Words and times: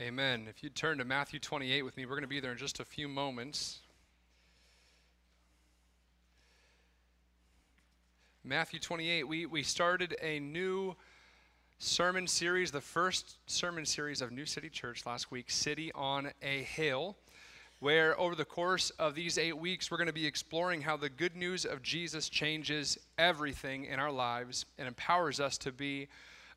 Amen. 0.00 0.46
If 0.50 0.64
you 0.64 0.70
turn 0.70 0.98
to 0.98 1.04
Matthew 1.04 1.38
28 1.38 1.82
with 1.82 1.96
me, 1.96 2.04
we're 2.04 2.16
going 2.16 2.22
to 2.22 2.26
be 2.26 2.40
there 2.40 2.50
in 2.50 2.58
just 2.58 2.80
a 2.80 2.84
few 2.84 3.06
moments. 3.06 3.78
Matthew 8.42 8.80
28, 8.80 9.28
we, 9.28 9.46
we 9.46 9.62
started 9.62 10.16
a 10.20 10.40
new 10.40 10.96
sermon 11.78 12.26
series, 12.26 12.72
the 12.72 12.80
first 12.80 13.36
sermon 13.48 13.86
series 13.86 14.20
of 14.20 14.32
New 14.32 14.46
City 14.46 14.68
Church 14.68 15.06
last 15.06 15.30
week, 15.30 15.48
City 15.48 15.92
on 15.94 16.32
a 16.42 16.62
Hill, 16.64 17.16
where 17.78 18.18
over 18.18 18.34
the 18.34 18.44
course 18.44 18.90
of 18.98 19.14
these 19.14 19.38
eight 19.38 19.56
weeks, 19.56 19.92
we're 19.92 19.96
going 19.96 20.08
to 20.08 20.12
be 20.12 20.26
exploring 20.26 20.82
how 20.82 20.96
the 20.96 21.08
good 21.08 21.36
news 21.36 21.64
of 21.64 21.82
Jesus 21.82 22.28
changes 22.28 22.98
everything 23.16 23.84
in 23.84 24.00
our 24.00 24.10
lives 24.10 24.66
and 24.76 24.88
empowers 24.88 25.38
us 25.38 25.56
to 25.58 25.70
be 25.70 26.08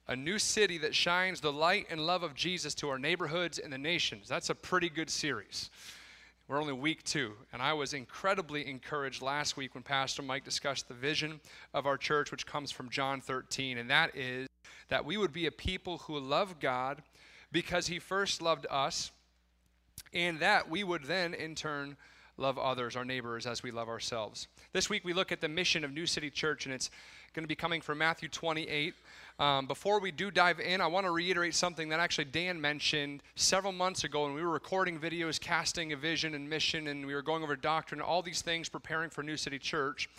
a 0.08 0.16
new 0.16 0.40
city 0.40 0.78
that 0.78 0.96
shines 0.96 1.42
the 1.42 1.52
light 1.52 1.88
and 1.90 2.06
love 2.06 2.24
of 2.24 2.34
Jesus 2.34 2.74
to 2.76 2.90
our 2.90 3.00
neighborhoods 3.00 3.60
and 3.60 3.72
the 3.72 3.78
nations. 3.78 4.28
That's 4.28 4.50
a 4.50 4.56
pretty 4.56 4.90
good 4.90 5.10
series. 5.10 5.70
We're 6.48 6.62
only 6.62 6.74
week 6.74 7.04
two, 7.04 7.34
and 7.52 7.62
I 7.62 7.74
was 7.74 7.94
incredibly 7.94 8.66
encouraged 8.70 9.22
last 9.22 9.58
week 9.58 9.76
when 9.76 9.84
Pastor 9.84 10.22
Mike 10.22 10.46
discussed 10.46 10.88
the 10.88 10.94
vision 10.94 11.42
of 11.74 11.86
our 11.86 11.98
church, 11.98 12.32
which 12.32 12.46
comes 12.46 12.72
from 12.72 12.90
John 12.90 13.20
13, 13.20 13.78
and 13.78 13.90
that 13.90 14.16
is 14.16 14.48
that 14.88 15.04
we 15.04 15.18
would 15.18 15.34
be 15.34 15.48
a 15.48 15.52
people 15.52 15.98
who 15.98 16.18
love 16.18 16.62
God 16.62 17.04
because 17.52 17.88
He 17.88 18.00
first 18.00 18.42
loved 18.42 18.66
us, 18.70 19.12
and 20.14 20.40
that 20.40 20.70
we 20.70 20.86
would 20.86 21.04
then, 21.04 21.34
in 21.34 21.54
turn, 21.54 21.98
love 22.38 22.58
others, 22.58 22.96
our 22.96 23.04
neighbors, 23.04 23.46
as 23.46 23.62
we 23.62 23.72
love 23.72 23.90
ourselves. 23.90 24.48
This 24.72 24.90
week 24.90 25.04
we 25.04 25.12
look 25.12 25.34
at 25.34 25.42
the 25.42 25.50
mission 25.50 25.84
of 25.84 25.92
New 25.92 26.06
City 26.06 26.30
Church, 26.30 26.66
and 26.66 26.74
it's 26.74 26.90
going 27.34 27.44
to 27.44 27.48
be 27.48 27.56
coming 27.56 27.82
from 27.82 27.98
Matthew 27.98 28.30
28. 28.30 28.94
Um, 29.40 29.68
before 29.68 30.00
we 30.00 30.12
do 30.12 30.32
dive 30.32 30.60
in, 30.60 30.82
I 30.82 30.88
want 30.88 31.06
to 31.06 31.12
reiterate 31.12 31.54
something 31.54 31.90
that 31.90 32.00
actually 32.00 32.26
Dan 32.26 32.60
mentioned 32.60 33.22
several 33.36 33.72
months 33.72 34.04
ago 34.04 34.24
when 34.24 34.34
we 34.34 34.42
were 34.42 34.50
recording 34.50 35.00
videos, 35.00 35.40
casting 35.40 35.94
a 35.94 35.96
vision 35.96 36.34
and 36.34 36.50
mission, 36.50 36.88
and 36.88 37.06
we 37.06 37.14
were 37.14 37.22
going 37.22 37.44
over 37.44 37.56
doctrine, 37.56 38.02
all 38.02 38.24
these 38.24 38.42
things, 38.42 38.68
preparing 38.68 39.12
for 39.12 39.22
New 39.22 39.38
City 39.38 39.60
Church. 39.60 40.10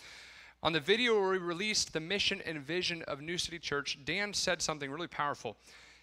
On 0.62 0.72
the 0.72 0.78
video 0.78 1.20
where 1.20 1.30
we 1.30 1.38
released 1.38 1.92
the 1.92 1.98
mission 1.98 2.40
and 2.46 2.60
vision 2.60 3.02
of 3.08 3.20
New 3.20 3.38
City 3.38 3.58
Church, 3.58 3.98
Dan 4.04 4.32
said 4.32 4.62
something 4.62 4.88
really 4.88 5.08
powerful. 5.08 5.56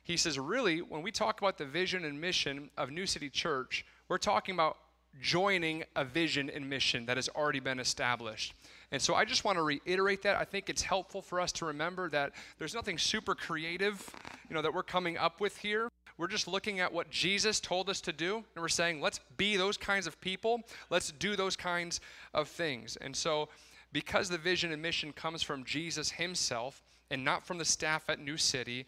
He 0.04 0.18
says, 0.18 0.38
Really, 0.38 0.82
when 0.82 1.02
we 1.02 1.12
talk 1.12 1.40
about 1.40 1.58
the 1.58 1.66
vision 1.66 2.04
and 2.04 2.20
mission 2.20 2.70
of 2.78 2.92
New 2.92 3.06
City 3.06 3.30
Church, 3.30 3.86
we're 4.10 4.18
talking 4.18 4.56
about 4.56 4.78
joining 5.22 5.86
a 5.96 6.04
vision 6.04 6.50
and 6.50 6.70
mission 6.70 7.06
that 7.06 7.16
has 7.16 7.30
already 7.30 7.62
been 7.62 7.80
established. 7.80 8.54
And 8.96 9.02
so 9.02 9.14
I 9.14 9.26
just 9.26 9.44
want 9.44 9.58
to 9.58 9.62
reiterate 9.62 10.22
that. 10.22 10.38
I 10.38 10.46
think 10.46 10.70
it's 10.70 10.82
helpful 10.82 11.22
for 11.22 11.42
us 11.42 11.52
to 11.52 11.66
remember 11.66 12.10
that 12.12 12.32
there's 12.58 12.74
nothing 12.74 12.98
super 12.98 13.36
creative, 13.36 14.10
you 14.48 14.56
know, 14.56 14.62
that 14.62 14.74
we're 14.74 14.84
coming 14.84 15.18
up 15.18 15.42
with 15.42 15.58
here. 15.58 15.90
We're 16.18 16.30
just 16.30 16.48
looking 16.48 16.80
at 16.80 16.94
what 16.94 17.10
Jesus 17.10 17.60
told 17.60 17.90
us 17.90 18.00
to 18.00 18.14
do, 18.14 18.38
and 18.38 18.62
we're 18.62 18.70
saying, 18.70 19.02
let's 19.02 19.20
be 19.36 19.58
those 19.58 19.76
kinds 19.76 20.08
of 20.08 20.22
people. 20.22 20.62
Let's 20.90 21.12
do 21.12 21.36
those 21.36 21.58
kinds 21.58 22.00
of 22.34 22.48
things. 22.48 22.96
And 23.02 23.14
so, 23.14 23.50
because 23.92 24.30
the 24.30 24.38
vision 24.38 24.72
and 24.72 24.82
mission 24.82 25.12
comes 25.12 25.44
from 25.44 25.66
Jesus 25.66 26.12
himself 26.12 26.82
and 27.12 27.22
not 27.22 27.46
from 27.46 27.58
the 27.58 27.66
staff 27.66 28.10
at 28.10 28.22
New 28.22 28.38
City, 28.38 28.86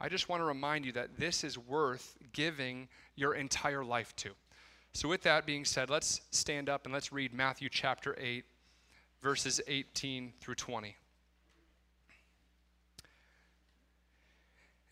I 0.00 0.08
just 0.08 0.28
want 0.28 0.42
to 0.42 0.44
remind 0.44 0.84
you 0.84 0.92
that 0.92 1.18
this 1.18 1.42
is 1.42 1.58
worth 1.58 2.14
giving 2.32 2.86
your 3.16 3.34
entire 3.34 3.84
life 3.84 4.14
to. 4.18 4.30
So, 4.92 5.08
with 5.08 5.22
that 5.22 5.44
being 5.44 5.64
said, 5.64 5.90
let's 5.90 6.20
stand 6.30 6.68
up 6.68 6.84
and 6.84 6.94
let's 6.94 7.12
read 7.12 7.34
Matthew 7.34 7.68
chapter 7.68 8.16
8, 8.16 8.44
verses 9.22 9.60
18 9.66 10.32
through 10.40 10.54
20. 10.54 10.96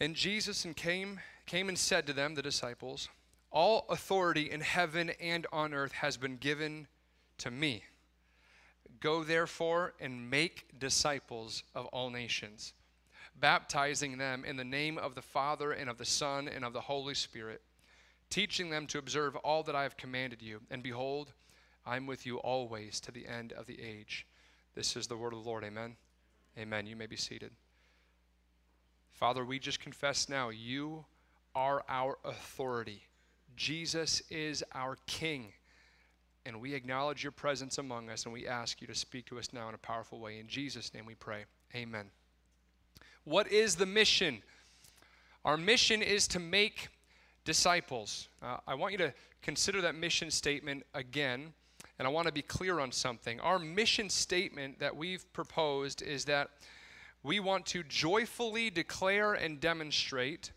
And 0.01 0.15
Jesus 0.15 0.65
and 0.65 0.77
came, 0.77 1.21
came 1.47 1.69
and 1.69 1.79
said 1.79 2.07
to 2.07 2.13
them, 2.13 2.35
the 2.35 2.43
disciples, 2.43 3.09
All 3.51 3.85
authority 3.89 4.51
in 4.51 4.61
heaven 4.61 5.11
and 5.21 5.47
on 5.53 5.75
earth 5.75 5.93
has 5.93 6.17
been 6.17 6.37
given 6.37 6.87
to 7.39 7.51
me. 7.51 7.83
Go 9.01 9.25
therefore 9.25 9.95
and 10.01 10.31
make 10.31 10.79
disciples 10.79 11.63
of 11.75 11.87
all 11.87 12.11
nations, 12.11 12.75
baptizing 13.39 14.19
them 14.19 14.45
in 14.45 14.57
the 14.57 14.65
name 14.65 14.99
of 14.99 15.15
the 15.15 15.23
Father 15.23 15.73
and 15.73 15.89
of 15.89 15.99
the 15.99 16.05
Son 16.05 16.49
and 16.49 16.65
of 16.65 16.73
the 16.73 16.81
Holy 16.81 17.15
Spirit, 17.15 17.63
teaching 18.31 18.71
them 18.71 18.87
to 18.89 18.99
observe 18.99 19.37
all 19.37 19.63
that 19.65 19.77
I 19.77 19.85
have 19.85 19.97
commanded 19.97 20.43
you. 20.43 20.61
And 20.71 20.83
behold, 20.83 21.33
I'm 21.89 22.07
with 22.07 22.27
you 22.27 22.37
always 22.37 23.01
to 23.01 23.11
the 23.11 23.27
end 23.27 23.55
of 23.55 23.67
the 23.67 23.81
age. 23.81 24.27
This 24.75 24.95
is 24.95 25.07
the 25.07 25.17
word 25.17 25.33
of 25.33 25.43
the 25.43 25.49
Lord. 25.49 25.65
Amen. 25.65 25.97
Amen. 26.59 26.87
You 26.87 26.97
may 26.97 27.07
be 27.07 27.17
seated. 27.17 27.53
Father, 29.11 29.43
we 29.43 29.59
just 29.59 29.81
confess 29.81 30.29
now 30.29 30.51
you 30.51 31.07
are 31.55 31.83
our 31.89 32.19
authority. 32.25 33.05
Jesus 33.57 34.23
is 34.31 34.63
our 34.75 34.99
King. 35.07 35.53
And 36.45 36.61
we 36.61 36.75
acknowledge 36.75 37.23
your 37.23 37.33
presence 37.33 37.79
among 37.79 38.11
us, 38.11 38.25
and 38.25 38.33
we 38.33 38.47
ask 38.47 38.81
you 38.81 38.87
to 38.87 38.95
speak 38.95 39.27
to 39.27 39.39
us 39.39 39.53
now 39.53 39.69
in 39.69 39.75
a 39.75 39.79
powerful 39.79 40.21
way. 40.21 40.39
In 40.39 40.47
Jesus' 40.47 40.93
name 40.93 41.07
we 41.07 41.15
pray. 41.15 41.47
Amen. 41.75 42.11
What 43.25 43.51
is 43.51 43.77
the 43.77 43.87
mission? 43.87 44.43
Our 45.45 45.57
mission 45.57 46.03
is 46.03 46.29
to 46.29 46.39
make 46.39 46.89
disciples. 47.45 48.29
Uh, 48.43 48.59
I 48.67 48.75
want 48.75 48.93
you 48.93 48.99
to 48.99 49.15
consider 49.41 49.81
that 49.81 49.95
mission 49.95 50.31
statement 50.31 50.85
again. 50.93 51.55
And 51.99 52.07
I 52.07 52.11
want 52.11 52.27
to 52.27 52.33
be 52.33 52.43
clear 52.43 52.79
on 52.79 52.93
something. 52.93 53.41
Our 53.41 53.59
mission 53.59 54.09
statement 54.09 54.79
that 54.79 54.97
we've 54.97 55.31
proposed 55.33 56.01
is 56.01 56.27
that 56.27 56.51
we 57.23 57.41
want 57.41 57.67
to 57.67 57.83
joyfully 57.83 58.71
declare 58.71 59.35
and 59.35 59.59
demonstrate 59.61 60.53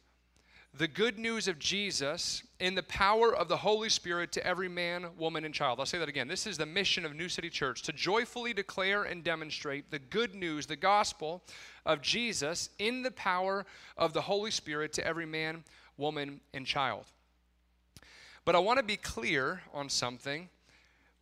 the 0.74 0.88
good 0.88 1.20
news 1.20 1.48
of 1.50 1.60
Jesus 1.60 2.44
in 2.60 2.76
the 2.76 2.84
power 2.84 3.36
of 3.36 3.50
the 3.50 3.58
Holy 3.58 3.90
Spirit 3.90 4.32
to 4.34 4.46
every 4.46 4.70
man, 4.70 5.08
woman, 5.18 5.44
and 5.44 5.54
child. 5.54 5.80
I'll 5.80 5.86
say 5.86 5.98
that 5.98 6.08
again. 6.08 6.30
This 6.30 6.48
is 6.48 6.58
the 6.58 6.66
mission 6.66 7.06
of 7.06 7.14
New 7.14 7.28
City 7.28 7.50
Church 7.50 7.82
to 7.84 7.92
joyfully 7.92 8.54
declare 8.54 9.04
and 9.04 9.24
demonstrate 9.24 9.92
the 9.92 10.00
good 10.00 10.34
news, 10.34 10.66
the 10.66 10.78
gospel 10.78 11.44
of 11.86 12.02
Jesus 12.02 12.70
in 12.80 13.04
the 13.04 13.12
power 13.12 13.66
of 13.98 14.14
the 14.14 14.22
Holy 14.22 14.52
Spirit 14.52 14.94
to 14.94 15.06
every 15.06 15.26
man, 15.26 15.66
woman, 15.98 16.40
and 16.54 16.66
child. 16.66 17.06
But 18.46 18.56
I 18.56 18.60
want 18.60 18.78
to 18.78 18.84
be 18.84 18.98
clear 18.98 19.62
on 19.74 19.90
something 19.90 20.48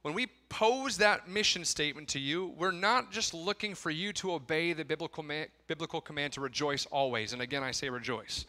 when 0.02 0.14
we 0.14 0.28
pose 0.48 0.98
that 0.98 1.28
mission 1.28 1.66
statement 1.66 2.08
to 2.10 2.20
you, 2.20 2.54
we're 2.58 2.72
not 2.72 3.12
just 3.12 3.34
looking 3.34 3.76
for 3.76 3.90
you 3.90 4.14
to 4.14 4.34
obey 4.34 4.72
the 4.74 4.86
biblical, 4.86 5.24
ma- 5.24 5.44
biblical 5.68 6.00
command 6.00 6.34
to 6.34 6.42
rejoice 6.42 6.86
always. 6.86 7.34
And 7.34 7.42
again, 7.42 7.64
I 7.64 7.72
say 7.72 7.90
rejoice. 7.90 8.46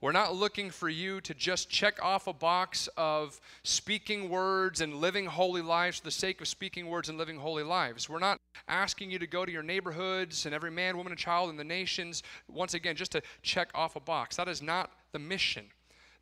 We're 0.00 0.12
not 0.12 0.34
looking 0.34 0.70
for 0.70 0.88
you 0.88 1.20
to 1.22 1.32
just 1.32 1.70
check 1.70 2.02
off 2.02 2.26
a 2.26 2.32
box 2.32 2.88
of 2.96 3.40
speaking 3.62 4.28
words 4.28 4.80
and 4.80 4.96
living 4.96 5.24
holy 5.24 5.62
lives 5.62 5.98
for 5.98 6.04
the 6.04 6.10
sake 6.10 6.40
of 6.40 6.48
speaking 6.48 6.88
words 6.88 7.08
and 7.08 7.16
living 7.16 7.38
holy 7.38 7.62
lives. 7.62 8.08
We're 8.08 8.18
not 8.18 8.38
asking 8.68 9.10
you 9.10 9.18
to 9.18 9.26
go 9.26 9.46
to 9.46 9.52
your 9.52 9.62
neighborhoods 9.62 10.46
and 10.46 10.54
every 10.54 10.70
man, 10.70 10.96
woman, 10.96 11.12
and 11.12 11.18
child 11.18 11.48
in 11.48 11.56
the 11.56 11.64
nations, 11.64 12.22
once 12.48 12.74
again, 12.74 12.96
just 12.96 13.12
to 13.12 13.22
check 13.42 13.68
off 13.74 13.96
a 13.96 14.00
box. 14.00 14.36
That 14.36 14.48
is 14.48 14.60
not 14.60 14.90
the 15.12 15.18
mission. 15.18 15.66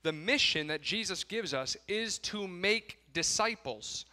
The 0.03 0.13
mission 0.13 0.67
that 0.69 0.83
Jesus 0.83 1.25
gives 1.25 1.55
us 1.55 1.77
is 1.89 2.19
to 2.19 2.47
make 2.47 2.99
disciples. 3.13 4.05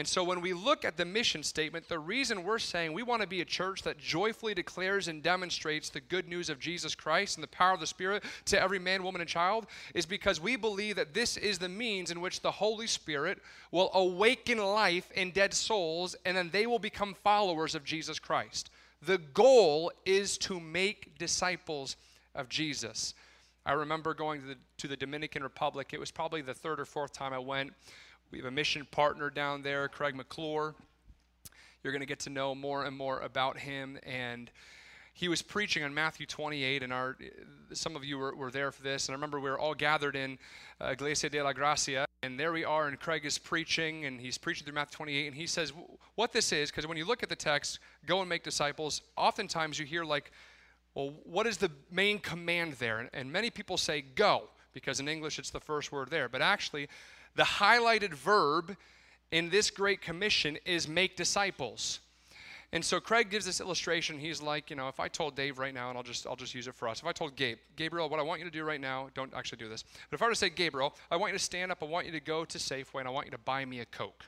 And 0.00 0.08
so 0.08 0.24
when 0.24 0.40
we 0.40 0.54
look 0.54 0.86
at 0.86 0.96
the 0.96 1.04
mission 1.04 1.42
statement, 1.42 1.86
the 1.86 1.98
reason 1.98 2.42
we're 2.42 2.58
saying 2.58 2.94
we 2.94 3.02
want 3.02 3.20
to 3.20 3.28
be 3.28 3.42
a 3.42 3.44
church 3.44 3.82
that 3.82 3.98
joyfully 3.98 4.54
declares 4.54 5.08
and 5.08 5.22
demonstrates 5.22 5.90
the 5.90 6.00
good 6.00 6.26
news 6.26 6.48
of 6.48 6.58
Jesus 6.58 6.94
Christ 6.94 7.36
and 7.36 7.42
the 7.42 7.48
power 7.48 7.74
of 7.74 7.80
the 7.80 7.86
Spirit 7.86 8.24
to 8.46 8.58
every 8.58 8.78
man, 8.78 9.02
woman, 9.02 9.20
and 9.20 9.28
child 9.28 9.66
is 9.94 10.06
because 10.06 10.40
we 10.40 10.56
believe 10.56 10.96
that 10.96 11.12
this 11.12 11.36
is 11.36 11.58
the 11.58 11.68
means 11.68 12.10
in 12.10 12.22
which 12.22 12.40
the 12.40 12.50
Holy 12.50 12.86
Spirit 12.86 13.42
will 13.72 13.90
awaken 13.92 14.56
life 14.56 15.12
in 15.12 15.32
dead 15.32 15.52
souls 15.52 16.16
and 16.24 16.34
then 16.34 16.48
they 16.50 16.66
will 16.66 16.78
become 16.78 17.12
followers 17.12 17.74
of 17.74 17.84
Jesus 17.84 18.18
Christ. 18.18 18.70
The 19.02 19.18
goal 19.18 19.92
is 20.06 20.38
to 20.38 20.58
make 20.58 21.18
disciples 21.18 21.96
of 22.34 22.48
Jesus. 22.48 23.12
I 23.66 23.72
remember 23.72 24.14
going 24.14 24.40
to 24.40 24.46
the, 24.46 24.56
to 24.78 24.88
the 24.88 24.96
Dominican 24.96 25.42
Republic. 25.42 25.90
It 25.92 26.00
was 26.00 26.10
probably 26.10 26.40
the 26.40 26.54
third 26.54 26.80
or 26.80 26.86
fourth 26.86 27.12
time 27.12 27.34
I 27.34 27.38
went. 27.38 27.74
We 28.30 28.38
have 28.38 28.46
a 28.46 28.50
mission 28.52 28.86
partner 28.92 29.28
down 29.28 29.62
there, 29.62 29.88
Craig 29.88 30.14
McClure. 30.14 30.76
You're 31.82 31.92
going 31.92 32.00
to 32.00 32.06
get 32.06 32.20
to 32.20 32.30
know 32.30 32.54
more 32.54 32.84
and 32.84 32.96
more 32.96 33.18
about 33.20 33.58
him. 33.58 33.98
And 34.04 34.50
he 35.12 35.26
was 35.26 35.42
preaching 35.42 35.82
on 35.82 35.92
Matthew 35.92 36.26
28, 36.26 36.84
and 36.84 36.92
our 36.92 37.16
some 37.72 37.96
of 37.96 38.04
you 38.04 38.18
were, 38.18 38.34
were 38.36 38.52
there 38.52 38.70
for 38.70 38.82
this. 38.82 39.08
And 39.08 39.14
I 39.14 39.16
remember 39.16 39.40
we 39.40 39.50
were 39.50 39.58
all 39.58 39.74
gathered 39.74 40.14
in 40.14 40.38
uh, 40.80 40.90
Iglesia 40.90 41.28
de 41.28 41.42
la 41.42 41.52
Gracia, 41.52 42.06
and 42.22 42.38
there 42.38 42.52
we 42.52 42.64
are, 42.64 42.86
and 42.86 43.00
Craig 43.00 43.26
is 43.26 43.36
preaching, 43.36 44.04
and 44.04 44.20
he's 44.20 44.38
preaching 44.38 44.64
through 44.64 44.74
Matthew 44.74 44.96
28, 44.96 45.26
and 45.26 45.36
he 45.36 45.48
says 45.48 45.72
what 46.14 46.32
this 46.32 46.52
is, 46.52 46.70
because 46.70 46.86
when 46.86 46.96
you 46.96 47.04
look 47.04 47.24
at 47.24 47.28
the 47.28 47.36
text, 47.36 47.80
go 48.06 48.20
and 48.20 48.28
make 48.28 48.44
disciples, 48.44 49.02
oftentimes 49.16 49.76
you 49.76 49.86
hear 49.86 50.04
like, 50.04 50.30
well, 50.94 51.14
what 51.24 51.48
is 51.48 51.56
the 51.56 51.70
main 51.90 52.20
command 52.20 52.74
there? 52.74 53.00
And, 53.00 53.10
and 53.12 53.32
many 53.32 53.50
people 53.50 53.76
say 53.76 54.02
go, 54.02 54.44
because 54.72 55.00
in 55.00 55.08
English 55.08 55.40
it's 55.40 55.50
the 55.50 55.60
first 55.60 55.90
word 55.90 56.10
there. 56.10 56.28
But 56.28 56.42
actually, 56.42 56.88
the 57.36 57.42
highlighted 57.42 58.14
verb 58.14 58.76
in 59.30 59.50
this 59.50 59.70
Great 59.70 60.00
Commission 60.00 60.58
is 60.64 60.88
make 60.88 61.16
disciples. 61.16 62.00
And 62.72 62.84
so 62.84 63.00
Craig 63.00 63.30
gives 63.30 63.44
this 63.44 63.60
illustration. 63.60 64.18
He's 64.18 64.40
like, 64.40 64.70
you 64.70 64.76
know, 64.76 64.86
if 64.88 65.00
I 65.00 65.08
told 65.08 65.34
Dave 65.34 65.58
right 65.58 65.74
now, 65.74 65.88
and 65.88 65.98
I'll 65.98 66.04
just 66.04 66.26
I'll 66.26 66.36
just 66.36 66.54
use 66.54 66.68
it 66.68 66.74
for 66.74 66.86
us. 66.86 67.00
If 67.00 67.06
I 67.06 67.12
told 67.12 67.34
Gabe, 67.34 67.58
Gabriel, 67.74 68.08
what 68.08 68.20
I 68.20 68.22
want 68.22 68.40
you 68.40 68.44
to 68.44 68.50
do 68.50 68.62
right 68.62 68.80
now, 68.80 69.08
don't 69.14 69.32
actually 69.34 69.58
do 69.58 69.68
this. 69.68 69.84
But 70.08 70.16
if 70.16 70.22
I 70.22 70.26
were 70.26 70.32
to 70.32 70.36
say, 70.36 70.50
Gabriel, 70.50 70.94
I 71.10 71.16
want 71.16 71.32
you 71.32 71.38
to 71.38 71.44
stand 71.44 71.72
up, 71.72 71.82
I 71.82 71.86
want 71.86 72.06
you 72.06 72.12
to 72.12 72.20
go 72.20 72.44
to 72.44 72.58
Safeway, 72.58 73.00
and 73.00 73.08
I 73.08 73.10
want 73.10 73.26
you 73.26 73.32
to 73.32 73.38
buy 73.38 73.64
me 73.64 73.80
a 73.80 73.86
Coke. 73.86 74.24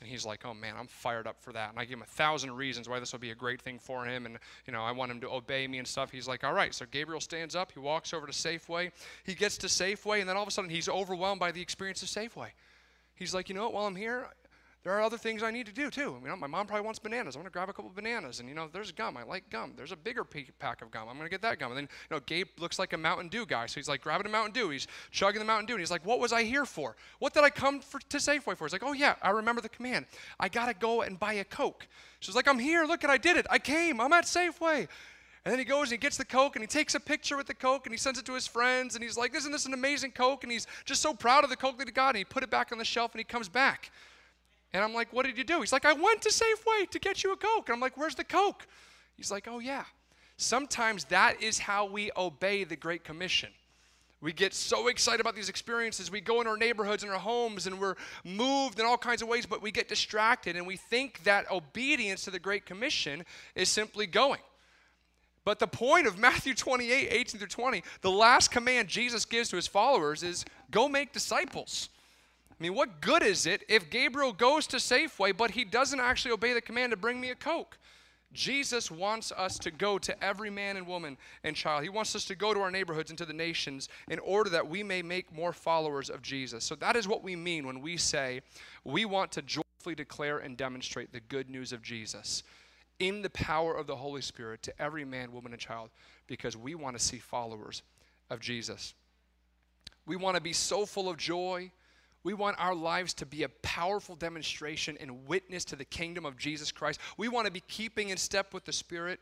And 0.00 0.08
he's 0.08 0.24
like, 0.24 0.44
oh 0.44 0.54
man, 0.54 0.74
I'm 0.78 0.86
fired 0.86 1.26
up 1.26 1.40
for 1.40 1.52
that. 1.52 1.70
And 1.70 1.78
I 1.78 1.84
give 1.84 1.98
him 1.98 2.02
a 2.02 2.06
thousand 2.06 2.52
reasons 2.52 2.88
why 2.88 3.00
this 3.00 3.12
will 3.12 3.18
be 3.18 3.30
a 3.30 3.34
great 3.34 3.60
thing 3.60 3.78
for 3.78 4.04
him. 4.04 4.26
And, 4.26 4.38
you 4.66 4.72
know, 4.72 4.82
I 4.82 4.92
want 4.92 5.10
him 5.10 5.20
to 5.22 5.30
obey 5.30 5.66
me 5.66 5.78
and 5.78 5.88
stuff. 5.88 6.10
He's 6.10 6.28
like, 6.28 6.44
all 6.44 6.52
right. 6.52 6.72
So 6.72 6.86
Gabriel 6.90 7.20
stands 7.20 7.56
up. 7.56 7.72
He 7.72 7.80
walks 7.80 8.14
over 8.14 8.26
to 8.26 8.32
Safeway. 8.32 8.92
He 9.24 9.34
gets 9.34 9.58
to 9.58 9.66
Safeway. 9.66 10.20
And 10.20 10.28
then 10.28 10.36
all 10.36 10.42
of 10.42 10.48
a 10.48 10.52
sudden, 10.52 10.70
he's 10.70 10.88
overwhelmed 10.88 11.40
by 11.40 11.50
the 11.50 11.60
experience 11.60 12.02
of 12.02 12.08
Safeway. 12.08 12.50
He's 13.14 13.34
like, 13.34 13.48
you 13.48 13.54
know 13.56 13.64
what? 13.64 13.72
While 13.72 13.86
I'm 13.86 13.96
here, 13.96 14.28
there 14.84 14.92
are 14.92 15.02
other 15.02 15.18
things 15.18 15.42
I 15.42 15.50
need 15.50 15.66
to 15.66 15.72
do 15.72 15.90
too. 15.90 16.18
You 16.22 16.28
know, 16.28 16.36
my 16.36 16.46
mom 16.46 16.66
probably 16.66 16.84
wants 16.84 16.98
bananas. 16.98 17.34
I'm 17.34 17.42
gonna 17.42 17.50
grab 17.50 17.68
a 17.68 17.72
couple 17.72 17.90
bananas, 17.94 18.38
and 18.38 18.48
you 18.48 18.54
know, 18.54 18.68
there's 18.72 18.92
gum. 18.92 19.16
I 19.16 19.24
like 19.24 19.50
gum. 19.50 19.72
There's 19.76 19.90
a 19.90 19.96
bigger 19.96 20.24
pack 20.24 20.82
of 20.82 20.90
gum. 20.90 21.08
I'm 21.08 21.16
gonna 21.16 21.28
get 21.28 21.42
that 21.42 21.58
gum. 21.58 21.72
And 21.72 21.78
then, 21.78 21.88
you 22.08 22.16
know, 22.16 22.20
Gabe 22.20 22.46
looks 22.58 22.78
like 22.78 22.92
a 22.92 22.96
Mountain 22.96 23.28
Dew 23.28 23.44
guy, 23.44 23.66
so 23.66 23.74
he's 23.74 23.88
like 23.88 24.02
grabbing 24.02 24.26
a 24.26 24.30
Mountain 24.30 24.52
Dew. 24.52 24.70
He's 24.70 24.86
chugging 25.10 25.40
the 25.40 25.44
Mountain 25.44 25.66
Dew, 25.66 25.74
and 25.74 25.80
he's 25.80 25.90
like, 25.90 26.06
"What 26.06 26.20
was 26.20 26.32
I 26.32 26.44
here 26.44 26.64
for? 26.64 26.96
What 27.18 27.34
did 27.34 27.42
I 27.42 27.50
come 27.50 27.80
for, 27.80 27.98
to 27.98 28.16
Safeway 28.18 28.56
for?" 28.56 28.66
He's 28.66 28.72
like, 28.72 28.84
"Oh 28.84 28.92
yeah, 28.92 29.16
I 29.20 29.30
remember 29.30 29.60
the 29.60 29.68
command. 29.68 30.06
I 30.38 30.48
gotta 30.48 30.74
go 30.74 31.02
and 31.02 31.18
buy 31.18 31.34
a 31.34 31.44
Coke." 31.44 31.86
She's 32.20 32.36
like, 32.36 32.46
"I'm 32.46 32.58
here. 32.58 32.84
Look, 32.84 33.02
at 33.02 33.10
I 33.10 33.18
did 33.18 33.36
it. 33.36 33.46
I 33.50 33.58
came. 33.58 34.00
I'm 34.00 34.12
at 34.12 34.24
Safeway." 34.24 34.88
And 35.44 35.52
then 35.52 35.58
he 35.58 35.64
goes 35.64 35.84
and 35.84 35.92
he 35.92 35.96
gets 35.96 36.16
the 36.16 36.24
Coke 36.24 36.56
and 36.56 36.62
he 36.62 36.66
takes 36.66 36.94
a 36.94 37.00
picture 37.00 37.36
with 37.36 37.46
the 37.46 37.54
Coke 37.54 37.86
and 37.86 37.94
he 37.94 37.98
sends 37.98 38.18
it 38.18 38.26
to 38.26 38.34
his 38.34 38.46
friends 38.46 38.94
and 38.94 39.02
he's 39.02 39.16
like, 39.16 39.34
Isn't 39.34 39.50
this 39.50 39.64
an 39.64 39.72
amazing 39.72 40.10
Coke? 40.10 40.42
And 40.42 40.52
he's 40.52 40.66
just 40.84 41.00
so 41.00 41.14
proud 41.14 41.42
of 41.42 41.48
the 41.48 41.56
Coke 41.56 41.78
that 41.78 41.88
he 41.88 41.92
got 41.92 42.08
and 42.08 42.18
he 42.18 42.24
put 42.24 42.42
it 42.42 42.50
back 42.50 42.70
on 42.70 42.76
the 42.76 42.84
shelf 42.84 43.12
and 43.12 43.20
he 43.20 43.24
comes 43.24 43.48
back. 43.48 43.90
And 44.72 44.84
I'm 44.84 44.92
like, 44.92 45.12
what 45.12 45.24
did 45.24 45.38
you 45.38 45.44
do? 45.44 45.60
He's 45.60 45.72
like, 45.72 45.86
I 45.86 45.94
went 45.94 46.22
to 46.22 46.28
Safeway 46.28 46.90
to 46.90 46.98
get 46.98 47.24
you 47.24 47.32
a 47.32 47.36
Coke. 47.36 47.68
And 47.68 47.74
I'm 47.74 47.80
like, 47.80 47.96
where's 47.96 48.14
the 48.14 48.24
Coke? 48.24 48.66
He's 49.16 49.30
like, 49.30 49.48
oh, 49.48 49.58
yeah. 49.58 49.84
Sometimes 50.36 51.04
that 51.06 51.42
is 51.42 51.58
how 51.58 51.86
we 51.86 52.10
obey 52.16 52.64
the 52.64 52.76
Great 52.76 53.02
Commission. 53.02 53.50
We 54.20 54.32
get 54.32 54.52
so 54.52 54.88
excited 54.88 55.20
about 55.20 55.36
these 55.36 55.48
experiences. 55.48 56.10
We 56.10 56.20
go 56.20 56.40
in 56.40 56.46
our 56.48 56.56
neighborhoods 56.56 57.04
and 57.04 57.12
our 57.12 57.18
homes 57.18 57.66
and 57.66 57.80
we're 57.80 57.94
moved 58.24 58.80
in 58.80 58.86
all 58.86 58.98
kinds 58.98 59.22
of 59.22 59.28
ways, 59.28 59.46
but 59.46 59.62
we 59.62 59.70
get 59.70 59.88
distracted 59.88 60.56
and 60.56 60.66
we 60.66 60.76
think 60.76 61.22
that 61.22 61.50
obedience 61.50 62.24
to 62.24 62.30
the 62.30 62.38
Great 62.40 62.66
Commission 62.66 63.24
is 63.54 63.68
simply 63.68 64.06
going. 64.06 64.40
But 65.44 65.60
the 65.60 65.68
point 65.68 66.08
of 66.08 66.18
Matthew 66.20 66.54
28 66.54 67.08
18 67.10 67.38
through 67.38 67.48
20, 67.48 67.82
the 68.00 68.10
last 68.10 68.50
command 68.50 68.88
Jesus 68.88 69.24
gives 69.24 69.50
to 69.50 69.56
his 69.56 69.68
followers 69.68 70.24
is 70.24 70.44
go 70.70 70.88
make 70.88 71.12
disciples. 71.12 71.88
I 72.58 72.62
mean, 72.62 72.74
what 72.74 73.00
good 73.00 73.22
is 73.22 73.46
it 73.46 73.62
if 73.68 73.88
Gabriel 73.88 74.32
goes 74.32 74.66
to 74.68 74.78
Safeway, 74.78 75.36
but 75.36 75.52
he 75.52 75.64
doesn't 75.64 76.00
actually 76.00 76.32
obey 76.32 76.52
the 76.52 76.60
command 76.60 76.90
to 76.90 76.96
bring 76.96 77.20
me 77.20 77.30
a 77.30 77.34
Coke? 77.36 77.78
Jesus 78.32 78.90
wants 78.90 79.32
us 79.32 79.58
to 79.60 79.70
go 79.70 79.98
to 79.98 80.24
every 80.24 80.50
man 80.50 80.76
and 80.76 80.86
woman 80.86 81.16
and 81.44 81.56
child. 81.56 81.82
He 81.82 81.88
wants 81.88 82.14
us 82.14 82.24
to 82.26 82.34
go 82.34 82.52
to 82.52 82.60
our 82.60 82.70
neighborhoods 82.70 83.10
and 83.10 83.18
to 83.18 83.24
the 83.24 83.32
nations 83.32 83.88
in 84.08 84.18
order 84.18 84.50
that 84.50 84.68
we 84.68 84.82
may 84.82 85.02
make 85.02 85.32
more 85.32 85.52
followers 85.52 86.10
of 86.10 86.20
Jesus. 86.20 86.64
So 86.64 86.74
that 86.76 86.96
is 86.96 87.08
what 87.08 87.22
we 87.22 87.36
mean 87.36 87.66
when 87.66 87.80
we 87.80 87.96
say 87.96 88.42
we 88.84 89.04
want 89.04 89.32
to 89.32 89.42
joyfully 89.42 89.94
declare 89.94 90.38
and 90.38 90.56
demonstrate 90.56 91.12
the 91.12 91.20
good 91.20 91.48
news 91.48 91.72
of 91.72 91.80
Jesus 91.80 92.42
in 92.98 93.22
the 93.22 93.30
power 93.30 93.74
of 93.74 93.86
the 93.86 93.96
Holy 93.96 94.20
Spirit 94.20 94.62
to 94.64 94.82
every 94.82 95.04
man, 95.04 95.32
woman, 95.32 95.52
and 95.52 95.60
child 95.60 95.88
because 96.26 96.56
we 96.56 96.74
want 96.74 96.98
to 96.98 97.02
see 97.02 97.18
followers 97.18 97.82
of 98.28 98.40
Jesus. 98.40 98.94
We 100.06 100.16
want 100.16 100.34
to 100.36 100.42
be 100.42 100.52
so 100.52 100.84
full 100.84 101.08
of 101.08 101.16
joy 101.16 101.70
we 102.24 102.34
want 102.34 102.56
our 102.58 102.74
lives 102.74 103.14
to 103.14 103.26
be 103.26 103.44
a 103.44 103.48
powerful 103.48 104.16
demonstration 104.16 104.96
and 105.00 105.26
witness 105.26 105.64
to 105.66 105.76
the 105.76 105.84
kingdom 105.84 106.26
of 106.26 106.36
Jesus 106.36 106.72
Christ. 106.72 107.00
We 107.16 107.28
want 107.28 107.46
to 107.46 107.52
be 107.52 107.62
keeping 107.68 108.10
in 108.10 108.16
step 108.16 108.52
with 108.52 108.64
the 108.64 108.72
Spirit. 108.72 109.20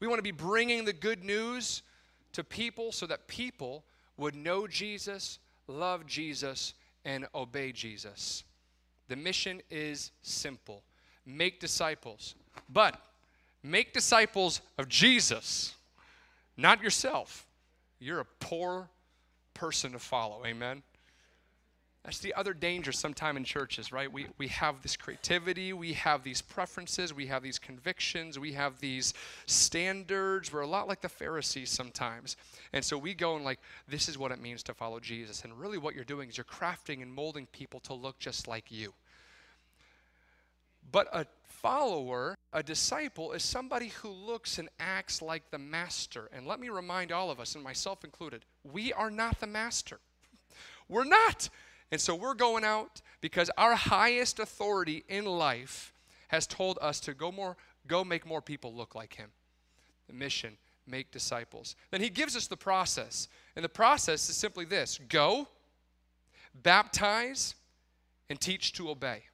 We 0.00 0.06
want 0.06 0.18
to 0.18 0.22
be 0.22 0.30
bringing 0.30 0.84
the 0.84 0.92
good 0.92 1.22
news 1.22 1.82
to 2.32 2.42
people 2.42 2.90
so 2.92 3.06
that 3.06 3.28
people 3.28 3.84
would 4.16 4.34
know 4.34 4.66
Jesus, 4.66 5.38
love 5.68 6.06
Jesus, 6.06 6.74
and 7.04 7.26
obey 7.34 7.72
Jesus. 7.72 8.44
The 9.08 9.16
mission 9.16 9.60
is 9.70 10.10
simple 10.22 10.82
make 11.24 11.60
disciples, 11.60 12.34
but 12.68 12.98
make 13.62 13.92
disciples 13.92 14.60
of 14.78 14.88
Jesus, 14.88 15.74
not 16.56 16.82
yourself. 16.82 17.46
You're 18.00 18.20
a 18.20 18.26
poor 18.40 18.88
person 19.54 19.92
to 19.92 20.00
follow. 20.00 20.44
Amen. 20.44 20.82
That's 22.04 22.18
the 22.18 22.34
other 22.34 22.52
danger 22.52 22.90
sometime 22.90 23.36
in 23.36 23.44
churches, 23.44 23.92
right? 23.92 24.12
We, 24.12 24.26
we 24.36 24.48
have 24.48 24.82
this 24.82 24.96
creativity, 24.96 25.72
we 25.72 25.92
have 25.92 26.24
these 26.24 26.42
preferences, 26.42 27.14
we 27.14 27.26
have 27.28 27.44
these 27.44 27.60
convictions, 27.60 28.40
we 28.40 28.54
have 28.54 28.80
these 28.80 29.14
standards. 29.46 30.52
We're 30.52 30.62
a 30.62 30.66
lot 30.66 30.88
like 30.88 31.00
the 31.00 31.08
Pharisees 31.08 31.70
sometimes. 31.70 32.36
And 32.72 32.84
so 32.84 32.98
we 32.98 33.14
go 33.14 33.36
and, 33.36 33.44
like, 33.44 33.60
this 33.86 34.08
is 34.08 34.18
what 34.18 34.32
it 34.32 34.40
means 34.40 34.64
to 34.64 34.74
follow 34.74 34.98
Jesus. 34.98 35.44
And 35.44 35.56
really, 35.56 35.78
what 35.78 35.94
you're 35.94 36.02
doing 36.02 36.28
is 36.28 36.36
you're 36.36 36.44
crafting 36.44 37.02
and 37.02 37.14
molding 37.14 37.46
people 37.46 37.78
to 37.80 37.94
look 37.94 38.18
just 38.18 38.48
like 38.48 38.72
you. 38.72 38.92
But 40.90 41.06
a 41.12 41.26
follower, 41.46 42.36
a 42.52 42.64
disciple, 42.64 43.30
is 43.30 43.44
somebody 43.44 43.88
who 43.88 44.08
looks 44.08 44.58
and 44.58 44.68
acts 44.80 45.22
like 45.22 45.52
the 45.52 45.58
master. 45.58 46.28
And 46.32 46.48
let 46.48 46.58
me 46.58 46.68
remind 46.68 47.12
all 47.12 47.30
of 47.30 47.38
us, 47.38 47.54
and 47.54 47.62
myself 47.62 48.02
included, 48.02 48.44
we 48.64 48.92
are 48.92 49.10
not 49.10 49.38
the 49.38 49.46
master. 49.46 50.00
We're 50.88 51.04
not. 51.04 51.48
And 51.92 52.00
so 52.00 52.14
we're 52.14 52.34
going 52.34 52.64
out 52.64 53.02
because 53.20 53.50
our 53.56 53.76
highest 53.76 54.40
authority 54.40 55.04
in 55.08 55.26
life 55.26 55.92
has 56.28 56.46
told 56.46 56.78
us 56.80 56.98
to 57.00 57.14
go 57.14 57.30
more 57.30 57.56
go 57.86 58.02
make 58.02 58.24
more 58.24 58.40
people 58.40 58.72
look 58.72 58.94
like 58.94 59.14
him. 59.14 59.30
The 60.06 60.14
mission, 60.14 60.56
make 60.86 61.10
disciples. 61.10 61.76
Then 61.90 62.00
he 62.00 62.08
gives 62.08 62.36
us 62.36 62.46
the 62.46 62.56
process. 62.56 63.28
And 63.56 63.64
the 63.64 63.68
process 63.68 64.28
is 64.30 64.36
simply 64.36 64.64
this: 64.64 64.98
go, 65.08 65.48
baptize, 66.62 67.54
and 68.30 68.40
teach 68.40 68.72
to 68.74 68.88
obey. 68.88 69.24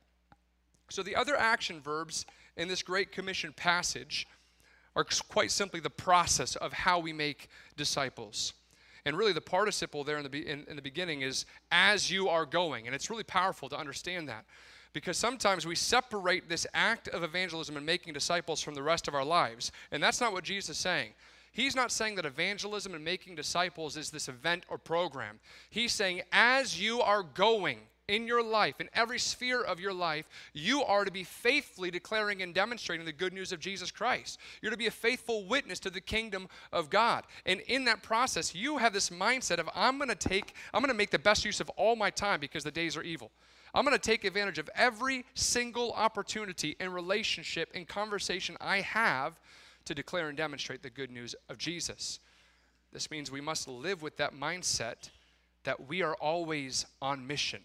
So 0.90 1.02
the 1.02 1.14
other 1.14 1.36
action 1.36 1.80
verbs 1.80 2.26
in 2.56 2.66
this 2.66 2.82
great 2.82 3.12
commission 3.12 3.52
passage 3.52 4.26
are 4.96 5.06
quite 5.28 5.52
simply 5.52 5.78
the 5.78 5.90
process 5.90 6.56
of 6.56 6.72
how 6.72 6.98
we 6.98 7.12
make 7.12 7.48
disciples. 7.76 8.54
And 9.08 9.16
really, 9.16 9.32
the 9.32 9.40
participle 9.40 10.04
there 10.04 10.18
in 10.18 10.30
the, 10.30 10.46
in, 10.46 10.66
in 10.68 10.76
the 10.76 10.82
beginning 10.82 11.22
is 11.22 11.46
as 11.72 12.10
you 12.10 12.28
are 12.28 12.44
going. 12.44 12.84
And 12.84 12.94
it's 12.94 13.08
really 13.08 13.24
powerful 13.24 13.70
to 13.70 13.78
understand 13.78 14.28
that 14.28 14.44
because 14.92 15.16
sometimes 15.16 15.64
we 15.64 15.74
separate 15.74 16.46
this 16.46 16.66
act 16.74 17.08
of 17.08 17.22
evangelism 17.22 17.78
and 17.78 17.86
making 17.86 18.12
disciples 18.12 18.60
from 18.60 18.74
the 18.74 18.82
rest 18.82 19.08
of 19.08 19.14
our 19.14 19.24
lives. 19.24 19.72
And 19.92 20.02
that's 20.02 20.20
not 20.20 20.34
what 20.34 20.44
Jesus 20.44 20.76
is 20.76 20.76
saying. 20.76 21.12
He's 21.52 21.74
not 21.74 21.90
saying 21.90 22.16
that 22.16 22.26
evangelism 22.26 22.94
and 22.94 23.02
making 23.02 23.34
disciples 23.34 23.96
is 23.96 24.10
this 24.10 24.28
event 24.28 24.64
or 24.68 24.76
program. 24.76 25.40
He's 25.70 25.92
saying, 25.92 26.20
as 26.30 26.78
you 26.78 27.00
are 27.00 27.22
going, 27.22 27.78
in 28.08 28.26
your 28.26 28.42
life, 28.42 28.80
in 28.80 28.88
every 28.94 29.18
sphere 29.18 29.60
of 29.60 29.78
your 29.78 29.92
life, 29.92 30.26
you 30.54 30.82
are 30.82 31.04
to 31.04 31.10
be 31.10 31.24
faithfully 31.24 31.90
declaring 31.90 32.42
and 32.42 32.54
demonstrating 32.54 33.04
the 33.04 33.12
good 33.12 33.34
news 33.34 33.52
of 33.52 33.60
Jesus 33.60 33.90
Christ. 33.90 34.38
You're 34.62 34.72
to 34.72 34.78
be 34.78 34.86
a 34.86 34.90
faithful 34.90 35.44
witness 35.44 35.78
to 35.80 35.90
the 35.90 36.00
kingdom 36.00 36.48
of 36.72 36.88
God. 36.88 37.24
And 37.44 37.60
in 37.60 37.84
that 37.84 38.02
process, 38.02 38.54
you 38.54 38.78
have 38.78 38.94
this 38.94 39.10
mindset 39.10 39.58
of, 39.58 39.68
I'm 39.74 39.98
going 39.98 40.08
to 40.08 40.14
take, 40.14 40.54
I'm 40.72 40.80
going 40.80 40.92
to 40.92 40.96
make 40.96 41.10
the 41.10 41.18
best 41.18 41.44
use 41.44 41.60
of 41.60 41.68
all 41.70 41.96
my 41.96 42.08
time 42.08 42.40
because 42.40 42.64
the 42.64 42.70
days 42.70 42.96
are 42.96 43.02
evil. 43.02 43.30
I'm 43.74 43.84
going 43.84 43.96
to 43.96 44.02
take 44.02 44.24
advantage 44.24 44.58
of 44.58 44.70
every 44.74 45.26
single 45.34 45.92
opportunity 45.92 46.76
and 46.80 46.94
relationship 46.94 47.68
and 47.74 47.86
conversation 47.86 48.56
I 48.58 48.80
have 48.80 49.38
to 49.84 49.94
declare 49.94 50.28
and 50.28 50.36
demonstrate 50.36 50.82
the 50.82 50.90
good 50.90 51.10
news 51.10 51.34
of 51.50 51.58
Jesus. 51.58 52.20
This 52.90 53.10
means 53.10 53.30
we 53.30 53.42
must 53.42 53.68
live 53.68 54.00
with 54.00 54.16
that 54.16 54.34
mindset 54.34 55.10
that 55.64 55.88
we 55.88 56.00
are 56.00 56.14
always 56.14 56.86
on 57.02 57.26
mission 57.26 57.60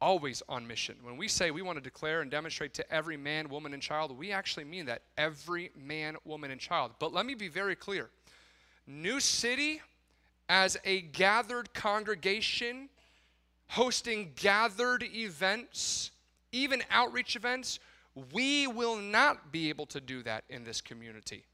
always 0.00 0.42
on 0.48 0.66
mission. 0.66 0.96
When 1.02 1.16
we 1.16 1.28
say 1.28 1.50
we 1.50 1.62
want 1.62 1.76
to 1.76 1.82
declare 1.82 2.20
and 2.20 2.30
demonstrate 2.30 2.74
to 2.74 2.92
every 2.92 3.16
man, 3.16 3.48
woman, 3.48 3.74
and 3.74 3.82
child, 3.82 4.16
we 4.16 4.32
actually 4.32 4.64
mean 4.64 4.86
that 4.86 5.02
every 5.18 5.70
man, 5.76 6.16
woman, 6.24 6.50
and 6.50 6.60
child. 6.60 6.92
But 6.98 7.12
let 7.12 7.26
me 7.26 7.34
be 7.34 7.48
very 7.48 7.76
clear 7.76 8.10
New 8.86 9.20
City, 9.20 9.80
as 10.48 10.76
a 10.84 11.02
gathered 11.02 11.72
congregation, 11.74 12.88
hosting 13.68 14.32
gathered 14.34 15.04
events, 15.04 16.10
even 16.50 16.82
outreach 16.90 17.36
events, 17.36 17.78
we 18.32 18.66
will 18.66 18.96
not 18.96 19.52
be 19.52 19.68
able 19.68 19.86
to 19.86 20.00
do 20.00 20.24
that 20.24 20.42
in 20.48 20.64
this 20.64 20.80
community. 20.80 21.44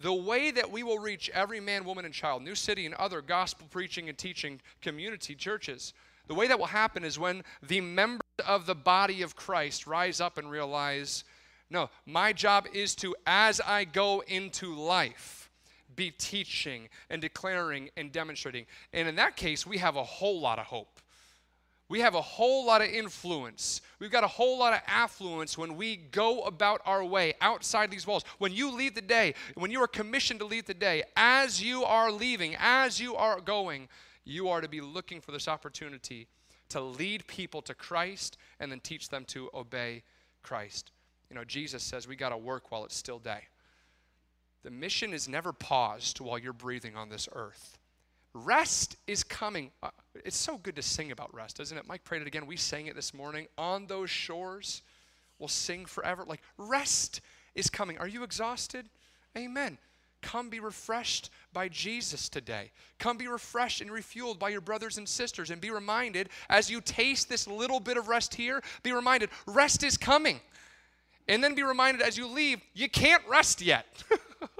The 0.00 0.14
way 0.14 0.50
that 0.52 0.70
we 0.70 0.82
will 0.82 0.98
reach 0.98 1.28
every 1.34 1.60
man, 1.60 1.84
woman, 1.84 2.06
and 2.06 2.14
child, 2.14 2.42
New 2.42 2.54
City, 2.54 2.86
and 2.86 2.94
other 2.94 3.20
gospel 3.20 3.66
preaching 3.70 4.08
and 4.08 4.16
teaching 4.16 4.58
community 4.80 5.34
churches 5.34 5.92
the 6.30 6.34
way 6.36 6.46
that 6.46 6.60
will 6.60 6.66
happen 6.66 7.04
is 7.04 7.18
when 7.18 7.42
the 7.60 7.80
members 7.80 8.20
of 8.46 8.64
the 8.64 8.74
body 8.76 9.22
of 9.22 9.34
Christ 9.34 9.88
rise 9.88 10.20
up 10.20 10.38
and 10.38 10.48
realize, 10.48 11.24
no, 11.70 11.90
my 12.06 12.32
job 12.32 12.68
is 12.72 12.94
to, 12.96 13.16
as 13.26 13.60
I 13.60 13.82
go 13.82 14.22
into 14.28 14.72
life, 14.72 15.50
be 15.96 16.12
teaching 16.12 16.88
and 17.10 17.20
declaring 17.20 17.90
and 17.96 18.12
demonstrating. 18.12 18.66
And 18.92 19.08
in 19.08 19.16
that 19.16 19.34
case, 19.34 19.66
we 19.66 19.78
have 19.78 19.96
a 19.96 20.04
whole 20.04 20.40
lot 20.40 20.60
of 20.60 20.66
hope. 20.66 21.00
We 21.88 21.98
have 21.98 22.14
a 22.14 22.22
whole 22.22 22.64
lot 22.64 22.80
of 22.80 22.86
influence. 22.90 23.80
We've 23.98 24.12
got 24.12 24.22
a 24.22 24.28
whole 24.28 24.56
lot 24.56 24.72
of 24.72 24.82
affluence 24.86 25.58
when 25.58 25.76
we 25.76 25.96
go 25.96 26.42
about 26.42 26.80
our 26.86 27.04
way 27.04 27.34
outside 27.40 27.90
these 27.90 28.06
walls. 28.06 28.22
When 28.38 28.52
you 28.52 28.70
leave 28.70 28.94
the 28.94 29.00
day, 29.00 29.34
when 29.56 29.72
you 29.72 29.82
are 29.82 29.88
commissioned 29.88 30.38
to 30.38 30.46
leave 30.46 30.66
the 30.66 30.74
day, 30.74 31.02
as 31.16 31.60
you 31.60 31.82
are 31.82 32.12
leaving, 32.12 32.54
as 32.60 33.00
you 33.00 33.16
are 33.16 33.40
going, 33.40 33.88
you 34.24 34.48
are 34.48 34.60
to 34.60 34.68
be 34.68 34.80
looking 34.80 35.20
for 35.20 35.32
this 35.32 35.48
opportunity 35.48 36.28
to 36.70 36.80
lead 36.80 37.26
people 37.26 37.62
to 37.62 37.74
Christ 37.74 38.36
and 38.58 38.70
then 38.70 38.80
teach 38.80 39.08
them 39.08 39.24
to 39.26 39.50
obey 39.54 40.02
Christ. 40.42 40.92
You 41.28 41.36
know, 41.36 41.44
Jesus 41.44 41.82
says 41.82 42.08
we 42.08 42.16
got 42.16 42.30
to 42.30 42.36
work 42.36 42.70
while 42.70 42.84
it's 42.84 42.96
still 42.96 43.18
day. 43.18 43.44
The 44.62 44.70
mission 44.70 45.12
is 45.12 45.28
never 45.28 45.52
paused 45.52 46.20
while 46.20 46.38
you're 46.38 46.52
breathing 46.52 46.96
on 46.96 47.08
this 47.08 47.28
earth. 47.32 47.78
Rest 48.32 48.96
is 49.06 49.24
coming. 49.24 49.70
Uh, 49.82 49.90
it's 50.24 50.36
so 50.36 50.58
good 50.58 50.76
to 50.76 50.82
sing 50.82 51.10
about 51.10 51.34
rest, 51.34 51.58
isn't 51.60 51.76
it? 51.76 51.86
Mike 51.88 52.04
prayed 52.04 52.22
it 52.22 52.28
again. 52.28 52.46
We 52.46 52.56
sang 52.56 52.86
it 52.86 52.94
this 52.94 53.12
morning. 53.12 53.48
On 53.58 53.86
those 53.86 54.10
shores, 54.10 54.82
we'll 55.38 55.48
sing 55.48 55.86
forever. 55.86 56.24
Like, 56.24 56.42
rest 56.56 57.20
is 57.54 57.70
coming. 57.70 57.98
Are 57.98 58.06
you 58.06 58.22
exhausted? 58.22 58.88
Amen. 59.36 59.78
Come 60.22 60.50
be 60.50 60.60
refreshed 60.60 61.30
by 61.52 61.68
Jesus 61.68 62.28
today. 62.28 62.70
Come 62.98 63.16
be 63.16 63.26
refreshed 63.26 63.80
and 63.80 63.90
refueled 63.90 64.38
by 64.38 64.50
your 64.50 64.60
brothers 64.60 64.98
and 64.98 65.08
sisters. 65.08 65.50
And 65.50 65.60
be 65.60 65.70
reminded, 65.70 66.28
as 66.48 66.70
you 66.70 66.80
taste 66.80 67.28
this 67.28 67.46
little 67.46 67.80
bit 67.80 67.96
of 67.96 68.08
rest 68.08 68.34
here, 68.34 68.62
be 68.82 68.92
reminded, 68.92 69.30
rest 69.46 69.82
is 69.82 69.96
coming. 69.96 70.40
And 71.28 71.42
then 71.42 71.54
be 71.54 71.62
reminded 71.62 72.02
as 72.02 72.18
you 72.18 72.26
leave, 72.26 72.60
you 72.74 72.88
can't 72.88 73.22
rest 73.28 73.62
yet. 73.62 73.86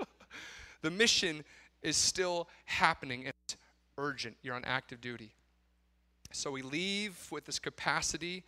the 0.83 0.91
mission 0.91 1.45
is 1.83 1.97
still 1.97 2.49
happening. 2.65 3.25
It's 3.25 3.57
urgent. 3.99 4.37
You're 4.43 4.55
on 4.55 4.65
active 4.65 5.01
duty. 5.01 5.35
So 6.33 6.51
we 6.51 6.63
leave 6.63 7.27
with 7.31 7.45
this 7.45 7.59
capacity 7.59 8.45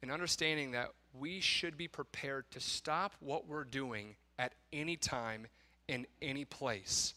and 0.00 0.12
understanding 0.12 0.72
that 0.72 0.90
we 1.12 1.40
should 1.40 1.76
be 1.76 1.88
prepared 1.88 2.50
to 2.52 2.60
stop 2.60 3.14
what 3.20 3.48
we're 3.48 3.64
doing 3.64 4.16
at 4.38 4.52
any 4.72 4.96
time, 4.96 5.46
in 5.88 6.06
any 6.22 6.44
place, 6.44 7.14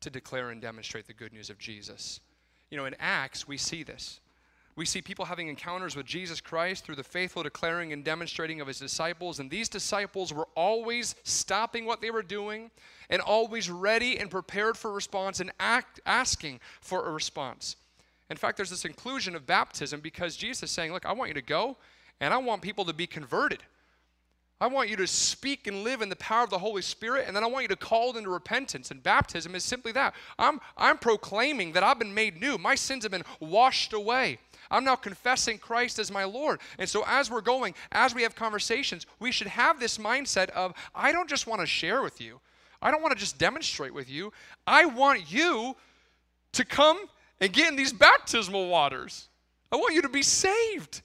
to 0.00 0.10
declare 0.10 0.50
and 0.50 0.60
demonstrate 0.60 1.06
the 1.06 1.12
good 1.12 1.32
news 1.32 1.50
of 1.50 1.58
Jesus. 1.58 2.20
You 2.70 2.76
know, 2.76 2.86
in 2.86 2.94
Acts, 2.98 3.48
we 3.48 3.56
see 3.56 3.82
this. 3.82 4.20
We 4.78 4.86
see 4.86 5.02
people 5.02 5.24
having 5.24 5.48
encounters 5.48 5.96
with 5.96 6.06
Jesus 6.06 6.40
Christ 6.40 6.84
through 6.84 6.94
the 6.94 7.02
faithful 7.02 7.42
declaring 7.42 7.92
and 7.92 8.04
demonstrating 8.04 8.60
of 8.60 8.68
his 8.68 8.78
disciples. 8.78 9.40
And 9.40 9.50
these 9.50 9.68
disciples 9.68 10.32
were 10.32 10.46
always 10.54 11.16
stopping 11.24 11.84
what 11.84 12.00
they 12.00 12.12
were 12.12 12.22
doing 12.22 12.70
and 13.10 13.20
always 13.20 13.68
ready 13.68 14.20
and 14.20 14.30
prepared 14.30 14.76
for 14.76 14.92
response 14.92 15.40
and 15.40 15.50
act, 15.58 15.98
asking 16.06 16.60
for 16.80 17.08
a 17.08 17.10
response. 17.10 17.74
In 18.30 18.36
fact, 18.36 18.56
there's 18.56 18.70
this 18.70 18.84
inclusion 18.84 19.34
of 19.34 19.46
baptism 19.46 19.98
because 19.98 20.36
Jesus 20.36 20.62
is 20.62 20.70
saying, 20.70 20.92
Look, 20.92 21.06
I 21.06 21.12
want 21.12 21.30
you 21.30 21.34
to 21.34 21.42
go 21.42 21.76
and 22.20 22.32
I 22.32 22.36
want 22.36 22.62
people 22.62 22.84
to 22.84 22.92
be 22.92 23.08
converted. 23.08 23.64
I 24.60 24.66
want 24.66 24.88
you 24.88 24.96
to 24.96 25.06
speak 25.06 25.68
and 25.68 25.84
live 25.84 26.02
in 26.02 26.08
the 26.08 26.16
power 26.16 26.42
of 26.42 26.50
the 26.50 26.58
Holy 26.58 26.82
Spirit, 26.82 27.24
and 27.26 27.36
then 27.36 27.44
I 27.44 27.46
want 27.46 27.62
you 27.62 27.68
to 27.68 27.76
call 27.76 28.16
into 28.16 28.28
repentance. 28.28 28.90
And 28.90 29.02
baptism 29.02 29.54
is 29.54 29.62
simply 29.62 29.92
that. 29.92 30.14
I'm, 30.38 30.60
I'm 30.76 30.98
proclaiming 30.98 31.72
that 31.72 31.84
I've 31.84 31.98
been 31.98 32.12
made 32.12 32.40
new. 32.40 32.58
My 32.58 32.74
sins 32.74 33.04
have 33.04 33.12
been 33.12 33.24
washed 33.38 33.92
away. 33.92 34.38
I'm 34.70 34.84
now 34.84 34.96
confessing 34.96 35.58
Christ 35.58 35.98
as 35.98 36.10
my 36.10 36.24
Lord. 36.24 36.60
And 36.78 36.88
so, 36.88 37.04
as 37.06 37.30
we're 37.30 37.40
going, 37.40 37.74
as 37.92 38.14
we 38.14 38.22
have 38.22 38.34
conversations, 38.34 39.06
we 39.20 39.32
should 39.32 39.46
have 39.46 39.80
this 39.80 39.96
mindset 39.96 40.50
of 40.50 40.74
I 40.94 41.12
don't 41.12 41.28
just 41.28 41.46
want 41.46 41.60
to 41.60 41.66
share 41.66 42.02
with 42.02 42.20
you, 42.20 42.40
I 42.82 42.90
don't 42.90 43.02
want 43.02 43.12
to 43.12 43.18
just 43.18 43.38
demonstrate 43.38 43.94
with 43.94 44.10
you. 44.10 44.32
I 44.66 44.86
want 44.86 45.32
you 45.32 45.76
to 46.52 46.64
come 46.64 46.98
and 47.40 47.52
get 47.52 47.68
in 47.68 47.76
these 47.76 47.92
baptismal 47.92 48.68
waters. 48.68 49.28
I 49.70 49.76
want 49.76 49.94
you 49.94 50.02
to 50.02 50.08
be 50.08 50.22
saved. 50.22 51.02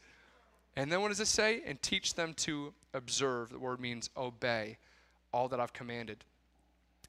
And 0.76 0.92
then 0.92 1.02
what 1.02 1.10
does 1.10 1.20
it 1.20 1.28
say? 1.28 1.62
And 1.66 1.82
teach 1.82 2.16
them 2.16 2.34
to 2.36 2.74
observe. 2.94 3.50
The 3.50 3.60
word 3.60 3.80
means 3.80 4.10
obey 4.16 4.78
all 5.32 5.48
that 5.50 5.60
I've 5.60 5.74
commanded. 5.74 6.24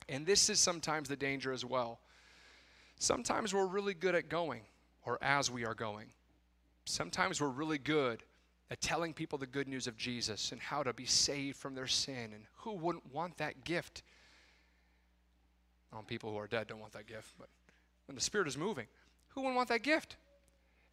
And 0.09 0.27
this 0.27 0.51
is 0.51 0.59
sometimes 0.59 1.09
the 1.09 1.17
danger 1.17 1.53
as 1.53 1.65
well. 1.65 2.01
Sometimes 2.99 3.55
we're 3.55 3.67
really 3.67 3.95
good 3.95 4.15
at 4.15 4.29
going, 4.29 4.63
or 5.05 5.19
as 5.23 5.51
we 5.51 5.65
are 5.65 5.75
going. 5.75 6.07
Sometimes 6.85 7.41
we're 7.41 7.49
really 7.49 7.79
good 7.79 8.23
at 8.71 8.81
telling 8.81 9.13
people 9.13 9.39
the 9.39 9.47
good 9.47 9.69
news 9.69 9.87
of 9.87 9.97
Jesus 9.97 10.53
and 10.53 10.61
how 10.61 10.83
to 10.83 10.93
be 10.93 11.07
saved 11.07 11.57
from 11.57 11.75
their 11.75 11.87
sin. 11.87 12.33
And 12.35 12.45
who 12.57 12.73
wouldn't 12.73 13.13
want 13.13 13.37
that 13.39 13.65
gift? 13.65 14.03
Well, 15.93 16.03
people 16.03 16.31
who 16.31 16.39
are 16.39 16.47
dead 16.47 16.67
don't 16.67 16.81
want 16.81 16.93
that 16.95 17.07
gift, 17.07 17.35
but 17.39 17.49
when 18.07 18.15
the 18.15 18.21
Spirit 18.21 18.49
is 18.49 18.59
moving, 18.59 18.87
who 19.29 19.43
wouldn't 19.43 19.57
want 19.57 19.69
that 19.69 19.83
gift? 19.83 20.17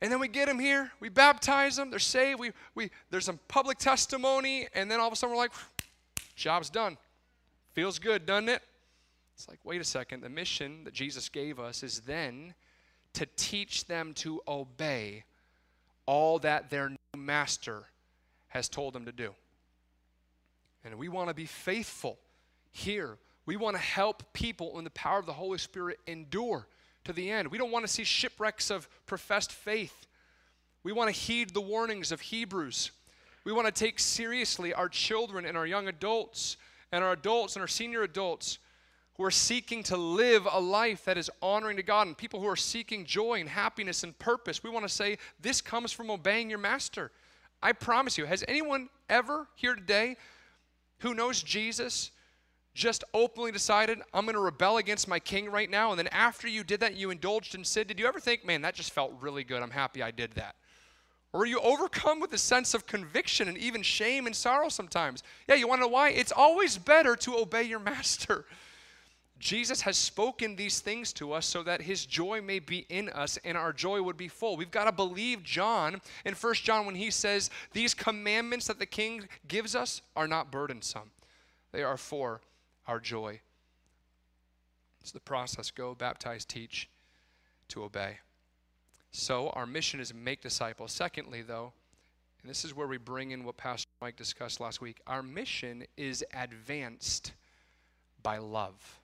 And 0.02 0.12
then 0.12 0.20
we 0.20 0.28
get 0.28 0.48
them 0.48 0.58
here, 0.58 0.92
we 1.00 1.10
baptize 1.10 1.76
them, 1.76 1.92
they're 1.92 2.00
saved, 2.00 2.40
we, 2.40 2.52
we, 2.74 2.90
there's 3.12 3.26
some 3.26 3.40
public 3.48 3.78
testimony, 3.78 4.68
and 4.74 4.90
then 4.90 5.00
all 5.00 5.08
of 5.08 5.14
a 5.14 5.16
sudden 5.16 5.36
we're 5.36 5.42
like, 5.42 5.52
job's 6.36 6.72
done. 6.72 6.98
Feels 7.74 8.00
good, 8.00 8.26
doesn't 8.26 8.50
it? 8.50 8.64
It's 9.36 9.48
like, 9.48 9.60
wait 9.64 9.80
a 9.80 9.84
second, 9.84 10.22
the 10.22 10.30
mission 10.30 10.84
that 10.86 10.94
Jesus 10.94 11.30
gave 11.30 11.60
us 11.60 11.84
is 11.84 12.00
then 12.02 12.56
to 13.14 13.28
teach 13.36 13.86
them 13.86 14.14
to 14.16 14.42
obey 14.48 15.24
all 16.06 16.40
that 16.40 16.70
their 16.70 16.90
new 16.90 16.98
master 17.16 17.84
has 18.48 18.68
told 18.68 18.94
them 18.94 19.06
to 19.06 19.12
do. 19.12 19.34
And 20.84 20.96
we 20.96 21.10
want 21.10 21.30
to 21.30 21.34
be 21.36 21.46
faithful 21.46 22.18
here. 22.72 23.18
We 23.46 23.56
want 23.56 23.76
to 23.76 23.82
help 23.82 24.34
people 24.34 24.78
in 24.80 24.84
the 24.84 24.92
power 24.92 25.20
of 25.20 25.26
the 25.26 25.34
Holy 25.34 25.58
Spirit 25.58 26.00
endure 26.08 26.68
to 27.06 27.14
the 27.14 27.30
end. 27.30 27.50
We 27.50 27.58
don't 27.58 27.72
want 27.72 27.86
to 27.86 27.92
see 27.92 28.04
shipwrecks 28.04 28.70
of 28.70 28.88
professed 29.06 29.52
faith. 29.52 30.08
We 30.84 30.92
want 30.92 31.14
to 31.14 31.20
heed 31.20 31.52
the 31.52 31.62
warnings 31.62 32.12
of 32.12 32.22
Hebrews. 32.22 32.92
We 33.44 33.52
want 33.52 33.68
to 33.68 33.72
take 33.72 34.00
seriously 34.00 34.74
our 34.74 34.90
children 34.90 35.46
and 35.46 35.58
our 35.58 35.66
young 35.66 35.88
adults 35.88 36.58
and 36.92 37.04
our 37.04 37.14
adults 37.14 37.56
and 37.56 37.62
our 37.62 37.68
senior 37.68 38.04
adults 38.04 38.60
who 39.16 39.24
are 39.24 39.32
seeking 39.32 39.84
to 39.84 39.98
live 39.98 40.48
a 40.52 40.60
life 40.60 41.06
that 41.06 41.18
is 41.18 41.30
honoring 41.42 41.78
to 41.78 41.84
God 41.84 42.08
and 42.08 42.18
people 42.18 42.40
who 42.40 42.48
are 42.48 42.56
seeking 42.56 43.06
joy 43.06 43.40
and 43.40 43.50
happiness 43.50 44.04
and 44.04 44.18
purpose. 44.18 44.64
We 44.64 44.70
want 44.70 44.86
to 44.86 44.94
say 44.94 45.18
this 45.40 45.62
comes 45.62 45.92
from 45.92 46.10
obeying 46.10 46.50
your 46.50 46.60
master. 46.60 47.12
I 47.62 47.74
promise 47.74 48.18
you, 48.18 48.26
has 48.26 48.44
anyone 48.48 48.90
ever 49.10 49.48
here 49.56 49.76
today 49.76 50.18
who 51.00 51.14
knows 51.14 51.44
Jesus 51.44 52.12
just 52.74 53.04
openly 53.14 53.52
decided, 53.52 54.00
I'm 54.14 54.26
going 54.26 54.36
to 54.36 54.42
rebel 54.42 54.78
against 54.78 55.08
my 55.08 55.20
king 55.20 55.52
right 55.52 55.70
now. 55.70 55.92
And 55.92 56.00
then 56.00 56.08
after 56.08 56.48
you 56.48 56.64
did 56.64 56.80
that, 56.80 56.96
you 56.96 57.10
indulged 57.10 57.56
in 57.56 57.64
sin. 57.66 57.88
Did 57.88 58.00
you 58.00 58.08
ever 58.08 58.20
think, 58.20 58.46
man, 58.46 58.62
that 58.62 58.76
just 58.76 58.92
felt 58.92 59.14
really 59.20 59.44
good? 59.44 59.62
I'm 59.62 59.72
happy 59.72 60.02
I 60.02 60.12
did 60.12 60.32
that. 60.34 60.56
Or 61.34 61.42
are 61.42 61.46
you 61.46 61.60
overcome 61.60 62.20
with 62.20 62.34
a 62.34 62.38
sense 62.38 62.74
of 62.74 62.86
conviction 62.86 63.48
and 63.48 63.58
even 63.58 63.82
shame 63.84 64.26
and 64.26 64.36
sorrow 64.36 64.70
sometimes? 64.70 65.24
Yeah, 65.48 65.56
you 65.56 65.68
want 65.68 65.80
to 65.80 65.88
know 65.88 65.92
why? 65.92 66.10
It's 66.10 66.32
always 66.32 66.78
better 66.78 67.16
to 67.18 67.38
obey 67.38 67.64
your 67.64 67.80
master. 67.80 68.46
Jesus 69.40 69.82
has 69.82 69.98
spoken 69.98 70.56
these 70.56 70.82
things 70.82 71.12
to 71.14 71.34
us 71.34 71.48
so 71.48 71.64
that 71.64 71.82
his 71.82 72.06
joy 72.06 72.42
may 72.42 72.60
be 72.60 72.86
in 72.90 73.10
us 73.10 73.40
and 73.44 73.58
our 73.58 73.74
joy 73.74 74.02
would 74.02 74.18
be 74.18 74.28
full. 74.28 74.56
We've 74.56 74.70
got 74.70 74.86
to 74.86 74.92
believe 74.92 75.42
John 75.44 76.00
in 76.26 76.36
First 76.36 76.64
John 76.64 76.86
when 76.86 76.96
he 76.96 77.10
says, 77.10 77.50
These 77.74 77.96
commandments 77.96 78.68
that 78.68 78.78
the 78.78 78.86
king 78.86 79.28
gives 79.48 79.76
us 79.76 80.02
are 80.16 80.28
not 80.28 80.52
burdensome, 80.52 81.10
they 81.72 81.82
are 81.82 81.98
for 81.98 82.42
our 82.88 83.00
joy. 83.00 83.40
It's 85.02 85.12
the 85.12 85.20
process 85.20 85.72
go, 85.72 85.96
baptize, 85.96 86.46
teach, 86.46 86.90
to 87.70 87.84
obey. 87.84 88.18
So, 89.12 89.50
our 89.50 89.66
mission 89.66 90.00
is 90.00 90.14
make 90.14 90.42
disciples. 90.42 90.92
Secondly, 90.92 91.42
though, 91.42 91.74
and 92.42 92.50
this 92.50 92.64
is 92.64 92.76
where 92.76 92.88
we 92.88 92.98
bring 92.98 93.32
in 93.32 93.44
what 93.44 93.58
Pastor 93.58 93.90
Mike 94.02 94.16
discussed 94.16 94.60
last 94.60 94.82
week, 94.82 95.00
our 95.06 95.22
mission 95.22 95.84
is 95.98 96.24
advanced 96.34 97.34
by 98.24 98.38
love. 98.38 99.00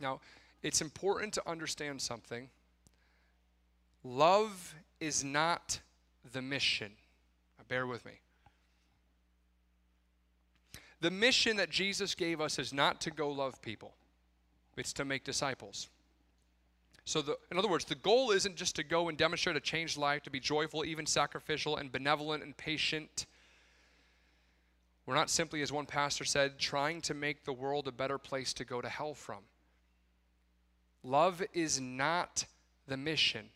Now, 0.00 0.20
it's 0.62 0.80
important 0.80 1.32
to 1.34 1.48
understand 1.48 2.00
something. 2.00 2.48
Love 4.02 4.74
is 5.00 5.22
not 5.22 5.80
the 6.32 6.42
mission. 6.42 6.92
Bear 7.68 7.86
with 7.86 8.04
me. 8.04 8.12
The 11.06 11.12
mission 11.12 11.58
that 11.58 11.70
Jesus 11.70 12.16
gave 12.16 12.40
us 12.40 12.58
is 12.58 12.72
not 12.72 13.00
to 13.02 13.12
go 13.12 13.30
love 13.30 13.62
people, 13.62 13.94
it's 14.76 14.92
to 14.94 15.04
make 15.04 15.22
disciples. 15.22 15.88
So, 17.04 17.22
the, 17.22 17.38
in 17.52 17.58
other 17.58 17.68
words, 17.68 17.84
the 17.84 17.94
goal 17.94 18.32
isn't 18.32 18.56
just 18.56 18.74
to 18.74 18.82
go 18.82 19.08
and 19.08 19.16
demonstrate 19.16 19.54
a 19.54 19.60
changed 19.60 19.96
life, 19.96 20.24
to 20.24 20.30
be 20.30 20.40
joyful, 20.40 20.84
even 20.84 21.06
sacrificial, 21.06 21.76
and 21.76 21.92
benevolent 21.92 22.42
and 22.42 22.56
patient. 22.56 23.26
We're 25.06 25.14
not 25.14 25.30
simply, 25.30 25.62
as 25.62 25.70
one 25.70 25.86
pastor 25.86 26.24
said, 26.24 26.58
trying 26.58 27.02
to 27.02 27.14
make 27.14 27.44
the 27.44 27.52
world 27.52 27.86
a 27.86 27.92
better 27.92 28.18
place 28.18 28.52
to 28.54 28.64
go 28.64 28.80
to 28.80 28.88
hell 28.88 29.14
from. 29.14 29.44
Love 31.04 31.40
is 31.52 31.80
not 31.80 32.46
the 32.88 32.96
mission. 32.96 33.50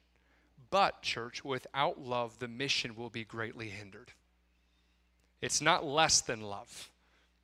But, 0.71 1.03
church, 1.03 1.45
without 1.45 2.01
love, 2.01 2.39
the 2.39 2.47
mission 2.47 2.95
will 2.95 3.11
be 3.11 3.25
greatly 3.25 3.71
hindered. 3.71 4.13
It's 5.43 5.61
not 5.61 5.85
less 5.85 6.21
than 6.21 6.43
love. 6.43 6.91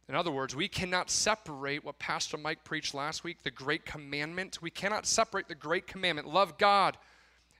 In 0.08 0.14
other 0.14 0.30
words, 0.30 0.54
we 0.54 0.68
cannot 0.68 1.10
separate 1.10 1.84
what 1.84 1.98
Pastor 1.98 2.36
Mike 2.36 2.62
preached 2.62 2.94
last 2.94 3.24
week, 3.24 3.42
the 3.42 3.50
great 3.50 3.84
commandment. 3.84 4.62
We 4.62 4.70
cannot 4.70 5.04
separate 5.04 5.48
the 5.48 5.54
great 5.54 5.86
commandment 5.86 6.28
love 6.28 6.58
God 6.58 6.96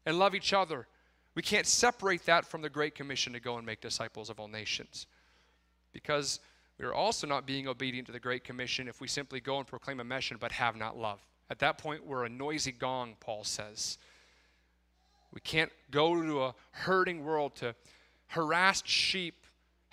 and 0.05 0.19
love 0.19 0.35
each 0.35 0.53
other 0.53 0.87
We 1.37 1.43
can't 1.43 1.67
separate 1.67 2.25
that 2.25 2.47
from 2.47 2.63
the 2.63 2.71
Great 2.71 2.95
Commission 2.95 3.35
to 3.35 3.41
go 3.41 3.59
and 3.59 3.67
make 3.67 3.83
disciples 3.83 4.31
of 4.31 4.41
all 4.41 4.49
nations. 4.49 5.07
Because 5.93 6.41
we 6.79 6.87
are 6.87 6.95
also 6.95 7.27
not 7.27 7.47
being 7.47 7.69
obedient 7.69 8.07
to 8.07 8.13
the 8.13 8.19
Great 8.19 8.43
Commission 8.43 8.89
if 8.89 9.01
we 9.01 9.07
simply 9.07 9.39
go 9.39 9.59
and 9.59 9.67
proclaim 9.67 10.01
a 10.01 10.05
mission 10.05 10.39
but 10.41 10.51
have 10.53 10.77
not 10.77 10.97
love. 10.97 11.21
At 11.51 11.59
that 11.61 11.79
point, 11.79 12.05
we're 12.05 12.25
a 12.25 12.29
noisy 12.29 12.73
gong, 12.73 13.17
Paul 13.21 13.45
says. 13.45 13.99
We 15.33 15.41
can't 15.43 15.71
go 15.91 16.21
to 16.21 16.45
a 16.45 16.55
hurting 16.71 17.23
world 17.23 17.55
to 17.57 17.75
harassed 18.29 18.89
sheep, 18.89 19.46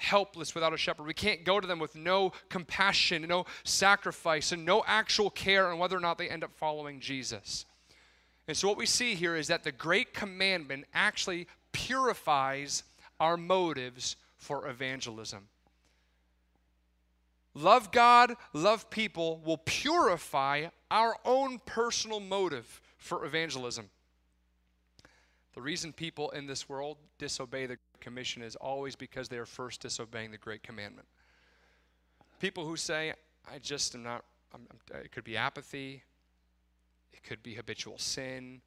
helpless 0.04 0.54
without 0.54 0.74
a 0.74 0.78
shepherd. 0.78 1.08
We 1.08 1.14
can't 1.14 1.44
go 1.44 1.60
to 1.60 1.68
them 1.68 1.80
with 1.80 1.96
no 1.96 2.34
compassion, 2.50 3.24
no 3.28 3.46
sacrifice, 3.64 4.52
and 4.52 4.66
no 4.66 4.84
actual 4.86 5.30
care 5.30 5.72
on 5.72 5.80
whether 5.80 5.98
or 5.98 6.02
not 6.02 6.18
they 6.18 6.30
end 6.30 6.44
up 6.44 6.52
following 6.56 7.00
Jesus. 7.00 7.66
And 8.48 8.56
so, 8.56 8.68
what 8.68 8.78
we 8.78 8.86
see 8.86 9.16
here 9.16 9.36
is 9.36 9.48
that 9.48 9.64
the 9.64 9.72
great 9.72 10.14
commandment 10.14 10.86
actually 10.94 11.48
purifies 11.72 12.84
our 13.20 13.38
motives 13.38 14.18
for 14.38 14.68
evangelism. 14.68 15.48
Love 17.56 17.92
God, 17.92 18.36
love 18.52 18.90
people 18.90 19.40
will 19.46 19.60
purify 19.60 20.68
our 20.90 21.16
own 21.24 21.60
personal 21.66 22.20
motive 22.20 22.82
for 22.98 23.26
evangelism. 23.26 23.90
The 25.54 25.62
reason 25.62 25.94
people 25.94 26.32
in 26.32 26.48
this 26.48 26.68
world 26.68 26.98
disobey 27.20 27.68
the 27.68 27.78
commission 28.00 28.42
is 28.42 28.56
always 28.56 28.96
because 28.96 29.30
they 29.30 29.38
are 29.38 29.46
first 29.46 29.82
disobeying 29.82 30.32
the 30.32 30.38
great 30.38 30.64
commandment. 30.64 31.08
People 32.40 32.66
who 32.66 32.76
say, 32.76 33.14
I 33.52 33.60
just 33.60 33.94
am 33.96 34.04
not, 34.04 34.26
I'm, 34.54 34.68
I'm, 34.72 35.02
it 35.02 35.12
could 35.12 35.24
be 35.24 35.38
apathy, 35.38 36.04
it 37.14 37.24
could 37.24 37.44
be 37.44 37.54
habitual 37.54 38.00
sin, 38.00 38.62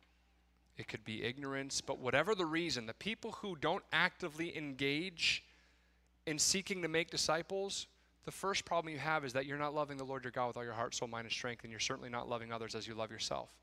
it 0.76 0.86
could 0.88 1.04
be 1.04 1.24
ignorance, 1.24 1.80
but 1.80 1.98
whatever 1.98 2.34
the 2.34 2.46
reason, 2.46 2.86
the 2.86 2.94
people 2.94 3.32
who 3.32 3.56
don't 3.56 3.82
actively 3.92 4.56
engage 4.56 5.44
in 6.26 6.38
seeking 6.38 6.82
to 6.82 6.88
make 6.88 7.10
disciples, 7.10 7.86
the 8.24 8.32
first 8.32 8.64
problem 8.64 8.92
you 8.92 8.98
have 8.98 9.24
is 9.24 9.32
that 9.32 9.46
you're 9.46 9.58
not 9.58 9.74
loving 9.74 9.96
the 9.96 10.04
Lord 10.04 10.24
your 10.24 10.32
God 10.32 10.48
with 10.48 10.56
all 10.56 10.64
your 10.64 10.72
heart, 10.72 10.94
soul, 10.94 11.08
mind, 11.08 11.24
and 11.24 11.32
strength, 11.32 11.64
and 11.64 11.70
you're 11.70 11.80
certainly 11.80 12.10
not 12.10 12.28
loving 12.28 12.52
others 12.52 12.74
as 12.74 12.86
you 12.86 12.94
love 12.94 13.10
yourself. 13.10 13.54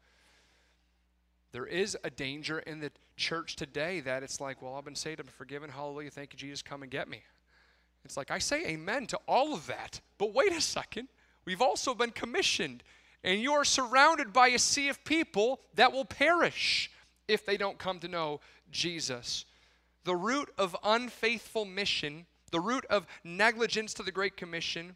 There 1.54 1.68
is 1.68 1.96
a 2.04 2.10
danger 2.10 2.60
in 2.60 2.80
the 2.80 2.92
church 3.16 3.56
today 3.56 4.00
that 4.02 4.24
it's 4.24 4.42
like, 4.42 4.62
well, 4.62 4.74
I've 4.76 4.86
been 4.86 4.96
saved, 4.96 5.20
I'm 5.20 5.28
forgiven, 5.28 5.70
hallelujah, 5.70 6.10
thank 6.10 6.34
you, 6.34 6.40
Jesus, 6.40 6.64
come 6.64 6.82
and 6.82 6.92
get 6.92 7.08
me. 7.08 7.22
It's 8.04 8.18
like, 8.18 8.32
I 8.32 8.40
say 8.40 8.66
amen 8.66 9.06
to 9.08 9.20
all 9.28 9.54
of 9.54 9.68
that, 9.68 10.02
but 10.18 10.34
wait 10.34 10.52
a 10.52 10.60
second. 10.60 11.10
We've 11.46 11.62
also 11.62 11.94
been 11.94 12.10
commissioned, 12.10 12.82
and 13.24 13.40
you 13.40 13.54
are 13.54 13.64
surrounded 13.64 14.34
by 14.34 14.48
a 14.50 14.60
sea 14.60 14.90
of 14.90 15.04
people 15.06 15.62
that 15.76 15.94
will 15.94 16.06
perish 16.06 16.90
if 17.28 17.46
they 17.46 17.56
don't 17.56 17.78
come 17.78 18.00
to 18.00 18.08
know 18.08 18.42
Jesus. 18.72 19.46
The 20.06 20.16
root 20.16 20.50
of 20.58 20.76
unfaithful 20.84 21.66
mission, 21.66 22.26
the 22.52 22.60
root 22.60 22.86
of 22.90 23.06
negligence 23.24 23.94
to 23.94 24.04
the 24.04 24.12
Great 24.12 24.38
Commission, 24.38 24.96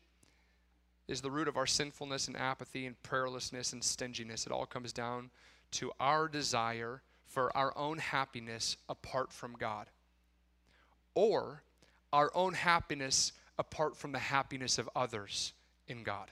is 1.08 1.22
the 1.22 1.32
root 1.32 1.48
of 1.48 1.56
our 1.56 1.68
sinfulness 1.68 2.28
and 2.28 2.36
apathy 2.36 2.88
and 2.88 3.02
prayerlessness 3.04 3.74
and 3.74 3.84
stinginess. 3.84 4.48
It 4.48 4.52
all 4.52 4.66
comes 4.66 4.92
down 4.92 5.30
to 5.72 5.92
our 6.00 6.28
desire 6.28 7.02
for 7.26 7.56
our 7.56 7.78
own 7.78 7.98
happiness 7.98 8.78
apart 8.90 9.32
from 9.32 9.54
God, 9.54 9.88
or 11.14 11.64
our 12.14 12.32
own 12.34 12.54
happiness 12.54 13.34
apart 13.60 13.98
from 13.98 14.12
the 14.12 14.20
happiness 14.20 14.78
of 14.78 14.90
others 14.96 15.54
in 15.88 16.04
God. 16.04 16.32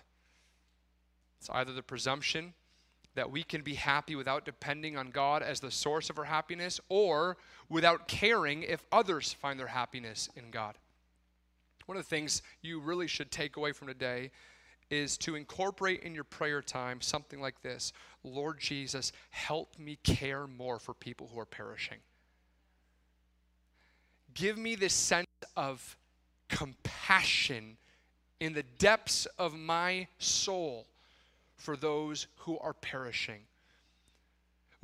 It's 1.39 1.49
either 1.49 1.73
the 1.73 1.83
presumption 1.83 2.53
that 3.15 3.31
we 3.31 3.43
can 3.43 3.61
be 3.61 3.75
happy 3.75 4.15
without 4.15 4.45
depending 4.45 4.97
on 4.97 5.09
God 5.09 5.41
as 5.41 5.59
the 5.59 5.71
source 5.71 6.09
of 6.09 6.19
our 6.19 6.25
happiness, 6.25 6.79
or 6.89 7.37
without 7.69 8.07
caring 8.07 8.63
if 8.63 8.85
others 8.91 9.33
find 9.33 9.59
their 9.59 9.67
happiness 9.67 10.29
in 10.35 10.51
God. 10.51 10.75
One 11.85 11.97
of 11.97 12.03
the 12.03 12.09
things 12.09 12.41
you 12.61 12.79
really 12.79 13.07
should 13.07 13.31
take 13.31 13.57
away 13.57 13.71
from 13.71 13.87
today 13.87 14.31
is 14.89 15.17
to 15.17 15.35
incorporate 15.35 16.03
in 16.03 16.13
your 16.13 16.23
prayer 16.23 16.61
time 16.61 17.01
something 17.01 17.41
like 17.41 17.61
this 17.61 17.93
Lord 18.23 18.59
Jesus, 18.59 19.11
help 19.29 19.77
me 19.77 19.97
care 20.03 20.47
more 20.47 20.79
for 20.79 20.93
people 20.93 21.29
who 21.31 21.39
are 21.39 21.45
perishing. 21.45 21.99
Give 24.33 24.57
me 24.57 24.75
this 24.75 24.93
sense 24.93 25.27
of 25.55 25.95
compassion 26.49 27.77
in 28.39 28.53
the 28.53 28.63
depths 28.63 29.27
of 29.37 29.53
my 29.55 30.07
soul 30.17 30.87
for 31.55 31.77
those 31.77 32.27
who 32.37 32.57
are 32.59 32.73
perishing 32.73 33.41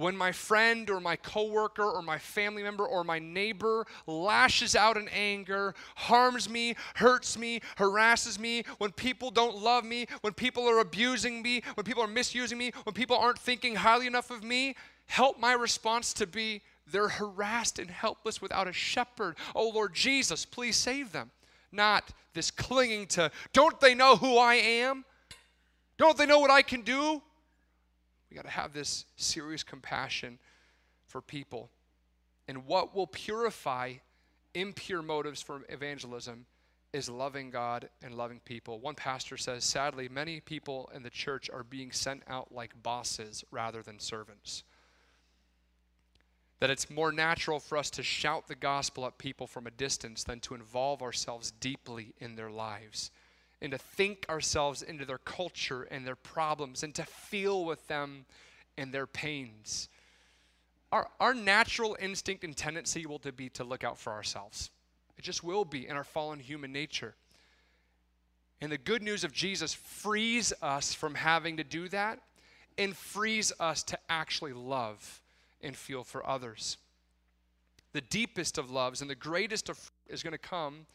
when 0.01 0.17
my 0.17 0.31
friend 0.31 0.89
or 0.89 0.99
my 0.99 1.15
coworker 1.15 1.83
or 1.83 2.01
my 2.01 2.17
family 2.17 2.63
member 2.63 2.85
or 2.85 3.03
my 3.03 3.19
neighbor 3.19 3.85
lashes 4.07 4.75
out 4.75 4.97
in 4.97 5.07
anger, 5.09 5.75
harms 5.95 6.49
me, 6.49 6.75
hurts 6.95 7.37
me, 7.37 7.61
harasses 7.77 8.39
me, 8.39 8.63
when 8.79 8.91
people 8.91 9.29
don't 9.29 9.57
love 9.57 9.85
me, 9.85 10.07
when 10.21 10.33
people 10.33 10.67
are 10.67 10.79
abusing 10.79 11.41
me, 11.41 11.61
when 11.75 11.83
people 11.83 12.03
are 12.03 12.07
misusing 12.07 12.57
me, 12.57 12.71
when 12.83 12.93
people 12.93 13.15
aren't 13.15 13.39
thinking 13.39 13.75
highly 13.75 14.07
enough 14.07 14.31
of 14.31 14.43
me, 14.43 14.75
help 15.05 15.39
my 15.39 15.53
response 15.53 16.13
to 16.13 16.25
be 16.25 16.61
they're 16.91 17.07
harassed 17.07 17.79
and 17.79 17.89
helpless 17.89 18.41
without 18.41 18.67
a 18.67 18.73
shepherd. 18.73 19.37
Oh 19.55 19.69
Lord 19.69 19.93
Jesus, 19.93 20.45
please 20.45 20.75
save 20.75 21.11
them. 21.11 21.31
Not 21.71 22.11
this 22.33 22.51
clinging 22.51 23.07
to, 23.07 23.31
don't 23.53 23.79
they 23.79 23.93
know 23.93 24.15
who 24.15 24.37
I 24.37 24.55
am? 24.55 25.05
Don't 25.97 26.17
they 26.17 26.25
know 26.25 26.39
what 26.39 26.51
I 26.51 26.63
can 26.63 26.81
do? 26.81 27.21
We 28.31 28.35
got 28.35 28.45
to 28.45 28.49
have 28.49 28.71
this 28.71 29.05
serious 29.17 29.61
compassion 29.61 30.39
for 31.05 31.21
people. 31.21 31.69
And 32.47 32.65
what 32.65 32.95
will 32.95 33.07
purify 33.07 33.95
impure 34.53 35.01
motives 35.01 35.41
for 35.41 35.61
evangelism 35.67 36.45
is 36.93 37.09
loving 37.09 37.49
God 37.49 37.89
and 38.01 38.15
loving 38.15 38.39
people. 38.43 38.79
One 38.79 38.95
pastor 38.95 39.35
says, 39.35 39.65
sadly, 39.65 40.07
many 40.09 40.39
people 40.39 40.89
in 40.95 41.03
the 41.03 41.09
church 41.09 41.49
are 41.49 41.63
being 41.63 41.91
sent 41.91 42.23
out 42.27 42.53
like 42.53 42.81
bosses 42.81 43.43
rather 43.51 43.81
than 43.81 43.99
servants. 43.99 44.63
That 46.59 46.69
it's 46.69 46.89
more 46.89 47.11
natural 47.11 47.59
for 47.59 47.77
us 47.77 47.89
to 47.91 48.03
shout 48.03 48.47
the 48.47 48.55
gospel 48.55 49.05
at 49.05 49.17
people 49.17 49.47
from 49.47 49.67
a 49.67 49.71
distance 49.71 50.23
than 50.23 50.39
to 50.41 50.55
involve 50.55 51.01
ourselves 51.01 51.51
deeply 51.51 52.13
in 52.19 52.35
their 52.35 52.51
lives 52.51 53.11
and 53.61 53.71
to 53.71 53.77
think 53.77 54.25
ourselves 54.29 54.81
into 54.81 55.05
their 55.05 55.19
culture 55.19 55.83
and 55.83 56.05
their 56.05 56.15
problems 56.15 56.83
and 56.83 56.95
to 56.95 57.03
feel 57.03 57.63
with 57.63 57.87
them 57.87 58.25
and 58.77 58.93
their 58.93 59.05
pains. 59.05 59.89
Our, 60.91 61.07
our 61.19 61.33
natural 61.33 61.95
instinct 61.99 62.43
and 62.43 62.55
tendency 62.55 63.05
will 63.05 63.19
to 63.19 63.31
be 63.31 63.49
to 63.49 63.63
look 63.63 63.83
out 63.83 63.97
for 63.97 64.11
ourselves. 64.11 64.71
It 65.17 65.21
just 65.21 65.43
will 65.43 65.63
be 65.63 65.87
in 65.87 65.95
our 65.95 66.03
fallen 66.03 66.39
human 66.39 66.73
nature. 66.73 67.15
And 68.59 68.71
the 68.71 68.77
good 68.77 69.01
news 69.01 69.23
of 69.23 69.31
Jesus 69.31 69.73
frees 69.73 70.53
us 70.61 70.93
from 70.93 71.15
having 71.15 71.57
to 71.57 71.63
do 71.63 71.87
that 71.89 72.19
and 72.77 72.95
frees 72.95 73.51
us 73.59 73.83
to 73.83 73.97
actually 74.09 74.53
love 74.53 75.21
and 75.61 75.75
feel 75.75 76.03
for 76.03 76.27
others. 76.27 76.77
The 77.93 78.01
deepest 78.01 78.57
of 78.57 78.71
loves 78.71 79.01
and 79.01 79.09
the 79.09 79.15
greatest 79.15 79.69
of 79.69 79.91
is 80.07 80.23
going 80.23 80.31
to 80.31 80.37
come 80.37 80.85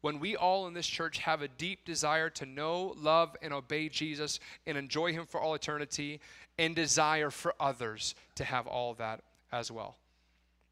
when 0.00 0.20
we 0.20 0.36
all 0.36 0.66
in 0.66 0.74
this 0.74 0.86
church 0.86 1.18
have 1.18 1.42
a 1.42 1.48
deep 1.48 1.84
desire 1.84 2.30
to 2.30 2.46
know, 2.46 2.94
love, 2.96 3.36
and 3.42 3.52
obey 3.52 3.88
Jesus 3.88 4.38
and 4.66 4.76
enjoy 4.76 5.12
Him 5.12 5.26
for 5.26 5.40
all 5.40 5.54
eternity, 5.54 6.20
and 6.58 6.74
desire 6.74 7.30
for 7.30 7.54
others 7.60 8.14
to 8.34 8.44
have 8.44 8.66
all 8.66 8.94
that 8.94 9.22
as 9.52 9.70
well. 9.70 9.96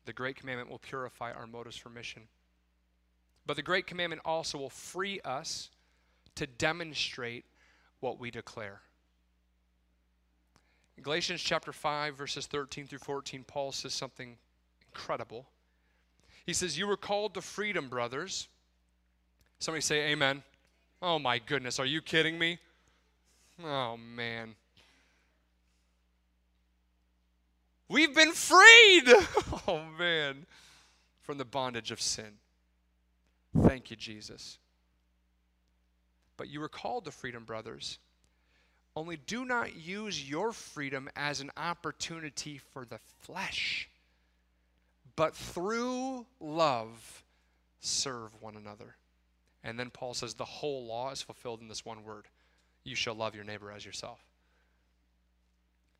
The 0.06 0.12
Great 0.12 0.36
Commandment 0.36 0.70
will 0.70 0.78
purify 0.78 1.32
our 1.32 1.46
motives 1.46 1.76
for 1.76 1.88
mission. 1.88 2.22
But 3.46 3.56
the 3.56 3.62
Great 3.62 3.86
Commandment 3.86 4.22
also 4.24 4.58
will 4.58 4.70
free 4.70 5.20
us 5.24 5.70
to 6.36 6.46
demonstrate 6.46 7.44
what 8.00 8.18
we 8.18 8.30
declare. 8.30 8.80
In 10.96 11.02
Galatians 11.02 11.42
chapter 11.42 11.72
5, 11.72 12.16
verses 12.16 12.46
13 12.46 12.86
through 12.86 12.98
14, 12.98 13.44
Paul 13.44 13.72
says 13.72 13.94
something 13.94 14.36
incredible. 14.88 15.46
He 16.46 16.52
says, 16.52 16.78
You 16.78 16.86
were 16.86 16.96
called 16.96 17.34
to 17.34 17.40
freedom, 17.40 17.88
brothers. 17.88 18.48
Somebody 19.58 19.82
say 19.82 20.10
amen. 20.10 20.42
Oh 21.00 21.18
my 21.18 21.38
goodness, 21.38 21.78
are 21.78 21.86
you 21.86 22.00
kidding 22.00 22.38
me? 22.38 22.58
Oh 23.62 23.96
man. 23.96 24.54
We've 27.88 28.14
been 28.14 28.32
freed. 28.32 29.04
Oh 29.66 29.82
man. 29.98 30.44
From 31.22 31.38
the 31.38 31.44
bondage 31.46 31.90
of 31.90 32.00
sin. 32.00 32.32
Thank 33.62 33.90
you, 33.90 33.96
Jesus. 33.96 34.58
But 36.36 36.48
you 36.48 36.60
were 36.60 36.68
called 36.68 37.06
to 37.06 37.10
freedom, 37.10 37.44
brothers. 37.44 37.98
Only 38.96 39.16
do 39.16 39.44
not 39.44 39.74
use 39.76 40.28
your 40.28 40.52
freedom 40.52 41.08
as 41.16 41.40
an 41.40 41.50
opportunity 41.56 42.58
for 42.58 42.84
the 42.84 42.98
flesh, 43.22 43.88
but 45.16 45.34
through 45.34 46.26
love 46.40 47.24
serve 47.80 48.30
one 48.40 48.56
another. 48.56 48.96
And 49.64 49.78
then 49.78 49.90
Paul 49.90 50.14
says 50.14 50.34
the 50.34 50.44
whole 50.44 50.86
law 50.86 51.10
is 51.10 51.22
fulfilled 51.22 51.60
in 51.60 51.68
this 51.68 51.84
one 51.84 52.04
word 52.04 52.28
you 52.84 52.94
shall 52.94 53.14
love 53.14 53.34
your 53.34 53.44
neighbor 53.44 53.72
as 53.72 53.84
yourself. 53.84 54.20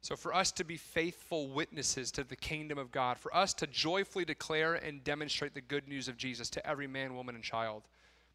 So, 0.03 0.17
for 0.17 0.35
us 0.35 0.53
to 0.53 0.65
be 0.65 0.77
faithful 0.77 1.49
witnesses 1.49 2.11
to 2.13 2.25
the 2.25 2.37
kingdom 2.37 2.77
of 2.77 2.93
God, 2.93 3.17
for 3.17 3.35
us 3.35 3.55
to 3.55 3.67
joyfully 3.67 4.27
declare 4.27 4.75
and 4.75 5.03
demonstrate 5.03 5.55
the 5.55 5.63
good 5.63 5.89
news 5.89 6.09
of 6.09 6.19
Jesus 6.19 6.51
to 6.51 6.67
every 6.67 6.87
man, 6.87 7.17
woman, 7.17 7.35
and 7.35 7.43
child. 7.43 7.85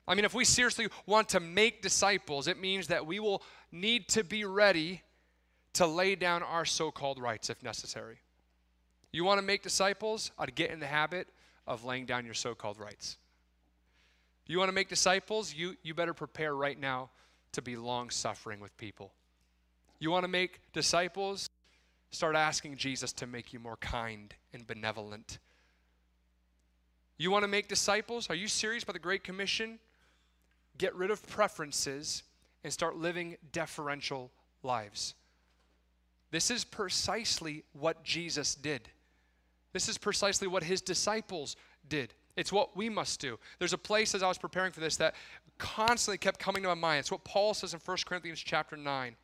I 0.08 0.16
mean, 0.16 0.26
if 0.26 0.34
we 0.34 0.46
seriously 0.46 0.88
want 1.06 1.30
to 1.30 1.40
make 1.40 1.84
disciples, 1.84 2.48
it 2.48 2.60
means 2.60 2.88
that 2.88 3.06
we 3.06 3.20
will 3.20 3.44
need 3.72 4.08
to 4.10 4.24
be 4.24 4.46
ready 4.46 5.04
to 5.74 5.86
lay 5.86 6.16
down 6.16 6.42
our 6.42 6.66
so 6.66 6.90
called 6.90 7.20
rights 7.20 7.52
if 7.52 7.62
necessary. 7.62 8.18
You 9.12 9.24
want 9.24 9.38
to 9.38 9.46
make 9.46 9.62
disciples? 9.62 10.32
I'd 10.40 10.56
get 10.56 10.72
in 10.72 10.80
the 10.80 10.88
habit 10.88 11.28
of 11.68 11.86
laying 11.86 12.08
down 12.08 12.26
your 12.26 12.34
so 12.34 12.56
called 12.56 12.80
rights. 12.80 13.18
You 14.50 14.58
want 14.58 14.70
to 14.70 14.74
make 14.74 14.90
disciples? 14.90 15.54
You, 15.54 15.78
you 15.84 15.94
better 15.94 16.16
prepare 16.16 16.56
right 16.56 16.78
now 16.78 17.12
to 17.52 17.62
be 17.62 17.76
long 17.76 18.10
suffering 18.10 18.60
with 18.60 18.76
people. 18.78 19.14
You 20.00 20.10
want 20.10 20.24
to 20.24 20.28
make 20.28 20.60
disciples? 20.74 21.52
Start 22.10 22.36
asking 22.36 22.78
Jesus 22.78 23.14
to 23.14 23.28
make 23.28 23.54
you 23.54 23.60
more 23.60 23.78
kind 23.78 24.34
and 24.52 24.66
benevolent. 24.66 25.38
You 27.20 27.30
want 27.30 27.44
to 27.44 27.48
make 27.48 27.68
disciples? 27.68 28.28
Are 28.32 28.36
you 28.36 28.48
serious 28.48 28.82
about 28.82 28.94
the 28.94 29.00
Great 29.00 29.24
Commission? 29.24 29.78
Get 30.80 30.96
rid 30.96 31.12
of 31.12 31.26
preferences 31.28 32.24
and 32.64 32.74
start 32.74 32.96
living 32.98 33.38
deferential 33.52 34.32
lives. 34.64 35.14
This 36.32 36.50
is 36.50 36.64
precisely 36.64 37.66
what 37.74 38.04
Jesus 38.04 38.56
did. 38.56 38.90
This 39.74 39.88
is 39.88 40.00
precisely 40.00 40.48
what 40.48 40.64
his 40.64 40.82
disciples 40.82 41.56
did. 41.88 42.16
It's 42.40 42.54
what 42.54 42.78
we 42.78 42.88
must 42.88 43.20
do. 43.20 43.38
There's 43.60 43.74
a 43.74 43.78
place 43.78 44.16
as 44.16 44.24
I 44.24 44.30
was 44.30 44.38
preparing 44.38 44.72
for 44.72 44.80
this 44.80 44.96
that 44.96 45.14
constantly 45.58 46.18
kept 46.18 46.40
coming 46.40 46.64
to 46.64 46.70
my 46.70 46.74
mind. 46.74 47.00
It's 47.00 47.12
what 47.12 47.26
Paul 47.26 47.54
says 47.54 47.74
in 47.74 47.82
1 47.84 47.98
Corinthians 48.06 48.40
chapter 48.40 48.78
9. 48.78 49.16